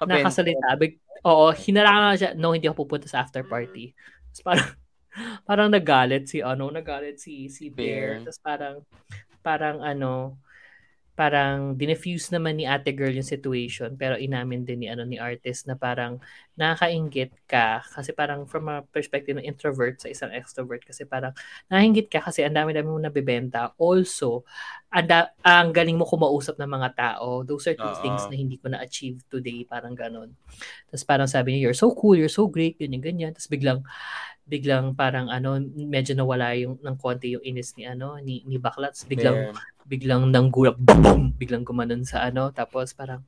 [0.08, 0.72] nakasalita.
[0.80, 0.96] Big,
[1.28, 3.92] oo, hinarangan siya, no, hindi ako pupunta sa after party.
[4.32, 4.70] Tapos parang,
[5.48, 8.24] parang nagalit si, ano, nagalit si, si Bear.
[8.24, 8.24] Bear.
[8.24, 8.76] Tapos parang,
[9.44, 10.40] parang ano,
[11.18, 15.66] parang dinefuse naman ni ate girl yung situation pero inamin din ni ano ni artist
[15.66, 16.22] na parang
[16.54, 17.82] nakakaingit ka.
[17.82, 21.34] Kasi parang from a perspective ng introvert sa isang extrovert kasi parang
[21.66, 24.46] nakakaingit ka kasi ang dami-dami mo nabebenta also
[24.94, 27.42] ang, da- ang galing mo kumausap ng mga tao.
[27.42, 27.98] Those are two Oo.
[27.98, 30.38] things na hindi ko na-achieve today parang ganon
[30.88, 33.30] tapos parang sabi niya you're so cool you're so great ganyan ganyan.
[33.34, 33.82] Tapos biglang
[34.48, 38.94] biglang parang ano medyo nawala yung ng konti yung inis ni ano ni ni Bakla.
[38.94, 39.77] Tapos biglang Bear.
[39.88, 43.24] Biglang nanggulap, boom, biglang gumanon sa ano, tapos parang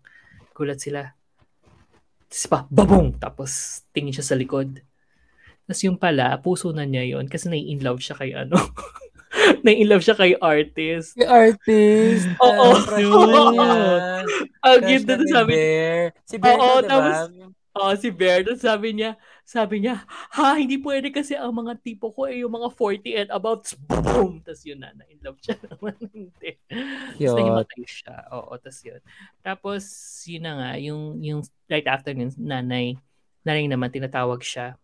[0.53, 1.16] gulat sila.
[2.28, 4.85] Tapos pa, babong, tapos tingin siya sa likod.
[5.65, 8.61] Tapos yung pala, puso na niya yon kasi nai-inlove siya kay ano.
[9.65, 11.16] nai-inlove siya kay artist.
[11.16, 12.28] Si artist.
[12.45, 12.77] Oo.
[13.57, 14.20] Ah.
[14.69, 16.01] Ang cute na sabi Bear.
[16.28, 16.91] Si Bear Oo, to, di ba?
[16.91, 19.15] tapos- Oh, si Bear, tapos sabi niya,
[19.51, 23.31] sabi niya, ha, hindi pwede kasi ang mga tipo ko ay yung mga 40 and
[23.35, 24.39] about, boom!
[24.47, 25.98] Tapos yun na, na-in love siya naman.
[26.14, 26.51] Hindi.
[27.18, 28.14] Tapos nahimatay siya.
[28.31, 29.02] Oo, tapos yun.
[29.43, 29.82] Tapos,
[30.31, 32.94] yun na nga, yung, yung right after yun, nanay,
[33.43, 34.78] nanay naman, tinatawag siya.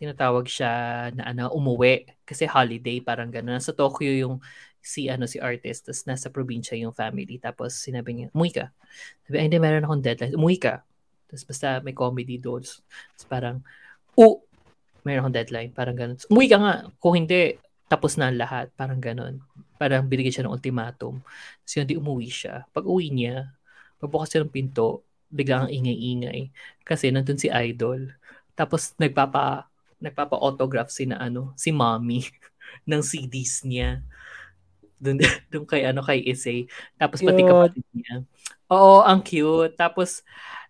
[0.00, 0.72] Tinatawag siya
[1.12, 2.08] na ano, umuwi.
[2.24, 3.60] Kasi holiday, parang gano'n.
[3.60, 4.40] Nasa Tokyo yung
[4.80, 8.66] si ano si artist tapos nasa probinsya yung family tapos sinabi niya umuwi ka
[9.26, 10.86] sabi ay hindi meron akong deadline umuwi ka
[11.28, 12.64] tapos basta may comedy doon.
[12.64, 13.60] Tapos parang,
[14.16, 14.40] oh,
[15.04, 15.70] meron akong deadline.
[15.76, 16.16] Parang ganun.
[16.32, 16.74] Umuwi ka nga.
[16.96, 18.72] Kung hindi, tapos na lahat.
[18.72, 19.44] Parang ganun.
[19.76, 21.20] Parang binigyan siya ng ultimatum.
[21.20, 22.64] Tapos yun, di umuwi siya.
[22.72, 23.52] Pag uwi niya,
[24.00, 26.48] pagbukas siya ng pinto, biglang ang ingay-ingay.
[26.80, 28.08] Kasi nandun si Idol.
[28.56, 29.68] Tapos nagpapa,
[30.00, 32.24] nagpapa-autograph si na ano, si mommy
[32.88, 34.00] ng CDs niya.
[34.98, 35.22] Doon,
[35.52, 36.66] doon kay ano kay Issei.
[36.96, 38.24] Tapos pati kapatid niya.
[38.68, 39.78] Oo, ang cute.
[39.78, 40.26] Tapos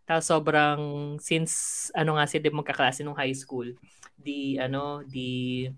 [0.09, 0.80] tapos sobrang
[1.20, 3.68] since ano nga sila magkaklase nung high school,
[4.16, 5.68] di ano, di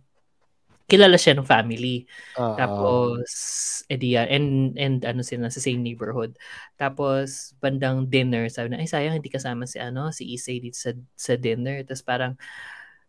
[0.90, 2.07] kilala siya ng family.
[2.39, 2.55] Oo.
[2.59, 3.31] Tapos
[3.86, 4.48] edi yan, and
[4.78, 6.35] and ano sila sa same neighborhood.
[6.78, 10.90] Tapos bandang dinner, sabi na ay sayang hindi kasama si ano, si Issei dito sa
[11.15, 11.86] sa dinner.
[11.86, 12.32] Tapos parang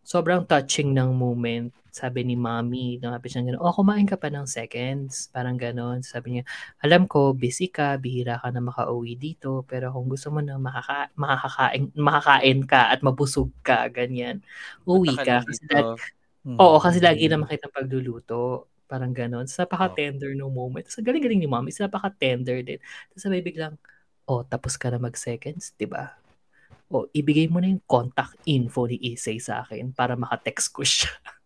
[0.05, 1.73] sobrang touching ng moment.
[1.91, 5.27] Sabi ni mommy, nakapit siya gano'n, oh, kumain ka pa ng seconds.
[5.35, 5.99] Parang gano'n.
[6.07, 6.43] Sabi niya,
[6.79, 11.11] alam ko, busy ka, bihira ka na makauwi dito, pero kung gusto mo na makaka-
[11.19, 14.39] makakakain, makakain ka at mabusog ka, ganyan,
[14.87, 15.43] uwi ka.
[15.43, 15.91] Kasi lag-
[16.61, 18.69] oo, kasi lagi na makita pagluluto.
[18.89, 19.47] Parang gano'n.
[19.47, 20.83] Tapos napaka-tender no moment.
[20.85, 21.71] Tapos galing-galing ni mommy.
[21.73, 22.79] Tapos napaka-tender din.
[23.11, 23.75] Tapos sabi biglang,
[24.29, 26.15] oh, tapos ka na mag-seconds, di ba?
[26.91, 31.11] O, ibigay mo na yung contact info ni Isay sa akin para makatext ko siya.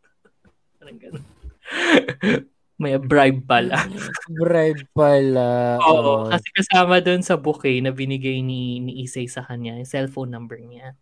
[0.86, 1.26] Parang ganun.
[2.78, 3.88] May bribe pala.
[4.38, 5.82] Bribe pala.
[5.82, 10.30] Oo, kasi kasama doon sa bouquet na binigay ni, ni Isay sa kanya, yung cellphone
[10.30, 10.94] number niya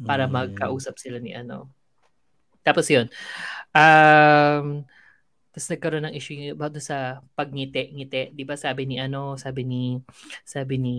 [0.00, 1.68] para magkausap sila ni ano.
[2.62, 3.10] Tapos yun,
[3.74, 4.86] um,
[5.50, 8.36] tapos nagkaroon ng issue about sa pagngiti-ngiti.
[8.36, 9.98] Di ba sabi ni ano, sabi ni,
[10.44, 10.98] sabi ni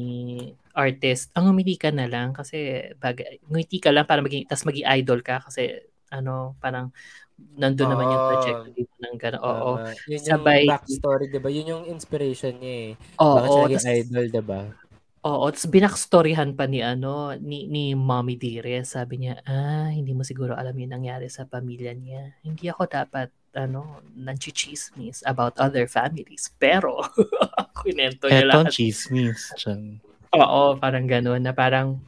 [0.75, 4.87] artist, ang ngumiti ka na lang kasi bag, ngumiti ka lang para maging, tas maging
[4.91, 6.91] idol ka kasi ano, parang
[7.37, 8.29] nandun naman yung Oo.
[8.31, 9.41] trajectory mo ng gano'n.
[9.41, 9.71] Oo.
[9.77, 9.91] Tama.
[10.05, 11.49] Yun Sabay- yung backstory, di ba?
[11.49, 12.89] Yun yung inspiration niya eh.
[13.17, 13.35] Oo.
[13.35, 14.61] Bakit siya naging idol, di ba?
[15.21, 18.79] Oo, tapos binakstoryhan pa ni ano ni ni Mommy Dire.
[18.81, 22.37] Sabi niya, "Ah, hindi mo siguro alam yung nangyari sa pamilya niya.
[22.41, 27.03] Hindi ako dapat ano, nanchichismis about other families." Pero
[27.81, 28.71] kunento niya Eto, lahat.
[28.71, 29.51] chismis.
[30.31, 31.99] Oo, parang gano'n na parang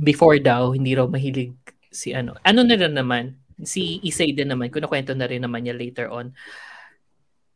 [0.00, 1.52] before daw hindi raw mahilig
[1.90, 2.32] si ano.
[2.42, 6.34] Ano na naman, si Isay din naman, kunakwento na rin naman niya later on.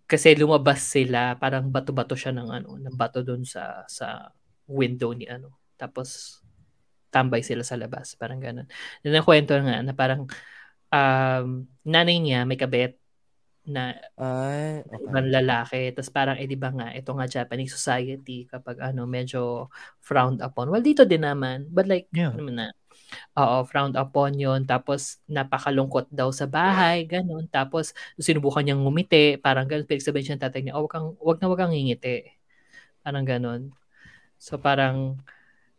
[0.08, 4.32] Kasi lumabas sila, parang bato-bato siya ng ano, ng bato doon sa sa
[4.68, 5.52] window ni ano.
[5.76, 6.40] Tapos
[7.08, 8.68] tambay sila sa labas, parang gano'n.
[9.00, 10.28] Then kwento nga na parang
[10.92, 13.00] um, nanay niya may kabet
[13.68, 15.04] na Ay, okay.
[15.04, 15.82] ibang lalaki.
[15.92, 19.68] Tapos parang, eh, di ba nga, ito nga Japanese society kapag ano, medyo
[20.00, 20.72] frowned upon.
[20.72, 21.68] Well, dito din naman.
[21.68, 22.32] But like, Yeah.
[22.32, 22.72] ano na,
[23.38, 27.48] oo, frowned upon yon Tapos, napakalungkot daw sa bahay, ganun.
[27.48, 29.86] Tapos, sinubukan niyang ngumiti, parang ganun.
[29.88, 32.34] Pero sabihin siya ng tatay niya, oh, wag, kang, wag na wag kang ngingiti.
[33.04, 33.62] Parang ganun.
[34.40, 35.18] So, parang,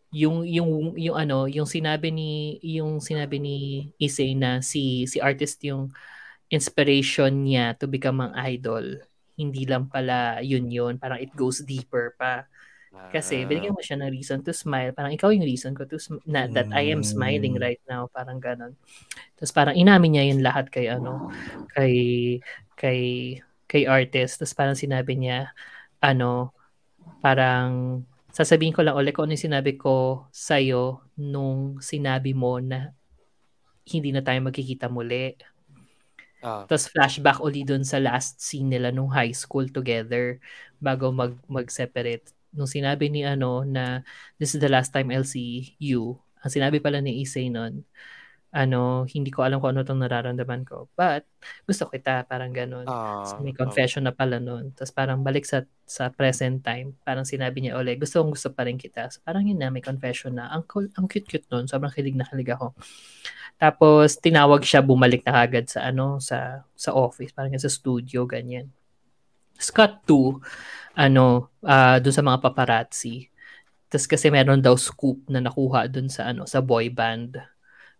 [0.09, 3.57] yung yung yung ano yung sinabi ni yung sinabi ni
[4.01, 5.93] Issei na si si artist yung
[6.49, 9.05] inspiration niya to become ang idol
[9.37, 12.49] hindi lang pala yun yun parang it goes deeper pa
[13.09, 16.21] kasi binigyan mo siya ng reason to smile parang ikaw yung reason ko to sm-
[16.25, 17.61] na that I am smiling Mm.
[17.61, 18.73] right now parang ganon
[19.37, 21.29] tapos parang inamin niya yun lahat kay ano
[21.73, 21.93] kay
[22.77, 23.01] kay
[23.69, 25.53] kay artist tapos parang sinabi niya
[26.01, 26.53] ano
[27.21, 32.93] parang sasabihin ko lang ulit kung ano yung sinabi ko sa'yo nung sinabi mo na
[33.89, 35.33] hindi na tayo magkikita muli.
[36.45, 36.63] Ah.
[36.69, 40.37] Tapos flashback uli dun sa last scene nila nung high school together
[40.79, 42.31] bago mag mag-separate.
[42.55, 44.01] Nung sinabi ni ano na
[44.41, 46.17] this is the last time I'll see you.
[46.41, 47.83] Ang sinabi pala ni Issei nun,
[48.49, 50.89] ano, hindi ko alam kung ano tong nararamdaman ko.
[50.97, 51.29] But,
[51.69, 52.89] gusto kita, parang ganun.
[52.89, 54.73] Ah, So, may confession na pala nun.
[54.73, 58.65] Tapos parang balik sa sa present time, parang sinabi niya ulit, gusto kong gusto pa
[58.65, 59.13] rin kita.
[59.13, 60.49] So, parang yun na, may confession na.
[60.49, 61.69] Ang, cool, ang cute-cute nun.
[61.69, 62.73] Sobrang kilig na kilig ako.
[63.61, 68.71] Tapos, tinawag siya, bumalik na kagad sa ano, sa sa office, parang sa studio, ganyan.
[69.59, 70.39] Scott 2,
[70.97, 73.27] ano, ah dun sa mga paparazzi.
[73.89, 77.37] Tapos kasi meron daw scoop na nakuha dun sa ano, sa boy band.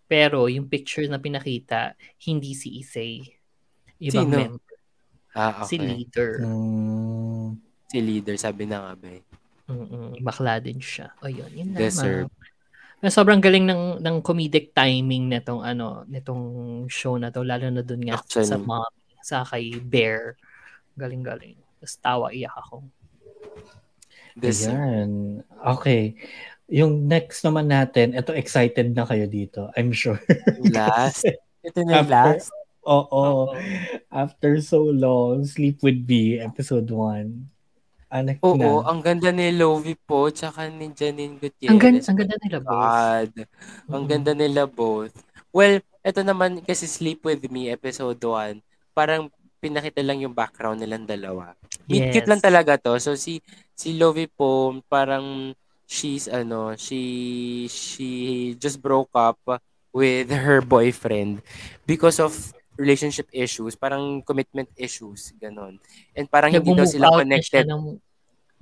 [0.09, 1.95] Pero yung picture na pinakita,
[2.27, 3.25] hindi si Issei.
[4.01, 4.37] Ibang Sino?
[4.37, 4.77] member.
[5.35, 5.79] Ah, Si okay.
[5.79, 6.31] leader.
[6.39, 7.57] Mm,
[7.89, 9.23] Si leader, sabi na nga ba eh.
[9.69, 11.13] Mm-mm, bakla din siya.
[11.21, 12.27] O yun, yun Deserve.
[12.27, 12.29] lamang.
[13.03, 16.43] Na sobrang galing ng ng comedic timing nitong ano, nitong
[16.91, 18.49] show na to lalo na dun nga Actually.
[18.49, 18.89] sa mom,
[19.23, 20.35] sa kay Bear.
[20.99, 21.55] Galing-galing.
[21.79, 22.83] Tapos tawa iyak ako.
[24.35, 24.75] Deserve.
[24.75, 25.11] Ayan.
[25.77, 26.15] Okay.
[26.69, 29.71] Yung next naman natin, ito excited na kayo dito.
[29.73, 30.19] I'm sure.
[30.69, 31.25] Last.
[31.59, 32.49] Ito na yung After- last.
[32.85, 33.51] Oo.
[34.07, 37.35] After so long, Sleep With Me, episode 1.
[38.09, 38.89] Anak Oo, na.
[38.89, 41.69] ang ganda ni Lovie po, tsaka ni Janine Gutierrez.
[41.69, 42.73] Ang ganda, ang ganda nila both.
[42.73, 43.31] God.
[43.85, 44.09] Ang Mm.
[44.09, 45.13] ganda nila both.
[45.51, 48.63] Well, ito naman kasi Sleep With Me, episode 1,
[48.93, 49.29] parang
[49.59, 51.53] pinakita lang yung background nilang dalawa.
[51.85, 52.13] Meet Yes.
[52.15, 52.95] cute lang talaga to.
[52.97, 53.43] So si
[53.75, 55.51] si Lovie po parang
[55.83, 57.01] she's ano, she
[57.67, 58.09] she
[58.55, 59.37] just broke up
[59.91, 61.41] with her boyfriend
[61.83, 62.31] because of
[62.79, 65.75] relationship issues, parang commitment issues, ganon.
[66.15, 67.67] And parang hindi daw sila connected.
[67.67, 67.99] ng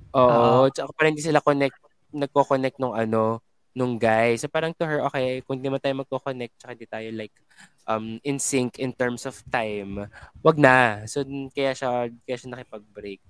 [0.08, 0.72] Oo, Oo.
[0.72, 1.76] tsaka parang hindi sila connect,
[2.10, 3.38] nagko-connect nung ano,
[3.78, 4.34] nung guy.
[4.34, 7.34] So parang to her, okay, kung hindi mo tayo magko-connect, tsaka di tayo like
[7.86, 10.10] um in sync in terms of time,
[10.42, 11.06] wag na.
[11.06, 11.22] So
[11.54, 13.22] kaya siya kaya siya nakipag-break.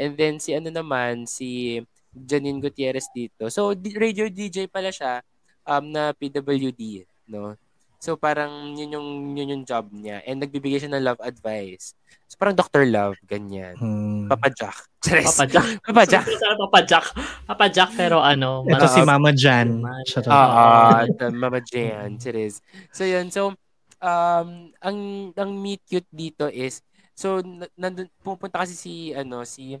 [0.00, 1.80] And then si ano naman, si
[2.12, 3.52] Janine Gutierrez dito.
[3.52, 5.20] So di- radio DJ pala siya
[5.68, 7.54] um na PWD, no?
[8.02, 9.08] So parang yun yung
[9.38, 11.94] yun yung job niya and nagbibigay siya ng love advice.
[12.26, 12.82] So parang Dr.
[12.90, 13.78] Love ganyan.
[13.78, 14.26] Hmm.
[14.26, 14.74] Papa Jack.
[14.98, 15.38] Charis.
[15.38, 15.66] Papa Jack.
[15.86, 16.26] Papa Jack.
[16.66, 17.06] Papa Jack.
[17.46, 19.86] Papa Jack pero ano, Ito si Mama Jan.
[20.26, 22.58] Ah, ah, the Mama Jan, it is.
[22.90, 23.54] So yun, so
[24.02, 24.98] um ang
[25.38, 26.82] ang meet cute dito is
[27.14, 29.78] so na- nandun pupunta kasi si ano si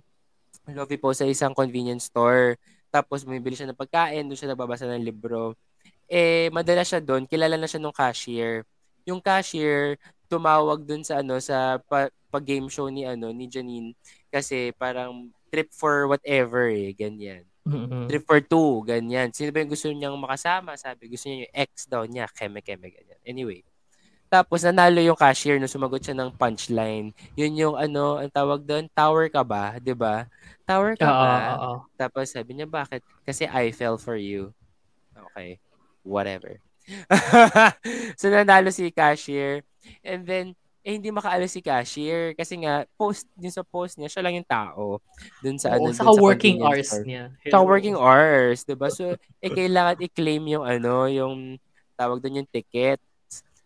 [0.70, 2.54] Lovie po sa isang convenience store.
[2.94, 5.58] Tapos bumibili siya ng pagkain, doon siya nagbabasa ng libro.
[6.10, 8.64] Eh madala siya doon, kilala na siya nung cashier.
[9.06, 9.98] Yung cashier
[10.30, 13.92] tumawag doon sa ano sa pa, pag game show ni ano ni Janine
[14.32, 17.44] kasi parang trip for whatever eh, ganyan.
[17.68, 18.10] Mm-mm.
[18.10, 19.30] Trip for two, ganyan.
[19.30, 20.74] Sino ba yung gusto niyang makasama?
[20.74, 22.26] Sabi, gusto niya yung ex daw niya.
[22.32, 23.20] Keme-keme, ganyan.
[23.22, 23.62] Anyway.
[24.32, 27.12] Tapos, nanalo yung cashier no sumagot siya ng punchline.
[27.36, 29.76] Yun yung ano, ang tawag doon, tower ka ba?
[29.76, 30.24] 'Di ba?
[30.64, 31.34] Tower ka Oo, ba?
[31.36, 31.76] oo, oo.
[32.00, 33.04] Tapos sabi niya, bakit?
[33.28, 34.50] Kasi I fell for you.
[35.12, 35.60] Okay.
[36.02, 36.58] Whatever.
[38.20, 39.62] so nanalo si cashier.
[40.02, 40.46] And then,
[40.82, 44.50] eh hindi makaalis si cashier kasi nga post din sa post niya siya lang yung
[44.50, 44.98] tao
[45.38, 47.06] dun sa Oo, ano sa working hours store.
[47.06, 47.30] niya.
[47.38, 48.90] Saka working hours, 'di ba?
[48.90, 51.54] So eh kailangan i-claim yung ano, yung
[51.94, 52.98] tawag doon yung ticket.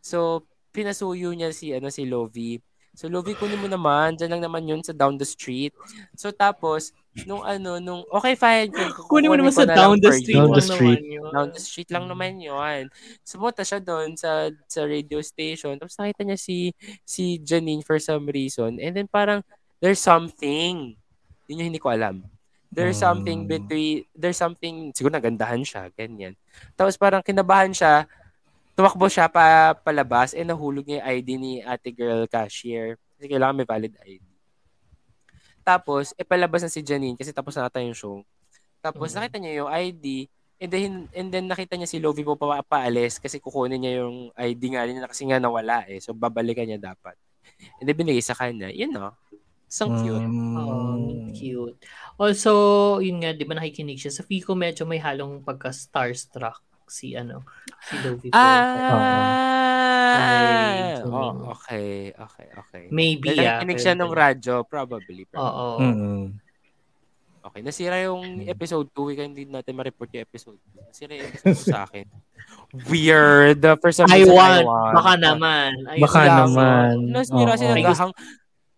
[0.04, 0.44] So
[0.76, 2.60] pinasuyo niya si ano si Lovie.
[2.96, 5.76] So Lovie kunin mo naman, diyan lang naman yun sa down the street.
[6.16, 6.96] So tapos
[7.28, 8.68] nung ano nung okay fine
[9.08, 10.36] Kunin mo naman sa na down the street.
[10.36, 11.00] Down the street.
[11.04, 11.28] naman yun.
[11.28, 12.82] Down the street lang naman yun.
[13.20, 15.76] Sumunta siya doon sa sa radio station.
[15.76, 16.72] Tapos nakita niya si
[17.04, 18.80] si Janine for some reason.
[18.80, 19.44] And then parang
[19.84, 20.96] there's something.
[21.46, 22.24] Yun yung hindi ko alam.
[22.72, 23.48] There's something Hmm.
[23.48, 26.32] between there's something siguro nagandahan siya, ganyan.
[26.76, 28.08] Tapos parang kinabahan siya.
[28.76, 33.00] Tumakbo siya pa palabas eh nahulog niya yung ID ni ate girl cashier.
[33.16, 34.20] Kasi kailangan may valid ID.
[35.64, 38.20] Tapos, eh palabas na si Janine kasi tapos na ata yung show.
[38.78, 39.16] Tapos Mhm.
[39.16, 40.28] nakita niya yung ID
[40.60, 44.28] and then, and then nakita niya si Lovie po pa paalis kasi kukunin niya yung
[44.36, 45.96] ID nga rin kasi nga nawala eh.
[45.98, 47.16] So babalikan niya dapat.
[47.80, 48.68] And then binigay sa kanya.
[48.68, 49.16] Yun no.
[49.66, 50.22] So cute.
[50.54, 51.32] Oh, Mm.
[51.34, 51.80] cute.
[52.14, 52.52] Also,
[53.02, 54.14] yun nga, di ba nakikinig siya?
[54.14, 57.42] Sa Fico medyo may halong pagka-starstruck si ano,
[57.82, 58.36] si Lovie po.
[58.38, 60.16] Ah!
[60.16, 62.82] Ay, Oh, okay, okay, okay.
[62.90, 63.62] Maybe, Dahil ah.
[63.62, 65.22] nakikinig siya ng radyo, probably.
[65.30, 65.38] probably.
[65.38, 65.66] Oo.
[65.78, 66.24] Mm.
[67.46, 69.14] Okay, nasira yung episode 2.
[69.14, 70.82] Kaya hindi natin ma-report yung episode 2.
[70.90, 72.06] Nasira yung episode 2 sa akin.
[72.90, 73.62] Weird.
[73.78, 74.66] For some I reason, want.
[74.98, 75.70] Baka naman.
[75.86, 76.36] Ayun Baka lang.
[76.42, 76.92] naman.
[77.14, 77.54] Nasira Oo.
[77.54, 78.12] kasi naghahang,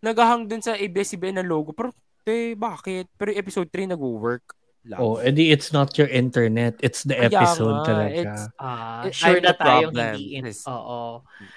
[0.05, 1.73] naghahang dun sa ABS-CBN na logo.
[1.73, 1.97] Pero,
[2.29, 3.09] te, bakit?
[3.17, 4.53] Pero episode 3 nag-work.
[4.87, 4.99] Lang.
[5.03, 8.15] Oh, edi it's not your internet, it's the Kaya episode nga, talaga.
[8.15, 10.07] it's- Ah, I- sure I'm na the tayong problem.
[10.15, 10.45] hindi in.
[10.47, 10.63] Yes.
[10.65, 11.01] Oo.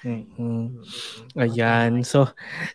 [0.04, 0.64] Mm-mm.
[1.38, 1.92] Ayan.
[2.04, 2.28] So,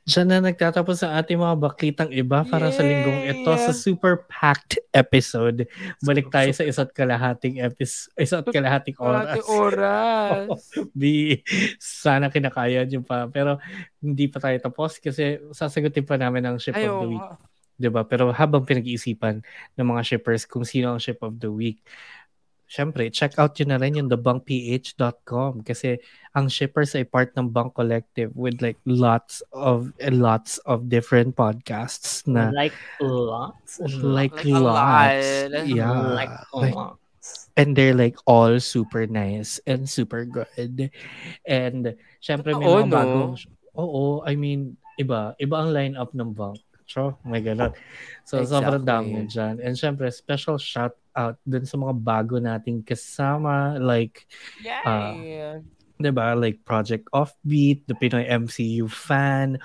[0.05, 3.77] dyan na nagtatapos ang ating mga baklitang iba para sa linggong ito sa Yay!
[3.77, 5.67] super packed episode.
[6.01, 9.43] Balik tayo sa isa't kalahating episode, isa't kalahating Oras.
[9.45, 10.47] oras.
[10.47, 10.63] oras.
[10.97, 11.43] Di,
[11.77, 13.27] sana kinakaya nyo pa.
[13.27, 13.59] Pero
[13.99, 17.29] hindi pa tayo tapos kasi sasagutin pa namin ang ship of the week.
[17.77, 18.03] 'Di ba?
[18.05, 19.41] Pero habang pinag-iisipan
[19.77, 21.81] ng mga shippers kung sino ang ship of the week,
[22.67, 26.03] syempre, check out yun na rin yung thebunkph.com kasi
[26.35, 32.27] ang shippers ay part ng Bunk Collective with like lots of lots of different podcasts
[32.27, 33.79] na Like lots.
[34.03, 35.27] like, Like lots.
[35.63, 35.95] Yeah.
[35.95, 36.99] Like Like, lots.
[37.55, 40.91] and they're like all super nice and super good.
[41.47, 42.95] And syempre may Totoo, mga no?
[42.99, 43.35] bagong
[43.77, 46.59] Oo, I mean, iba, iba ang lineup ng Bunk.
[46.87, 47.75] So, my God.
[48.23, 48.87] So, sobrang Exactly.
[48.87, 49.55] dami dyan.
[49.59, 54.29] And syempre, special shout out dun sa mga bago nating kasama like
[54.63, 55.61] Yay!
[55.97, 56.37] 'di ba?
[56.37, 59.59] Like Project Offbeat, the Pinoy MCU fan,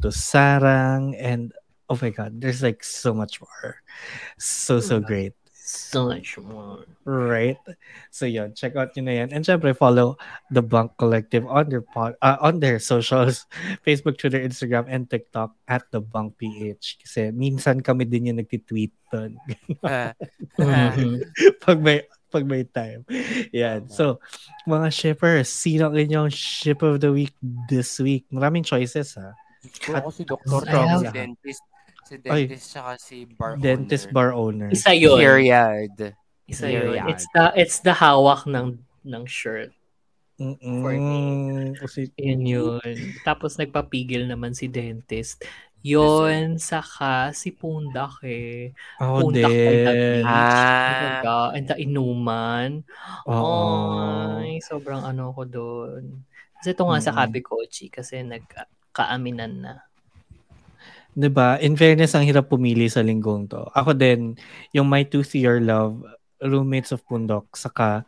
[0.00, 1.52] to Sarang, and
[1.90, 3.82] oh my god, there's like so much more.
[4.38, 5.34] So so great.
[5.74, 6.86] So much more.
[7.02, 7.58] Right?
[8.14, 9.34] So yun, check out yun na yan.
[9.34, 10.14] And syempre, follow
[10.54, 13.46] The Bunk Collective on their, pod, uh, on their socials,
[13.82, 17.02] Facebook, Twitter, Instagram, and TikTok at The Bunk PH.
[17.02, 19.36] Kasi minsan kami din yung nagtitweet doon
[19.82, 20.14] Ah,
[20.58, 21.22] Mhm.
[21.60, 23.06] pag may pag may time.
[23.54, 23.86] Yan.
[23.86, 24.18] So,
[24.66, 27.34] mga shippers, sino ang inyong ship of the week
[27.70, 28.26] this week?
[28.30, 29.34] Maraming choices, ha?
[29.94, 30.66] Ako si Dr.
[30.66, 31.14] I have-
[32.04, 32.64] si dentist.
[32.66, 32.70] Ay.
[32.70, 34.14] tsaka si bar Dentist owner.
[34.14, 34.68] bar owner.
[34.68, 35.18] Isa yun.
[35.18, 36.14] Period.
[36.44, 36.92] Isa yun.
[36.94, 37.08] Period.
[37.08, 39.72] It's the, it's the hawak ng ng shirt.
[40.34, 41.78] For Mm-mm.
[41.78, 42.96] Kasi, Yun yun.
[43.22, 45.46] Tapos nagpapigil naman si dentist.
[45.78, 48.72] Yun, saka si Pundak eh.
[48.98, 50.24] ako Pundak din.
[50.24, 50.26] beach.
[50.26, 51.52] Ah.
[51.52, 52.82] And the inuman.
[53.28, 54.40] Oo.
[54.40, 56.24] Ay, sobrang ano ko doon.
[56.58, 57.18] Kasi ito nga sa Mm.
[57.20, 59.74] Kabikochi kasi nagkaaminan na.
[61.14, 61.56] 'Di ba?
[61.62, 63.62] In fairness, ang hirap pumili sa linggong to.
[63.70, 64.34] Ako din,
[64.74, 66.02] yung My Tooth Your Love,
[66.42, 68.02] Roommates of Pundok, saka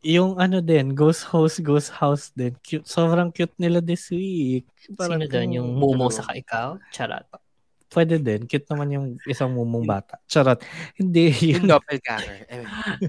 [0.00, 2.56] yung ano din, Ghost House, Ghost House din.
[2.64, 2.88] Cute.
[2.88, 4.64] Sobrang cute nila this week.
[4.80, 5.48] Sino doon?
[5.60, 6.80] Yung Momo saka ikaw?
[6.88, 7.28] Charot.
[7.90, 8.46] Pwede din.
[8.46, 10.22] Cute naman yung isang mumong bata.
[10.30, 10.62] Charot.
[10.94, 11.34] Hindi.
[11.50, 11.74] Yung Yun.
[11.74, 12.38] doppelganger.
[12.50, 12.62] Eh,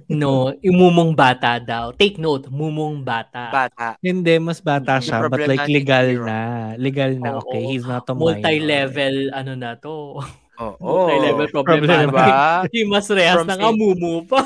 [0.10, 1.94] No, yung mumong bata daw.
[1.94, 3.54] Take note, mumong bata.
[3.54, 3.94] bata.
[4.02, 5.30] Hindi, mas bata Yung siya.
[5.30, 6.42] But like legal na.
[6.82, 7.38] Legal na.
[7.38, 7.46] Oo.
[7.46, 8.42] Okay, he's not a minor.
[8.42, 10.18] Multi-level, ano na to.
[10.58, 10.78] Oo.
[10.82, 12.10] Multi-level Problem problematic.
[12.10, 12.74] Diba?
[12.74, 14.42] Yung mas rehas From na nga mumu pa.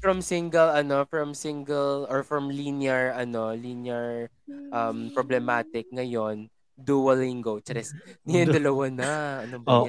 [0.00, 4.32] From single, ano, from single or from linear, ano, linear
[4.72, 6.48] um, problematic ngayon,
[6.82, 7.60] Duolingo.
[7.60, 7.92] Charis.
[8.28, 9.08] Yung dalawa na.
[9.44, 9.86] Ano ba Oo,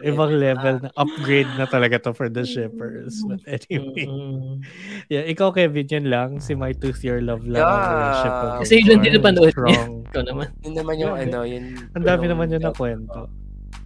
[0.00, 0.14] yan?
[0.14, 0.88] ibang level na.
[0.94, 3.24] Upgrade na talaga to for the shippers.
[3.24, 4.06] But anyway.
[4.06, 4.60] Mm-mm.
[5.08, 6.38] Yeah, ikaw Kevin, yun lang.
[6.38, 7.64] Si My Tooth Your Love lang.
[7.64, 8.28] ang Yeah.
[8.28, 9.56] of Kasi yun lang din napanood niya.
[9.56, 9.90] Strong.
[10.14, 10.46] Ikaw naman.
[10.62, 11.64] Yun naman yung, ano, yun.
[11.98, 13.26] Ang dami naman yun na kwento.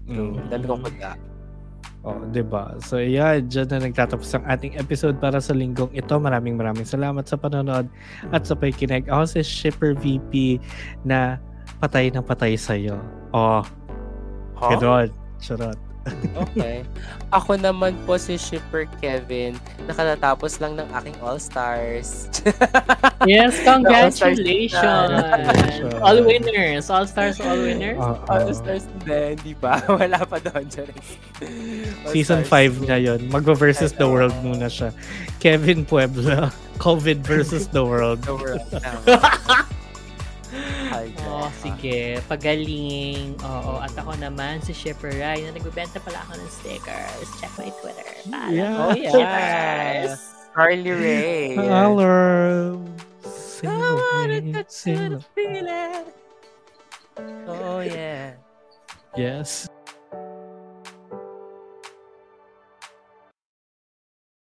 [0.09, 0.35] Mm.
[0.37, 1.11] Ang dami kong kuda.
[2.07, 2.79] Oh, 'di ba?
[2.79, 6.15] So yeah, diyan na nagtatapos ang ating episode para sa linggong ito.
[6.15, 7.91] Maraming maraming salamat sa panonood
[8.31, 9.11] at sa pakikinig.
[9.11, 10.63] Ako si Shipper VP
[11.03, 11.43] na
[11.79, 12.99] patay ng patay sa iyo.
[13.33, 13.63] Oh,
[14.59, 14.75] Huh?
[14.75, 15.09] Ganon.
[15.39, 15.79] Charot.
[16.35, 16.89] Okay.
[17.31, 19.61] Ako naman po si Shipper Kevin.
[19.85, 22.27] Nakatatapos lang ng aking All-Stars.
[23.27, 24.79] Yes, congratulations.
[24.79, 26.01] congratulations!
[26.01, 26.87] all winners.
[26.87, 27.99] All stars, all winners.
[27.99, 28.15] Oo.
[28.31, 29.83] All-Stars din, di ba?
[29.91, 30.65] Wala pa doon.
[30.71, 31.19] Charis.
[32.09, 33.19] Season 5 na yun.
[33.29, 34.95] Magva-versus the world muna siya.
[35.43, 36.55] Kevin Puebla.
[36.79, 38.23] COVID versus the world.
[38.23, 38.63] The world.
[41.29, 42.19] Oh, sige.
[42.25, 43.37] Pagaling.
[43.45, 43.79] Oo.
[43.81, 47.29] At ako naman, si Shipper Rai, na nagbebenta pala ako ng stickers.
[47.39, 48.09] Check my Twitter.
[48.29, 48.75] Para Yeah.
[48.81, 50.09] Oh, Shippers.
[50.17, 50.21] yes.
[50.57, 51.55] Carly Rae.
[51.55, 52.83] Hello.
[53.23, 55.19] Sing away, sing
[57.49, 58.39] Oh, yeah.
[59.19, 59.67] Yes.